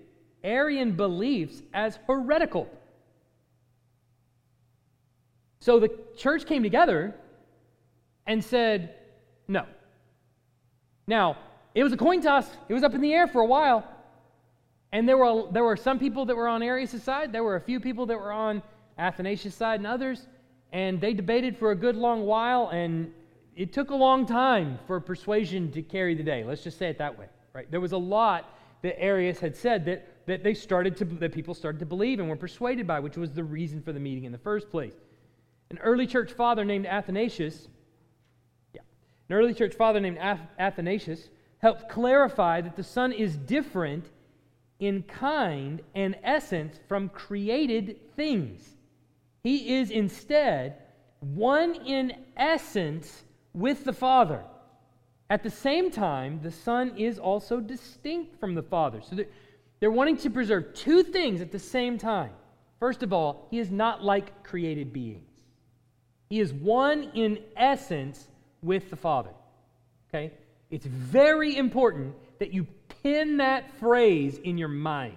Arian 0.45 0.93
beliefs 0.93 1.63
as 1.75 1.99
heretical. 2.07 2.69
So 5.61 5.81
the 5.81 5.91
church 6.17 6.47
came 6.47 6.63
together 6.63 7.15
and 8.27 8.45
said, 8.45 8.95
no. 9.49 9.67
Now, 11.07 11.39
it 11.75 11.83
was 11.85 11.93
a 11.93 11.97
coin 11.97 12.21
toss, 12.21 12.49
it 12.69 12.75
was 12.75 12.83
up 12.83 12.95
in 12.95 13.01
the 13.01 13.13
air 13.13 13.27
for 13.27 13.41
a 13.41 13.47
while. 13.47 13.87
And 14.93 15.09
there 15.09 15.19
were, 15.19 15.51
there 15.53 15.65
were 15.65 15.77
some 15.77 15.99
people 15.99 16.25
that 16.27 16.37
were 16.37 16.49
on 16.49 16.63
Arius' 16.63 17.03
side, 17.03 17.33
there 17.33 17.45
were 17.45 17.57
a 17.57 17.61
few 17.61 17.81
people 17.81 18.07
that 18.07 18.19
were 18.19 18.33
on 18.33 18.63
Athanasius' 18.99 19.55
side, 19.55 19.81
and 19.81 19.87
others. 19.87 20.27
And 20.73 21.01
they 21.01 21.13
debated 21.13 21.57
for 21.57 21.71
a 21.71 21.77
good 21.77 21.97
long 21.97 22.25
while, 22.25 22.69
and 22.69 23.13
it 23.55 23.73
took 23.73 23.91
a 23.91 23.95
long 23.95 24.27
time 24.27 24.79
for 24.87 25.01
persuasion 25.01 25.71
to 25.73 25.83
carry 25.83 26.15
the 26.15 26.23
day. 26.23 26.45
Let's 26.45 26.63
just 26.63 26.79
say 26.79 26.89
it 26.89 26.99
that 26.99 27.19
way, 27.19 27.27
right? 27.53 27.71
There 27.71 27.81
was 27.81 27.93
a 27.93 27.99
lot 27.99 28.59
that 28.83 29.01
Arius 29.01 29.39
had 29.39 29.57
said 29.57 29.85
that, 29.87 30.27
that 30.27 30.43
they 30.43 30.55
started 30.55 30.97
to 30.99 31.05
that 31.05 31.33
people 31.33 31.55
started 31.55 31.79
to 31.79 31.87
believe 31.87 32.21
and 32.21 32.29
were 32.29 32.37
persuaded 32.37 32.87
by, 32.87 33.01
which 33.01 33.17
was 33.17 33.33
the 33.33 33.45
reason 33.45 33.81
for 33.81 33.93
the 33.93 34.01
meeting 34.01 34.25
in 34.25 34.33
the 34.33 34.39
first 34.39 34.71
place. 34.71 34.95
An 35.71 35.79
early 35.79 36.07
church 36.07 36.33
father 36.33 36.65
named 36.65 36.87
Athanasius, 36.87 37.69
an 39.29 39.37
early 39.37 39.55
church 39.55 39.75
father 39.75 40.01
named 40.01 40.19
Athanasius 40.19 41.29
helped 41.59 41.89
clarify 41.89 42.61
that 42.61 42.77
the 42.77 42.85
Son 42.85 43.13
is 43.13 43.37
different 43.37 44.11
in 44.79 45.03
kind 45.03 45.81
and 45.95 46.17
essence 46.23 46.79
from 46.89 47.09
created 47.09 47.99
things. 48.15 48.77
He 49.43 49.77
is 49.77 49.91
instead 49.91 50.77
one 51.21 51.75
in 51.87 52.13
essence 52.37 53.25
with 53.53 53.85
the 53.85 53.93
Father. 53.93 54.43
At 55.29 55.43
the 55.43 55.51
same 55.51 55.91
time, 55.91 56.41
the 56.43 56.51
Son 56.51 56.97
is 56.97 57.19
also 57.19 57.59
distinct 57.59 58.39
from 58.39 58.55
the 58.55 58.63
Father. 58.63 59.01
So 59.01 59.17
they're, 59.17 59.27
they're 59.81 59.91
wanting 59.91 60.19
to 60.19 60.31
preserve 60.31 60.75
two 60.75 61.03
things 61.03 61.41
at 61.41 61.51
the 61.51 61.59
same 61.59 61.99
time. 61.99 62.31
First 62.79 63.03
of 63.03 63.13
all, 63.13 63.49
he 63.51 63.59
is 63.59 63.71
not 63.71 64.05
like 64.05 64.45
created 64.45 64.93
beings. 64.93 65.31
He 66.29 66.41
is 66.41 66.53
one 66.53 67.11
in 67.15 67.39
essence 67.57 68.29
with 68.63 68.91
the 68.91 68.97
Father. 68.97 69.31
Okay? 70.09 70.33
It's 70.71 70.87
very 70.87 71.57
important 71.57 72.15
that 72.39 72.53
you 72.53 72.67
pin 73.03 73.37
that 73.39 73.71
phrase 73.79 74.39
in 74.39 74.59
your 74.59 74.69
mind. 74.69 75.17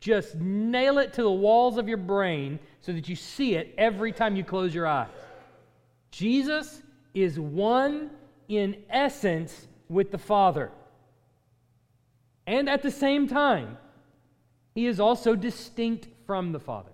Just 0.00 0.36
nail 0.36 0.98
it 0.98 1.12
to 1.14 1.22
the 1.22 1.30
walls 1.30 1.76
of 1.76 1.88
your 1.88 1.98
brain 1.98 2.58
so 2.80 2.92
that 2.92 3.08
you 3.08 3.16
see 3.16 3.54
it 3.54 3.74
every 3.76 4.12
time 4.12 4.36
you 4.36 4.44
close 4.44 4.74
your 4.74 4.86
eyes. 4.86 5.08
Jesus 6.10 6.82
is 7.14 7.38
one 7.38 8.10
in 8.48 8.76
essence 8.88 9.66
with 9.88 10.10
the 10.10 10.18
Father. 10.18 10.70
And 12.46 12.68
at 12.68 12.82
the 12.82 12.90
same 12.90 13.28
time, 13.28 13.76
he 14.74 14.86
is 14.86 15.00
also 15.00 15.34
distinct 15.34 16.08
from 16.26 16.52
the 16.52 16.60
Father. 16.60 16.92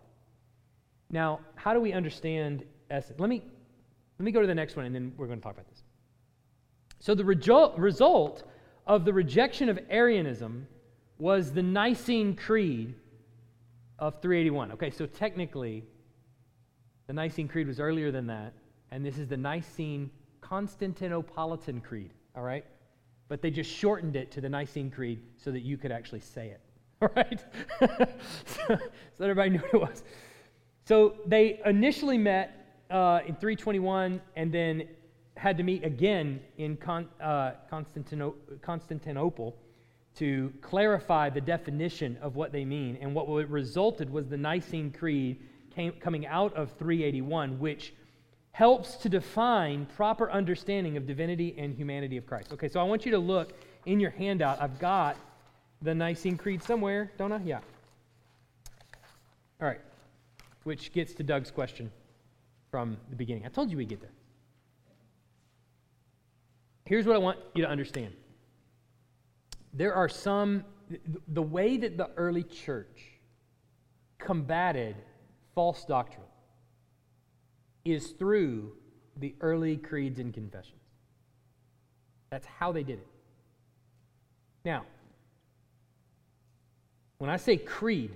Now, 1.10 1.40
how 1.54 1.74
do 1.74 1.80
we 1.80 1.92
understand 1.92 2.64
essence? 2.90 3.20
Let 3.20 3.28
me, 3.28 3.42
let 4.18 4.24
me 4.24 4.32
go 4.32 4.40
to 4.40 4.46
the 4.46 4.54
next 4.54 4.76
one 4.76 4.86
and 4.86 4.94
then 4.94 5.12
we're 5.16 5.26
going 5.26 5.38
to 5.38 5.42
talk 5.42 5.54
about 5.54 5.68
this. 5.68 5.82
So, 7.00 7.14
the 7.14 7.24
result, 7.24 7.78
result 7.78 8.44
of 8.86 9.04
the 9.04 9.12
rejection 9.12 9.68
of 9.68 9.78
Arianism 9.90 10.66
was 11.18 11.52
the 11.52 11.62
Nicene 11.62 12.34
Creed 12.36 12.94
of 13.98 14.20
381. 14.20 14.72
Okay, 14.72 14.90
so 14.90 15.06
technically, 15.06 15.84
the 17.06 17.12
Nicene 17.12 17.48
Creed 17.48 17.66
was 17.66 17.80
earlier 17.80 18.10
than 18.10 18.26
that, 18.28 18.54
and 18.90 19.04
this 19.04 19.18
is 19.18 19.28
the 19.28 19.36
Nicene 19.36 20.10
Constantinopolitan 20.40 21.82
Creed, 21.82 22.10
all 22.36 22.42
right? 22.42 22.64
But 23.28 23.42
they 23.42 23.50
just 23.50 23.70
shortened 23.70 24.16
it 24.16 24.30
to 24.32 24.40
the 24.40 24.48
Nicene 24.48 24.90
Creed 24.90 25.20
so 25.36 25.50
that 25.50 25.60
you 25.60 25.76
could 25.76 25.92
actually 25.92 26.20
say 26.20 26.48
it, 26.48 26.60
all 27.02 27.10
right? 27.16 27.44
so, 28.46 28.66
so 28.66 28.76
that 29.18 29.30
everybody 29.30 29.50
knew 29.50 29.58
what 29.58 29.74
it 29.74 29.80
was. 29.80 30.04
So 30.86 31.16
they 31.26 31.60
initially 31.64 32.18
met 32.18 32.63
uh, 32.90 33.20
in 33.26 33.34
321 33.34 34.20
and 34.36 34.52
then 34.52 34.88
had 35.36 35.56
to 35.56 35.62
meet 35.62 35.84
again 35.84 36.40
in 36.58 36.76
Con, 36.76 37.08
uh, 37.20 37.52
Constantino- 37.68 38.34
Constantinople 38.62 39.56
to 40.16 40.52
clarify 40.60 41.28
the 41.28 41.40
definition 41.40 42.16
of 42.22 42.36
what 42.36 42.52
they 42.52 42.64
mean. 42.64 42.96
And 43.00 43.14
what 43.14 43.26
resulted 43.28 44.10
was 44.10 44.28
the 44.28 44.36
Nicene 44.36 44.92
Creed 44.92 45.40
came, 45.74 45.92
coming 45.92 46.26
out 46.26 46.54
of 46.54 46.70
381, 46.78 47.58
which 47.58 47.92
helps 48.52 48.94
to 48.98 49.08
define 49.08 49.86
proper 49.96 50.30
understanding 50.30 50.96
of 50.96 51.06
divinity 51.06 51.54
and 51.58 51.74
humanity 51.74 52.16
of 52.16 52.26
Christ. 52.26 52.52
Okay, 52.52 52.68
so 52.68 52.78
I 52.78 52.84
want 52.84 53.04
you 53.04 53.10
to 53.10 53.18
look 53.18 53.54
in 53.86 53.98
your 53.98 54.12
handout. 54.12 54.62
I've 54.62 54.78
got 54.78 55.16
the 55.82 55.92
Nicene 55.94 56.36
Creed 56.36 56.62
somewhere, 56.62 57.10
don't 57.18 57.32
I? 57.32 57.40
Yeah. 57.44 57.58
All 59.60 59.66
right, 59.66 59.80
which 60.62 60.92
gets 60.92 61.12
to 61.14 61.24
Doug's 61.24 61.50
question 61.50 61.90
from 62.74 62.96
the 63.08 63.14
beginning. 63.14 63.46
I 63.46 63.50
told 63.50 63.70
you 63.70 63.76
we'd 63.76 63.88
get 63.88 64.00
there. 64.00 64.10
Here's 66.86 67.06
what 67.06 67.14
I 67.14 67.20
want 67.20 67.38
you 67.54 67.62
to 67.62 67.70
understand 67.70 68.12
there 69.72 69.94
are 69.94 70.08
some, 70.08 70.64
the 71.28 71.40
way 71.40 71.76
that 71.76 71.96
the 71.96 72.10
early 72.16 72.42
church 72.42 73.20
combated 74.18 74.96
false 75.54 75.84
doctrine 75.84 76.26
is 77.84 78.10
through 78.10 78.72
the 79.18 79.36
early 79.40 79.76
creeds 79.76 80.18
and 80.18 80.34
confessions. 80.34 80.82
That's 82.30 82.46
how 82.58 82.72
they 82.72 82.82
did 82.82 82.98
it. 82.98 83.08
Now, 84.64 84.84
when 87.18 87.30
I 87.30 87.36
say 87.36 87.56
creed 87.56 88.10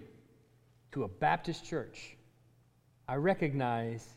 to 0.91 1.05
a 1.05 1.09
Baptist 1.09 1.65
church, 1.65 2.17
I 3.07 3.15
recognize 3.15 4.17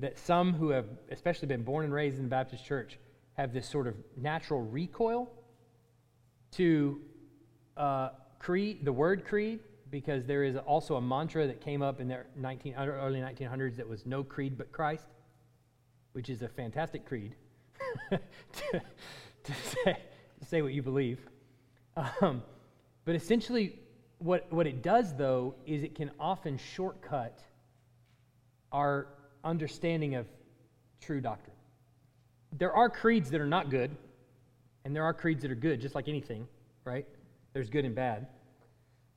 that 0.00 0.18
some 0.18 0.52
who 0.54 0.70
have 0.70 0.86
especially 1.10 1.48
been 1.48 1.62
born 1.62 1.84
and 1.84 1.94
raised 1.94 2.18
in 2.18 2.24
the 2.24 2.28
Baptist 2.28 2.64
church 2.64 2.98
have 3.34 3.52
this 3.52 3.68
sort 3.68 3.86
of 3.86 3.94
natural 4.16 4.62
recoil 4.62 5.30
to 6.52 7.00
uh, 7.76 8.10
creed, 8.38 8.84
the 8.84 8.92
word 8.92 9.24
creed, 9.24 9.60
because 9.90 10.24
there 10.24 10.42
is 10.42 10.56
also 10.56 10.96
a 10.96 11.00
mantra 11.00 11.46
that 11.46 11.60
came 11.60 11.82
up 11.82 12.00
in 12.00 12.08
the 12.08 12.24
19, 12.36 12.74
early 12.74 13.20
1900s 13.20 13.76
that 13.76 13.88
was 13.88 14.06
no 14.06 14.24
creed 14.24 14.58
but 14.58 14.72
Christ, 14.72 15.06
which 16.12 16.28
is 16.28 16.42
a 16.42 16.48
fantastic 16.48 17.06
creed 17.06 17.34
to, 18.10 18.82
to, 19.44 19.52
say, 19.52 19.96
to 20.40 20.46
say 20.46 20.62
what 20.62 20.72
you 20.72 20.82
believe. 20.82 21.20
Um, 22.20 22.42
but 23.04 23.14
essentially, 23.14 23.78
what, 24.18 24.52
what 24.52 24.66
it 24.66 24.82
does, 24.82 25.14
though, 25.14 25.54
is 25.66 25.82
it 25.82 25.94
can 25.94 26.10
often 26.18 26.58
shortcut 26.58 27.38
our 28.72 29.06
understanding 29.44 30.14
of 30.14 30.26
true 31.00 31.20
doctrine. 31.20 31.56
There 32.56 32.72
are 32.72 32.88
creeds 32.88 33.30
that 33.30 33.40
are 33.40 33.46
not 33.46 33.70
good, 33.70 33.90
and 34.84 34.94
there 34.94 35.04
are 35.04 35.14
creeds 35.14 35.42
that 35.42 35.50
are 35.50 35.56
good, 35.56 35.80
just 35.80 35.94
like 35.94 36.08
anything, 36.08 36.46
right? 36.84 37.06
There's 37.52 37.68
good 37.68 37.84
and 37.84 37.94
bad. 37.94 38.26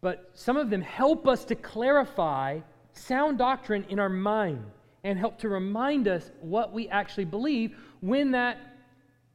But 0.02 0.30
some 0.34 0.58
of 0.58 0.70
them 0.70 0.82
help 0.82 1.28
us 1.28 1.46
to 1.46 1.56
clarify 1.56 2.60
sound 2.94 3.38
doctrine 3.38 3.86
in 3.90 4.00
our 4.00 4.10
mind 4.10 4.64
and 5.04 5.18
help 5.18 5.38
to 5.40 5.50
remind 5.50 6.08
us 6.08 6.32
what 6.42 6.74
we 6.74 6.90
actually 6.90 7.26
believe 7.26 7.76
when 8.02 8.32
that 8.32 8.58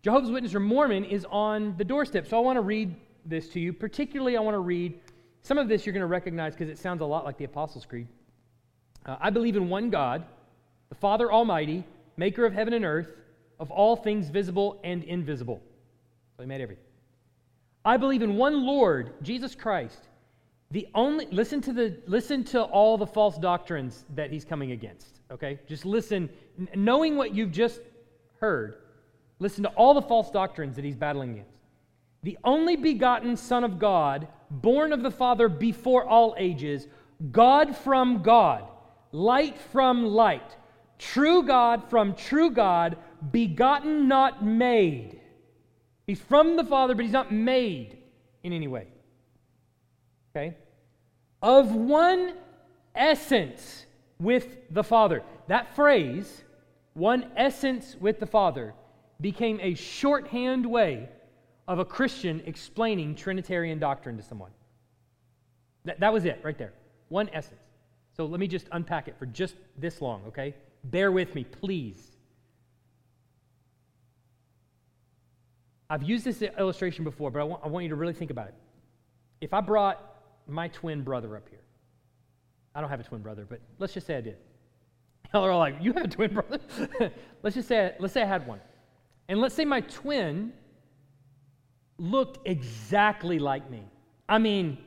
Jehovah's 0.03 0.31
Witness 0.31 0.55
or 0.55 0.61
Mormon 0.61 1.05
is 1.05 1.25
on 1.31 1.77
the 1.79 1.85
doorstep. 1.85 2.27
So 2.27 2.37
I 2.37 2.41
want 2.41 2.57
to 2.57 2.63
read 2.63 2.95
this 3.25 3.49
to 3.51 3.61
you. 3.61 3.73
Particularly, 3.73 4.37
I 4.37 4.41
want 4.41 4.55
to 4.55 4.61
read 4.61 4.99
some 5.43 5.59
of 5.59 5.69
this 5.69 5.87
you're 5.87 5.93
going 5.93 6.01
to 6.01 6.07
recognize 6.07 6.55
because 6.55 6.69
it 6.69 6.79
sounds 6.79 7.01
a 7.01 7.05
lot 7.05 7.25
like 7.25 7.39
the 7.39 7.45
Apostles' 7.45 7.85
Creed. 7.85 8.09
Uh, 9.07 9.17
I 9.21 9.31
believe 9.31 9.57
in 9.57 9.69
one 9.69 9.91
God, 9.91 10.25
the 10.93 10.99
Father 10.99 11.33
Almighty, 11.33 11.85
maker 12.19 12.45
of 12.45 12.53
heaven 12.53 12.75
and 12.75 12.85
earth, 12.85 13.09
of 13.59 13.71
all 13.71 13.97
things 13.97 14.29
visible 14.29 14.79
and 14.85 15.03
invisible. 15.05 15.63
So 16.37 16.43
he 16.43 16.47
made 16.47 16.61
everything. 16.61 16.85
I 17.83 17.97
believe 17.97 18.21
in 18.21 18.37
one 18.37 18.67
Lord, 18.67 19.15
Jesus 19.23 19.55
Christ 19.55 20.09
the 20.71 20.87
only 20.95 21.27
listen 21.31 21.63
to 21.63 21.73
the 21.73 21.97
listen 22.07 22.45
to 22.45 22.63
all 22.63 22.99
the 22.99 23.07
false 23.07 23.39
doctrines 23.39 24.05
that 24.15 24.31
he's 24.31 24.45
coming 24.45 24.73
against, 24.73 25.21
okay? 25.31 25.59
Just 25.67 25.87
listen 25.87 26.29
knowing 26.75 27.17
what 27.17 27.35
you've 27.35 27.53
just 27.53 27.81
heard. 28.39 28.77
Listen 29.39 29.63
to 29.65 29.71
all 29.71 29.95
the 29.95 30.03
false 30.03 30.31
doctrines 30.31 30.77
that 30.77 30.85
he's 30.85 30.97
battling 30.97 31.31
against. 31.33 31.51
The 32.23 32.39
only 32.45 32.77
begotten 32.77 33.37
son 33.37 33.65
of 33.65 33.79
God, 33.79 34.29
born 34.51 34.93
of 34.93 35.03
the 35.03 35.11
Father 35.11 35.49
before 35.49 36.07
all 36.07 36.35
ages, 36.39 36.87
God 37.31 37.77
from 37.77 38.23
God, 38.23 38.65
light 39.11 39.59
from 39.73 40.05
light, 40.05 40.57
true 41.03 41.43
God 41.43 41.91
from 41.91 42.15
true 42.15 42.51
God, 42.51 42.97
begotten 43.31 44.09
not 44.09 44.45
made. 44.45 45.21
He's 46.07 46.21
from 46.21 46.57
the 46.57 46.65
Father, 46.65 46.95
but 46.95 47.05
he's 47.05 47.13
not 47.13 47.33
made 47.33 47.99
in 48.43 48.53
any 48.53 48.69
way. 48.69 48.87
Okay? 50.31 50.57
Of 51.43 51.75
one 51.75 52.35
essence 52.95 53.87
with 54.19 54.57
the 54.71 54.85
Father. 54.85 55.23
That 55.49 55.75
phrase, 55.75 56.45
one 56.95 57.27
essence 57.37 57.97
with 58.01 58.21
the 58.21 58.27
Father, 58.27 58.75
became 59.21 59.59
a 59.61 59.75
shorthand 59.75 60.67
way 60.67 61.09
of 61.69 61.79
a 61.79 61.85
Christian 61.85 62.43
explaining 62.47 63.15
Trinitarian 63.15 63.79
doctrine 63.79 64.17
to 64.17 64.23
someone. 64.23 64.51
That, 65.85 66.01
that 66.01 66.13
was 66.13 66.25
it 66.25 66.41
right 66.43 66.59
there. 66.59 66.73
One 67.09 67.29
essence. 67.33 67.61
So 68.17 68.27
let 68.27 68.41
me 68.41 68.47
just 68.47 68.67
unpack 68.73 69.09
it 69.09 69.17
for 69.19 69.27
just 69.27 69.55
this 69.79 70.01
long, 70.01 70.23
okay? 70.29 70.55
Bear 70.85 71.13
with 71.13 71.35
me, 71.35 71.45
please. 71.45 72.13
I've 75.89 76.03
used 76.03 76.25
this 76.25 76.41
illustration 76.43 77.05
before, 77.05 77.31
but 77.31 77.41
I 77.41 77.45
want, 77.45 77.63
I 77.65 77.69
want 77.69 77.83
you 77.83 77.91
to 77.91 77.97
really 77.97 78.15
think 78.15 78.31
about 78.31 78.49
it. 78.49 78.55
If 79.41 79.53
I 79.53 79.61
brought 79.61 80.01
my 80.47 80.69
twin 80.69 81.03
brother 81.03 81.37
up 81.37 81.49
here, 81.49 81.61
I 82.75 82.81
don't 82.81 82.89
have 82.89 83.01
a 83.01 83.05
twin 83.05 83.21
brother, 83.21 83.47
but 83.49 83.61
let's 83.79 83.93
just 83.93 84.07
say 84.07 84.17
I 84.17 84.23
did. 84.23 84.39
Y'all 85.35 85.45
are 85.45 85.51
all 85.51 85.59
like, 85.59 85.77
"You 85.81 85.93
have 85.93 86.05
a 86.05 86.09
twin 86.09 86.33
brother?" 86.33 86.61
let's 87.43 87.55
just 87.55 87.69
say, 87.69 87.95
let's 87.99 88.15
say 88.15 88.23
I 88.23 88.27
had 88.27 88.47
one, 88.47 88.61
and 89.29 89.41
let's 89.41 89.55
say 89.55 89.67
my 89.67 89.83
twin 89.83 90.53
looked 91.99 92.47
exactly 92.49 93.39
like 93.39 93.71
me. 93.71 93.83
I 94.29 94.39
mean, 94.39 94.79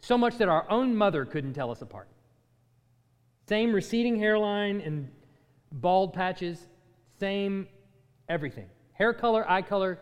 so 0.00 0.18
much 0.18 0.38
that 0.38 0.48
our 0.48 0.68
own 0.70 0.94
mother 0.94 1.24
couldn't 1.24 1.54
tell 1.54 1.70
us 1.70 1.82
apart. 1.82 2.08
Same 3.48 3.72
receding 3.72 4.18
hairline 4.18 4.80
and 4.80 5.08
bald 5.72 6.12
patches, 6.12 6.66
same 7.18 7.68
everything. 8.28 8.68
Hair 8.92 9.14
color, 9.14 9.48
eye 9.48 9.62
color, 9.62 9.98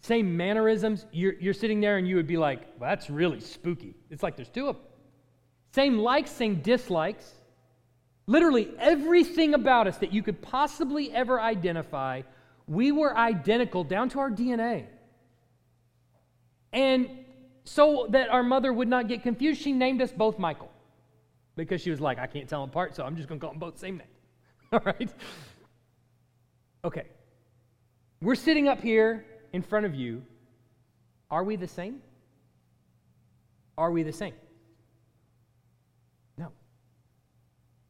same 0.00 0.36
mannerisms. 0.36 1.06
You're, 1.12 1.34
you're 1.40 1.54
sitting 1.54 1.80
there 1.80 1.96
and 1.96 2.06
you 2.06 2.16
would 2.16 2.26
be 2.26 2.36
like, 2.36 2.60
well, 2.78 2.90
that's 2.90 3.08
really 3.08 3.40
spooky. 3.40 3.94
It's 4.10 4.22
like 4.22 4.36
there's 4.36 4.48
two 4.48 4.68
of 4.68 4.76
them. 4.76 4.84
Same 5.72 5.98
likes, 5.98 6.30
same 6.30 6.60
dislikes. 6.60 7.30
Literally 8.26 8.70
everything 8.78 9.54
about 9.54 9.86
us 9.86 9.98
that 9.98 10.12
you 10.12 10.22
could 10.22 10.40
possibly 10.40 11.12
ever 11.12 11.40
identify, 11.40 12.22
we 12.66 12.92
were 12.92 13.16
identical 13.16 13.84
down 13.84 14.08
to 14.10 14.20
our 14.20 14.30
DNA. 14.30 14.86
And 16.72 17.08
so 17.64 18.06
that 18.10 18.28
our 18.28 18.42
mother 18.42 18.72
would 18.72 18.88
not 18.88 19.08
get 19.08 19.22
confused, 19.22 19.62
she 19.62 19.72
named 19.72 20.02
us 20.02 20.12
both 20.12 20.38
Michael 20.38 20.70
because 21.56 21.80
she 21.80 21.90
was 21.90 22.00
like, 22.00 22.18
I 22.18 22.26
can't 22.26 22.48
tell 22.48 22.60
them 22.60 22.70
apart, 22.70 22.94
so 22.94 23.04
I'm 23.04 23.16
just 23.16 23.28
going 23.28 23.40
to 23.40 23.44
call 23.44 23.52
them 23.52 23.60
both 23.60 23.74
the 23.74 23.80
same 23.80 23.96
name. 23.98 24.06
All 24.78 24.80
right? 24.84 25.10
Okay. 26.84 27.06
We're 28.20 28.34
sitting 28.34 28.66
up 28.66 28.82
here 28.82 29.24
in 29.52 29.62
front 29.62 29.86
of 29.86 29.94
you. 29.94 30.24
Are 31.30 31.44
we 31.44 31.54
the 31.54 31.68
same? 31.68 32.00
Are 33.78 33.92
we 33.92 34.02
the 34.02 34.12
same? 34.12 34.34
No. 36.36 36.48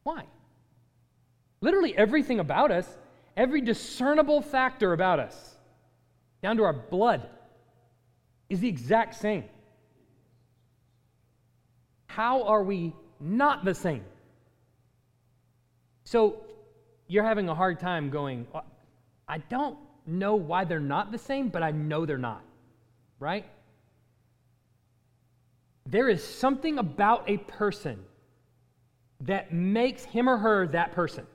Why? 0.03 0.25
Literally 1.61 1.97
everything 1.97 2.39
about 2.39 2.69
us, 2.69 2.87
every 3.35 3.61
discernible 3.61 4.41
factor 4.43 4.93
about 4.93 5.19
us, 5.19 5.55
down 6.43 6.57
to 6.57 6.63
our 6.63 6.73
blood, 6.73 7.27
is 8.47 8.59
the 8.59 8.67
exact 8.67 9.15
same. 9.15 9.45
How 12.05 12.43
are 12.43 12.61
we 12.61 12.93
not 13.19 13.65
the 13.65 13.73
same? 13.73 14.03
So 16.03 16.45
you're 17.07 17.23
having 17.23 17.49
a 17.49 17.55
hard 17.55 17.79
time 17.79 18.09
going, 18.09 18.47
I 19.27 19.37
don't 19.37 19.77
know 20.05 20.35
why 20.35 20.65
they're 20.65 20.79
not 20.79 21.11
the 21.11 21.17
same, 21.17 21.49
but 21.49 21.63
I 21.63 21.71
know 21.71 22.05
they're 22.05 22.17
not, 22.17 22.43
right? 23.19 23.45
There 25.87 26.09
is 26.09 26.23
something 26.23 26.79
about 26.79 27.29
a 27.29 27.37
person 27.37 27.99
that 29.21 29.53
makes 29.53 30.03
him 30.03 30.27
or 30.27 30.37
her 30.37 30.67
that 30.67 30.93
person. 30.93 31.25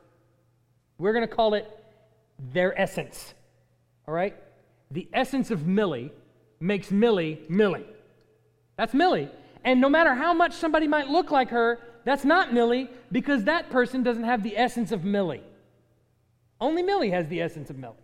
We're 0.99 1.13
going 1.13 1.27
to 1.27 1.35
call 1.35 1.55
it 1.55 1.69
their 2.53 2.79
essence, 2.79 3.35
all 4.07 4.15
right? 4.15 4.37
The 4.91 5.09
essence 5.13 5.51
of 5.51 5.67
Millie 5.67 6.13
makes 6.59 6.91
Millie 6.91 7.41
Millie. 7.49 7.87
That's 8.77 8.93
Millie. 8.93 9.29
And 9.65 9.81
no 9.81 9.89
matter 9.89 10.15
how 10.15 10.35
much 10.35 10.55
somebody 10.55 10.89
might 10.89 11.09
look 11.09 11.31
like 11.31 11.51
her, 11.51 11.79
that's 12.05 12.25
not 12.25 12.53
Millie 12.53 12.91
because 13.13 13.45
that 13.45 13.71
person 13.71 14.03
doesn't 14.03 14.25
have 14.25 14.43
the 14.43 14.57
essence 14.57 14.91
of 14.91 15.05
Millie. 15.05 15.43
Only 16.61 16.83
Millie 16.83 17.11
has 17.11 17.27
the 17.29 17.41
essence 17.41 17.71
of 17.71 17.79
Millie. 17.79 17.95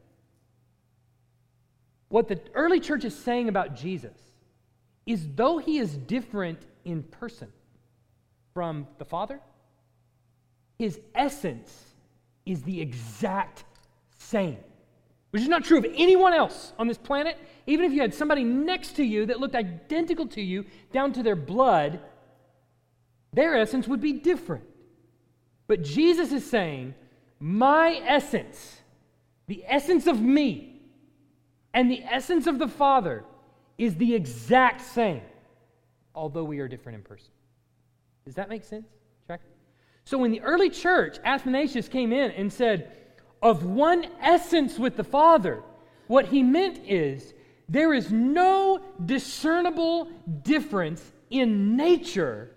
What 2.08 2.28
the 2.28 2.40
early 2.54 2.80
church 2.80 3.04
is 3.04 3.16
saying 3.16 3.48
about 3.48 3.74
Jesus 3.74 4.16
is 5.04 5.28
though 5.34 5.58
he 5.58 5.78
is 5.78 5.96
different 5.96 6.60
in 6.84 7.02
person 7.02 7.48
from 8.54 8.86
the 8.98 9.04
Father, 9.04 9.40
his 10.78 11.00
essence 11.14 11.94
is 12.44 12.62
the 12.62 12.80
exact 12.80 13.64
same, 14.18 14.58
which 15.30 15.42
is 15.42 15.48
not 15.48 15.64
true 15.64 15.78
of 15.78 15.86
anyone 15.94 16.32
else 16.32 16.72
on 16.78 16.86
this 16.86 16.98
planet. 16.98 17.38
Even 17.66 17.84
if 17.84 17.92
you 17.92 18.00
had 18.00 18.14
somebody 18.14 18.44
next 18.44 18.96
to 18.96 19.04
you 19.04 19.26
that 19.26 19.40
looked 19.40 19.54
identical 19.54 20.26
to 20.28 20.40
you 20.40 20.64
down 20.92 21.12
to 21.12 21.22
their 21.22 21.36
blood, 21.36 22.00
their 23.32 23.56
essence 23.56 23.88
would 23.88 24.00
be 24.00 24.12
different. 24.12 24.64
But 25.66 25.82
Jesus 25.82 26.32
is 26.32 26.48
saying, 26.48 26.94
My 27.38 28.00
essence, 28.06 28.80
the 29.46 29.64
essence 29.66 30.06
of 30.06 30.20
me, 30.20 30.80
and 31.74 31.90
the 31.90 32.02
essence 32.02 32.46
of 32.46 32.58
the 32.58 32.68
Father 32.68 33.24
is 33.76 33.96
the 33.96 34.14
exact 34.14 34.80
same, 34.80 35.22
although 36.14 36.44
we 36.44 36.60
are 36.60 36.68
different 36.68 36.96
in 36.96 37.02
person. 37.02 37.28
Does 38.24 38.34
that 38.36 38.48
make 38.48 38.64
sense? 38.64 38.88
Check. 39.28 39.40
So 40.04 40.18
when 40.18 40.30
the 40.30 40.40
early 40.40 40.70
church, 40.70 41.18
Athanasius 41.24 41.88
came 41.88 42.12
in 42.12 42.30
and 42.30 42.50
said, 42.52 42.96
of 43.42 43.64
one 43.64 44.06
essence 44.20 44.78
with 44.78 44.96
the 44.96 45.04
Father, 45.04 45.62
what 46.06 46.26
he 46.26 46.42
meant 46.42 46.80
is 46.86 47.34
there 47.68 47.92
is 47.92 48.10
no 48.10 48.80
discernible 49.04 50.08
difference 50.42 51.12
in 51.30 51.76
nature 51.76 52.50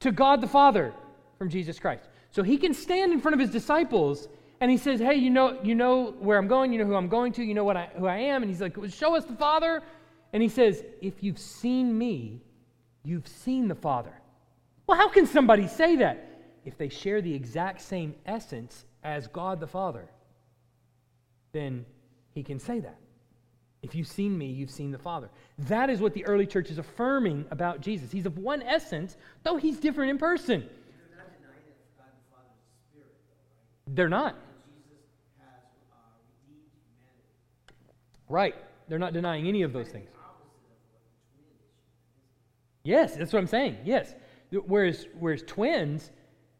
to 0.00 0.12
God 0.12 0.40
the 0.40 0.48
Father 0.48 0.92
from 1.38 1.48
Jesus 1.48 1.78
Christ. 1.78 2.04
So 2.34 2.42
he 2.42 2.56
can 2.56 2.74
stand 2.74 3.12
in 3.12 3.20
front 3.20 3.34
of 3.34 3.40
his 3.40 3.50
disciples 3.50 4.28
and 4.60 4.70
he 4.70 4.76
says, 4.76 4.98
Hey, 4.98 5.14
you 5.14 5.30
know, 5.30 5.60
you 5.62 5.74
know 5.74 6.14
where 6.18 6.36
I'm 6.36 6.48
going, 6.48 6.72
you 6.72 6.78
know 6.78 6.86
who 6.86 6.96
I'm 6.96 7.08
going 7.08 7.32
to, 7.34 7.44
you 7.44 7.54
know 7.54 7.64
what 7.64 7.76
I, 7.76 7.88
who 7.96 8.06
I 8.06 8.16
am. 8.16 8.42
And 8.42 8.50
he's 8.50 8.60
like, 8.60 8.76
Show 8.90 9.14
us 9.14 9.24
the 9.24 9.36
Father. 9.36 9.82
And 10.32 10.42
he 10.42 10.48
says, 10.48 10.82
If 11.00 11.22
you've 11.22 11.38
seen 11.38 11.96
me, 11.96 12.42
you've 13.04 13.28
seen 13.28 13.68
the 13.68 13.74
Father. 13.74 14.12
Well, 14.86 14.98
how 14.98 15.08
can 15.08 15.26
somebody 15.26 15.68
say 15.68 15.96
that? 15.96 16.28
If 16.64 16.76
they 16.76 16.88
share 16.88 17.22
the 17.22 17.32
exact 17.32 17.82
same 17.82 18.14
essence 18.26 18.84
as 19.04 19.28
God 19.28 19.60
the 19.60 19.66
Father, 19.66 20.08
then 21.52 21.86
he 22.32 22.42
can 22.42 22.58
say 22.58 22.80
that. 22.80 22.98
If 23.82 23.94
you've 23.94 24.08
seen 24.08 24.36
me, 24.36 24.46
you've 24.46 24.70
seen 24.70 24.90
the 24.90 24.98
Father. 24.98 25.28
That 25.58 25.90
is 25.90 26.00
what 26.00 26.14
the 26.14 26.24
early 26.24 26.46
church 26.46 26.70
is 26.70 26.78
affirming 26.78 27.44
about 27.50 27.80
Jesus. 27.80 28.10
He's 28.10 28.26
of 28.26 28.38
one 28.38 28.62
essence, 28.62 29.16
though 29.42 29.56
he's 29.56 29.76
different 29.76 30.10
in 30.10 30.18
person. 30.18 30.62
They're 30.62 31.18
not 31.18 31.28
denying 31.36 31.62
that 31.68 31.98
God 31.98 32.08
the 32.16 32.34
Father 32.34 32.48
is 32.56 32.64
a 32.64 32.76
spirit, 32.88 33.12
though, 33.28 33.44
right? 33.60 33.73
They're 33.86 34.08
not. 34.08 34.34
And 34.34 34.42
Jesus 34.84 35.04
has 35.38 35.62
uh. 35.92 37.82
Right. 38.28 38.54
They're 38.88 38.98
not 38.98 39.12
denying 39.12 39.46
any 39.46 39.62
of 39.62 39.72
those 39.72 39.88
things. 39.88 40.10
Opposite 40.14 40.46
of 40.46 40.82
what 40.82 40.82
the 40.82 41.28
twin 41.30 41.46
issue 41.50 43.04
is. 43.04 43.10
Yes, 43.10 43.16
that's 43.16 43.32
what 43.32 43.38
I'm 43.38 43.46
saying. 43.46 43.78
Yes. 43.84 44.14
Whereas, 44.50 45.06
whereas 45.18 45.42
twins, 45.42 46.10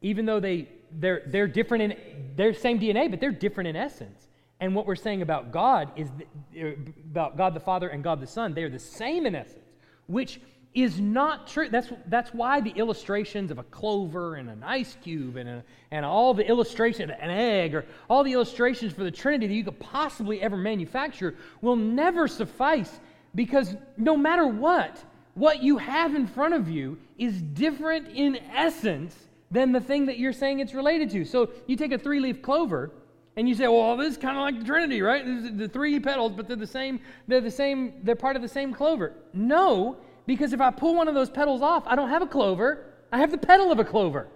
even 0.00 0.26
though 0.26 0.40
they 0.40 0.68
they're 0.98 1.22
they're 1.26 1.48
different 1.48 1.92
in 1.92 1.98
they're 2.36 2.54
same 2.54 2.78
DNA, 2.78 3.10
but 3.10 3.20
they're 3.20 3.32
different 3.32 3.68
in 3.68 3.76
essence. 3.76 4.28
And 4.60 4.74
what 4.74 4.86
we're 4.86 4.94
saying 4.96 5.22
about 5.22 5.50
God 5.50 5.90
is 5.96 6.08
th- 6.52 6.78
about 7.10 7.36
God 7.36 7.54
the 7.54 7.60
Father 7.60 7.88
and 7.88 8.02
God 8.02 8.20
the 8.20 8.26
Son, 8.26 8.54
they 8.54 8.62
are 8.62 8.70
the 8.70 8.78
same 8.78 9.26
in 9.26 9.34
essence, 9.34 9.72
which 10.06 10.40
is 10.74 11.00
not 11.00 11.46
true. 11.46 11.68
That's, 11.68 11.88
that's 12.06 12.34
why 12.34 12.60
the 12.60 12.70
illustrations 12.70 13.52
of 13.52 13.58
a 13.58 13.62
clover 13.64 14.34
and 14.34 14.50
an 14.50 14.64
ice 14.64 14.96
cube 15.02 15.36
and, 15.36 15.48
a, 15.48 15.64
and 15.92 16.04
all 16.04 16.34
the 16.34 16.46
illustrations, 16.46 17.12
an 17.20 17.30
egg, 17.30 17.74
or 17.74 17.84
all 18.10 18.24
the 18.24 18.32
illustrations 18.32 18.92
for 18.92 19.04
the 19.04 19.10
Trinity 19.10 19.46
that 19.46 19.54
you 19.54 19.64
could 19.64 19.78
possibly 19.78 20.42
ever 20.42 20.56
manufacture 20.56 21.36
will 21.60 21.76
never 21.76 22.26
suffice 22.26 22.98
because 23.36 23.76
no 23.96 24.16
matter 24.16 24.46
what, 24.46 25.02
what 25.34 25.62
you 25.62 25.78
have 25.78 26.14
in 26.14 26.26
front 26.26 26.54
of 26.54 26.68
you 26.68 26.98
is 27.18 27.40
different 27.40 28.08
in 28.08 28.36
essence 28.52 29.14
than 29.50 29.70
the 29.70 29.80
thing 29.80 30.06
that 30.06 30.18
you're 30.18 30.32
saying 30.32 30.58
it's 30.58 30.74
related 30.74 31.10
to. 31.10 31.24
So 31.24 31.50
you 31.68 31.76
take 31.76 31.92
a 31.92 31.98
three 31.98 32.18
leaf 32.18 32.42
clover 32.42 32.90
and 33.36 33.48
you 33.48 33.54
say, 33.54 33.68
well, 33.68 33.96
this 33.96 34.12
is 34.12 34.18
kind 34.18 34.36
of 34.36 34.42
like 34.42 34.58
the 34.58 34.64
Trinity, 34.64 35.02
right? 35.02 35.24
The 35.56 35.68
three 35.68 35.98
petals, 36.00 36.32
but 36.32 36.48
they're 36.48 36.56
the 36.56 36.66
same, 36.66 37.00
they're 37.28 37.40
the 37.40 37.50
same, 37.50 37.94
they're 38.02 38.16
part 38.16 38.34
of 38.34 38.42
the 38.42 38.48
same 38.48 38.72
clover. 38.72 39.12
No, 39.32 39.98
because 40.26 40.52
if 40.52 40.60
I 40.60 40.70
pull 40.70 40.94
one 40.94 41.08
of 41.08 41.14
those 41.14 41.30
petals 41.30 41.62
off, 41.62 41.84
I 41.86 41.96
don't 41.96 42.08
have 42.08 42.22
a 42.22 42.26
clover. 42.26 42.86
I 43.12 43.18
have 43.18 43.30
the 43.30 43.38
petal 43.38 43.70
of 43.70 43.78
a 43.78 43.84
clover. 43.84 44.28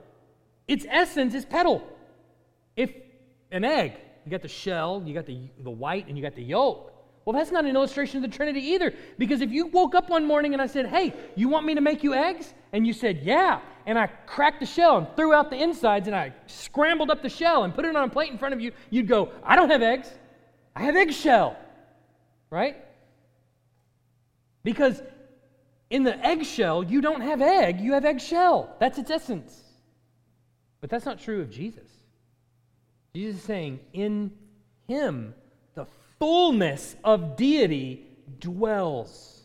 Its 0.66 0.84
essence 0.89 1.34
is 1.34 1.45
petal. 1.45 1.82
If 2.76 2.93
an 3.51 3.64
egg, 3.64 3.95
you 4.24 4.30
got 4.30 4.43
the 4.43 4.49
shell, 4.49 5.03
you 5.05 5.14
got 5.14 5.26
the, 5.26 5.41
the 5.61 5.70
white, 5.70 6.07
and 6.09 6.16
you 6.16 6.22
got 6.22 6.34
the 6.34 6.43
yolk. 6.43 6.93
Well, 7.24 7.36
that's 7.36 7.51
not 7.51 7.64
an 7.66 7.76
illustration 7.76 8.24
of 8.24 8.30
the 8.30 8.34
Trinity 8.34 8.61
either. 8.61 8.95
Because 9.18 9.43
if 9.43 9.51
you 9.51 9.66
woke 9.66 9.95
up 9.95 10.09
one 10.09 10.24
morning 10.26 10.55
and 10.55 10.62
I 10.62 10.66
said, 10.66 10.86
Hey, 10.86 11.12
you 11.34 11.49
want 11.49 11.66
me 11.66 11.74
to 11.74 11.80
make 11.82 12.03
you 12.03 12.14
eggs? 12.14 12.55
And 12.72 12.86
you 12.86 12.95
said, 12.95 13.20
Yeah. 13.22 13.61
And 13.84 13.99
I 13.99 14.07
cracked 14.26 14.61
the 14.61 14.66
shell 14.66 14.97
and 14.97 15.07
threw 15.14 15.34
out 15.34 15.51
the 15.51 15.62
insides 15.62 16.07
and 16.07 16.16
I 16.16 16.32
scrambled 16.47 17.11
up 17.11 17.22
the 17.22 17.28
shell 17.28 17.64
and 17.64 17.74
put 17.74 17.84
it 17.84 17.95
on 17.95 18.09
a 18.09 18.11
plate 18.11 18.30
in 18.30 18.39
front 18.39 18.55
of 18.55 18.62
you, 18.62 18.72
you'd 18.89 19.09
go, 19.09 19.30
I 19.45 19.57
don't 19.57 19.68
have 19.68 19.82
eggs. 19.82 20.09
I 20.74 20.82
have 20.84 20.97
eggshell. 20.97 21.57
right? 22.51 22.76
Because 24.62 25.03
in 25.91 26.05
the 26.05 26.18
eggshell, 26.24 26.84
you 26.84 27.01
don't 27.01 27.20
have 27.20 27.41
egg, 27.41 27.80
you 27.80 27.93
have 27.93 28.05
eggshell. 28.05 28.74
That's 28.78 28.99
its 28.99 29.11
essence. 29.11 29.62
But 30.80 30.91
that's 30.91 31.07
not 31.07 31.18
true 31.18 31.41
of 31.41 31.51
Jesus. 31.51 31.89
Jesus 33.14 33.36
is 33.36 33.43
saying, 33.43 33.80
in 33.93 34.32
him, 34.86 35.34
the 35.74 35.86
fullness 36.18 36.95
of 37.03 37.36
deity 37.36 38.07
dwells. 38.39 39.41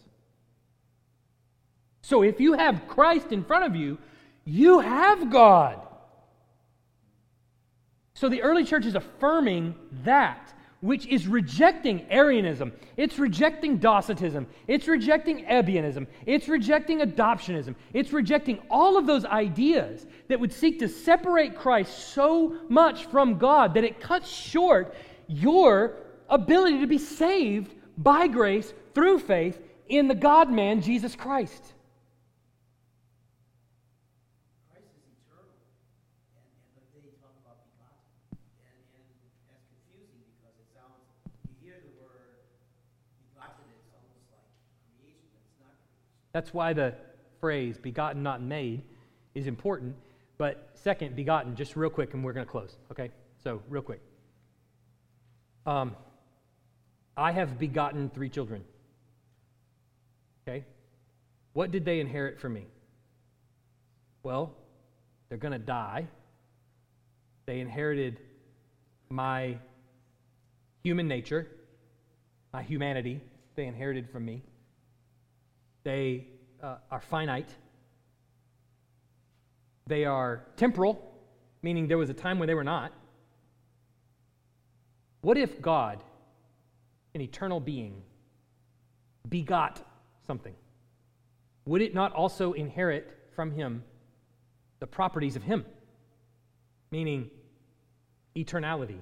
So 2.02 2.22
if 2.22 2.40
you 2.40 2.54
have 2.54 2.88
Christ 2.88 3.32
in 3.32 3.44
front 3.44 3.66
of 3.66 3.76
you, 3.76 3.98
you 4.46 4.80
have 4.80 5.32
God. 5.32 5.80
So 8.14 8.30
the 8.30 8.42
early 8.42 8.66
church 8.66 8.86
is 8.86 8.96
affirming 8.96 9.76
that, 10.04 10.54
which 10.84 11.08
is 11.08 11.28
rejecting 11.28 12.06
Arianism. 12.12 12.74
It's 12.98 13.18
rejecting 13.18 13.78
Docetism. 13.78 14.46
It's 14.68 14.88
rejecting 14.88 15.46
Ebionism. 15.46 16.08
It's 16.26 16.48
rejecting 16.48 17.00
adoptionism. 17.00 17.76
It's 17.94 18.12
rejecting 18.12 18.60
all 18.70 18.98
of 18.98 19.08
those 19.08 19.26
ideas 19.26 20.06
that 20.28 20.40
would 20.40 20.54
seek 20.54 20.80
to 20.80 20.88
separate 20.90 21.56
Christ 21.56 22.14
so 22.14 22.58
much 22.70 23.06
from 23.06 23.38
God 23.38 23.74
that 23.74 23.84
it 23.84 24.00
cuts 24.00 24.30
short 24.30 24.94
your 25.28 25.96
ability 26.30 26.80
to 26.80 26.88
be 26.88 26.98
saved 26.98 27.74
by 27.98 28.28
grace 28.28 28.74
through 28.94 29.20
faith 29.20 29.60
in 29.88 30.08
the 30.08 30.16
God 30.16 30.52
man, 30.52 30.82
Jesus 30.82 31.16
Christ. 31.16 31.64
Christ 34.72 34.90
is 34.98 35.06
eternal. 35.14 35.54
And, 36.34 36.44
and 36.76 36.86
but 36.92 37.04
they 37.04 37.14
talk 37.22 37.36
about 37.44 37.62
begotten. 37.70 38.02
And, 38.64 38.80
and 38.98 39.06
that's 39.46 39.68
confusing 39.70 40.24
because 40.34 40.56
it 40.58 40.68
sounds, 40.74 41.06
you 41.46 41.54
hear 41.62 41.78
the 41.84 41.94
word 42.02 42.42
begotten, 43.30 43.68
it's 43.78 43.92
almost 43.94 44.26
like 44.34 44.48
creation, 44.98 45.28
but 45.36 45.44
it's 45.46 45.60
not 45.62 45.76
creation. 45.86 46.23
That's 46.34 46.54
why 46.54 46.74
the 46.74 46.96
phrase 47.40 47.78
begotten, 47.78 48.24
not 48.24 48.42
made 48.42 48.82
is 49.36 49.48
important. 49.48 49.96
But 50.38 50.72
second, 50.74 51.16
begotten, 51.16 51.56
just 51.56 51.76
real 51.76 51.90
quick, 51.90 52.14
and 52.14 52.24
we're 52.24 52.34
going 52.34 52.46
to 52.46 52.52
close. 52.52 52.76
Okay? 52.92 53.12
So, 53.44 53.62
real 53.70 53.84
quick. 53.84 54.02
Um, 55.66 55.96
I 57.16 57.32
have 57.32 57.60
begotten 57.60 58.10
three 58.10 58.30
children. 58.30 58.64
Okay? 60.48 60.66
What 61.54 61.72
did 61.72 61.86
they 61.86 62.00
inherit 62.00 62.40
from 62.40 62.54
me? 62.54 62.66
Well, 64.24 64.56
they're 65.30 65.38
going 65.38 65.54
to 65.54 65.60
die. 65.60 66.08
They 67.46 67.60
inherited 67.60 68.20
my 69.10 69.58
human 70.84 71.08
nature, 71.08 71.48
my 72.52 72.64
humanity, 72.64 73.22
they 73.56 73.66
inherited 73.66 74.10
from 74.10 74.26
me. 74.26 74.42
They 75.84 76.28
uh, 76.62 76.78
are 76.90 77.02
finite. 77.02 77.50
They 79.88 80.06
are 80.06 80.46
temporal, 80.56 81.14
meaning 81.62 81.88
there 81.88 81.98
was 81.98 82.10
a 82.10 82.14
time 82.14 82.40
when 82.40 82.48
they 82.48 82.54
were 82.54 82.64
not. 82.64 82.94
What 85.22 85.38
if 85.38 85.62
God, 85.62 86.04
an 87.14 87.22
eternal 87.22 87.60
being, 87.60 88.02
begot 89.28 89.82
something? 90.26 90.54
Would 91.66 91.82
it 91.82 91.94
not 91.94 92.14
also 92.14 92.54
inherit 92.54 93.30
from 93.36 93.52
him 93.52 93.84
the 94.80 94.88
properties 94.88 95.36
of 95.36 95.44
him? 95.44 95.66
Meaning 96.92 97.30
eternality, 98.36 99.00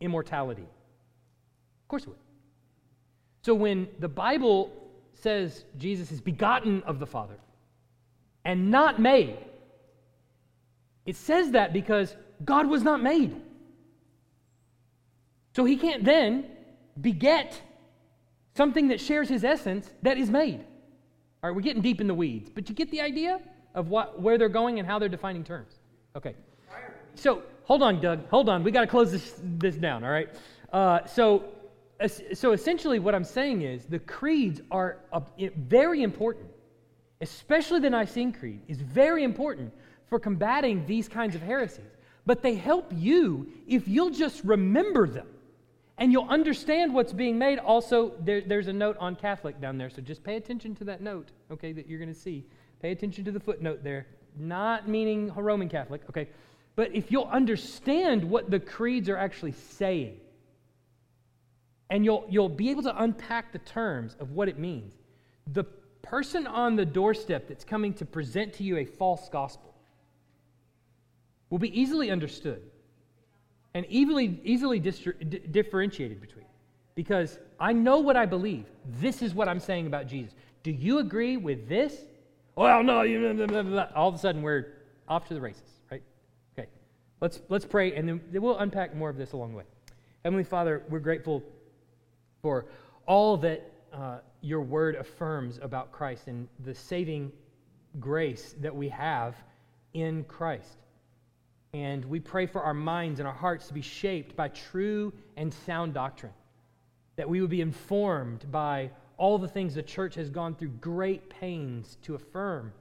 immortality. 0.00 0.62
Of 0.62 1.88
course 1.88 2.02
it 2.02 2.08
would. 2.08 2.18
So 3.42 3.54
when 3.54 3.88
the 3.98 4.08
Bible 4.08 4.85
says 5.18 5.64
Jesus 5.78 6.12
is 6.12 6.20
begotten 6.20 6.82
of 6.84 6.98
the 6.98 7.06
Father 7.06 7.36
and 8.44 8.70
not 8.70 9.00
made, 9.00 9.38
it 11.04 11.16
says 11.16 11.52
that 11.52 11.72
because 11.72 12.14
God 12.44 12.68
was 12.68 12.82
not 12.82 13.02
made. 13.02 13.34
So 15.54 15.64
he 15.64 15.76
can't 15.76 16.04
then 16.04 16.44
beget 17.00 17.60
something 18.54 18.88
that 18.88 19.00
shares 19.00 19.28
his 19.28 19.44
essence 19.44 19.90
that 20.02 20.18
is 20.18 20.30
made. 20.30 20.60
All 21.42 21.50
right, 21.50 21.54
we're 21.54 21.62
getting 21.62 21.82
deep 21.82 22.00
in 22.00 22.06
the 22.06 22.14
weeds, 22.14 22.50
but 22.50 22.68
you 22.68 22.74
get 22.74 22.90
the 22.90 23.00
idea 23.00 23.40
of 23.74 23.88
what, 23.88 24.20
where 24.20 24.38
they're 24.38 24.48
going 24.48 24.78
and 24.78 24.88
how 24.88 24.98
they're 24.98 25.08
defining 25.08 25.44
terms. 25.44 25.74
Okay. 26.16 26.34
So 27.14 27.42
hold 27.64 27.82
on, 27.82 28.00
Doug. 28.00 28.28
Hold 28.28 28.48
on. 28.48 28.64
We 28.64 28.70
got 28.70 28.82
to 28.82 28.86
close 28.86 29.12
this, 29.12 29.34
this 29.42 29.76
down, 29.76 30.04
all 30.04 30.10
right? 30.10 30.28
Uh, 30.72 31.06
so, 31.06 31.44
so 32.34 32.52
essentially, 32.52 32.98
what 32.98 33.14
I'm 33.14 33.24
saying 33.24 33.62
is 33.62 33.86
the 33.86 33.98
creeds 33.98 34.60
are 34.70 34.98
very 35.38 36.02
important, 36.02 36.46
especially 37.20 37.80
the 37.80 37.90
Nicene 37.90 38.32
Creed 38.32 38.60
is 38.68 38.80
very 38.80 39.24
important 39.24 39.72
for 40.08 40.18
combating 40.18 40.84
these 40.86 41.08
kinds 41.08 41.34
of 41.34 41.42
heresies. 41.42 41.84
But 42.26 42.42
they 42.42 42.54
help 42.54 42.90
you 42.94 43.48
if 43.66 43.88
you'll 43.88 44.10
just 44.10 44.44
remember 44.44 45.06
them 45.06 45.28
and 45.98 46.12
you'll 46.12 46.28
understand 46.28 46.92
what's 46.92 47.12
being 47.12 47.38
made. 47.38 47.58
Also, 47.58 48.12
there, 48.20 48.40
there's 48.42 48.68
a 48.68 48.72
note 48.72 48.96
on 48.98 49.16
Catholic 49.16 49.60
down 49.60 49.78
there, 49.78 49.88
so 49.88 50.02
just 50.02 50.22
pay 50.22 50.36
attention 50.36 50.74
to 50.76 50.84
that 50.84 51.00
note, 51.00 51.28
okay, 51.50 51.72
that 51.72 51.88
you're 51.88 51.98
going 51.98 52.12
to 52.12 52.18
see. 52.18 52.44
Pay 52.82 52.90
attention 52.90 53.24
to 53.24 53.32
the 53.32 53.40
footnote 53.40 53.82
there, 53.82 54.06
not 54.38 54.88
meaning 54.88 55.32
Roman 55.34 55.68
Catholic, 55.68 56.02
okay? 56.10 56.28
But 56.74 56.94
if 56.94 57.10
you'll 57.10 57.30
understand 57.32 58.22
what 58.22 58.50
the 58.50 58.60
creeds 58.60 59.08
are 59.08 59.16
actually 59.16 59.52
saying, 59.52 60.18
and 61.90 62.04
you'll, 62.04 62.26
you'll 62.28 62.48
be 62.48 62.70
able 62.70 62.82
to 62.82 63.02
unpack 63.02 63.52
the 63.52 63.58
terms 63.58 64.16
of 64.18 64.32
what 64.32 64.48
it 64.48 64.58
means, 64.58 64.94
the 65.52 65.64
person 66.02 66.46
on 66.46 66.76
the 66.76 66.84
doorstep 66.84 67.48
that's 67.48 67.64
coming 67.64 67.92
to 67.94 68.04
present 68.04 68.52
to 68.54 68.64
you 68.64 68.78
a 68.78 68.84
false 68.84 69.28
gospel 69.28 69.74
will 71.50 71.58
be 71.58 71.80
easily 71.80 72.10
understood 72.10 72.62
and 73.74 73.86
easily, 73.88 74.40
easily 74.44 74.80
distri- 74.80 75.28
d- 75.28 75.38
differentiated 75.50 76.20
between. 76.20 76.46
Because 76.94 77.38
I 77.60 77.72
know 77.72 77.98
what 77.98 78.16
I 78.16 78.24
believe. 78.24 78.64
This 79.00 79.20
is 79.20 79.34
what 79.34 79.48
I'm 79.48 79.60
saying 79.60 79.86
about 79.86 80.06
Jesus. 80.06 80.34
Do 80.62 80.70
you 80.70 80.98
agree 80.98 81.36
with 81.36 81.68
this? 81.68 81.94
Well, 82.56 82.82
no. 82.82 83.02
You, 83.02 83.34
blah, 83.34 83.46
blah, 83.46 83.62
blah. 83.62 83.88
All 83.94 84.08
of 84.08 84.14
a 84.14 84.18
sudden, 84.18 84.42
we're 84.42 84.68
off 85.06 85.28
to 85.28 85.34
the 85.34 85.40
races, 85.40 85.68
right? 85.90 86.02
Okay. 86.58 86.68
Let's, 87.20 87.42
let's 87.50 87.66
pray, 87.66 87.94
and 87.94 88.08
then 88.08 88.20
we'll 88.32 88.58
unpack 88.58 88.96
more 88.96 89.10
of 89.10 89.18
this 89.18 89.32
along 89.32 89.50
the 89.50 89.58
way. 89.58 89.64
Heavenly 90.24 90.44
Father, 90.44 90.82
we're 90.88 90.98
grateful 90.98 91.42
for 92.46 92.64
all 93.06 93.36
that 93.36 93.72
uh, 93.92 94.18
your 94.40 94.60
word 94.60 94.94
affirms 94.94 95.58
about 95.62 95.90
Christ 95.90 96.28
and 96.28 96.46
the 96.64 96.76
saving 96.76 97.32
grace 97.98 98.54
that 98.60 98.72
we 98.72 98.88
have 98.88 99.34
in 99.94 100.22
Christ. 100.22 100.78
And 101.72 102.04
we 102.04 102.20
pray 102.20 102.46
for 102.46 102.62
our 102.62 102.72
minds 102.72 103.18
and 103.18 103.26
our 103.26 103.34
hearts 103.34 103.66
to 103.66 103.74
be 103.74 103.82
shaped 103.82 104.36
by 104.36 104.46
true 104.46 105.12
and 105.36 105.52
sound 105.52 105.94
doctrine, 105.94 106.34
that 107.16 107.28
we 107.28 107.40
would 107.40 107.50
be 107.50 107.62
informed 107.62 108.48
by 108.52 108.92
all 109.16 109.38
the 109.38 109.48
things 109.48 109.74
the 109.74 109.82
church 109.82 110.14
has 110.14 110.30
gone 110.30 110.54
through 110.54 110.68
great 110.80 111.28
pains 111.28 111.98
to 112.02 112.14
affirm 112.14 112.72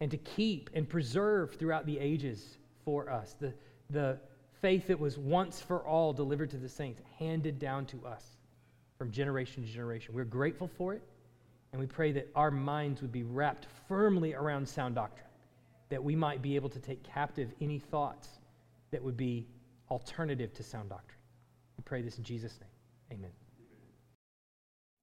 and 0.00 0.08
to 0.12 0.18
keep 0.18 0.70
and 0.72 0.88
preserve 0.88 1.56
throughout 1.56 1.84
the 1.84 1.98
ages 1.98 2.58
for 2.84 3.10
us. 3.10 3.34
The, 3.40 3.52
the 3.90 4.20
faith 4.62 4.86
that 4.86 5.00
was 5.00 5.18
once 5.18 5.60
for 5.60 5.80
all 5.80 6.12
delivered 6.12 6.50
to 6.50 6.58
the 6.58 6.68
saints, 6.68 7.02
handed 7.18 7.58
down 7.58 7.86
to 7.86 8.06
us 8.06 8.36
from 9.00 9.10
generation 9.10 9.62
to 9.62 9.68
generation. 9.72 10.14
We're 10.14 10.26
grateful 10.26 10.68
for 10.76 10.92
it, 10.92 11.00
and 11.72 11.80
we 11.80 11.86
pray 11.86 12.12
that 12.12 12.28
our 12.34 12.50
minds 12.50 13.00
would 13.00 13.10
be 13.10 13.22
wrapped 13.22 13.66
firmly 13.88 14.34
around 14.34 14.68
sound 14.68 14.96
doctrine 14.96 15.26
that 15.88 16.04
we 16.04 16.14
might 16.14 16.42
be 16.42 16.54
able 16.54 16.68
to 16.68 16.78
take 16.78 17.02
captive 17.02 17.50
any 17.62 17.78
thoughts 17.78 18.28
that 18.90 19.02
would 19.02 19.16
be 19.16 19.46
alternative 19.90 20.52
to 20.52 20.62
sound 20.62 20.90
doctrine. 20.90 21.18
We 21.78 21.82
pray 21.82 22.02
this 22.02 22.18
in 22.18 22.24
Jesus' 22.24 22.60
name. 22.60 23.18
Amen. 23.18 23.30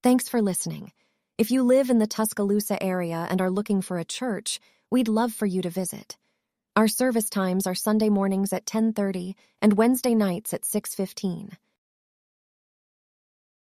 Thanks 0.04 0.28
for 0.28 0.40
listening. 0.40 0.92
If 1.36 1.50
you 1.50 1.64
live 1.64 1.90
in 1.90 1.98
the 1.98 2.06
Tuscaloosa 2.06 2.80
area 2.80 3.26
and 3.28 3.40
are 3.40 3.50
looking 3.50 3.82
for 3.82 3.98
a 3.98 4.04
church, 4.04 4.60
we'd 4.92 5.08
love 5.08 5.32
for 5.32 5.46
you 5.46 5.60
to 5.62 5.70
visit. 5.70 6.16
Our 6.76 6.86
service 6.86 7.28
times 7.28 7.66
are 7.66 7.74
Sunday 7.74 8.10
mornings 8.10 8.52
at 8.52 8.64
10:30 8.64 9.34
and 9.60 9.72
Wednesday 9.72 10.14
nights 10.14 10.54
at 10.54 10.64
6:15. 10.64 11.58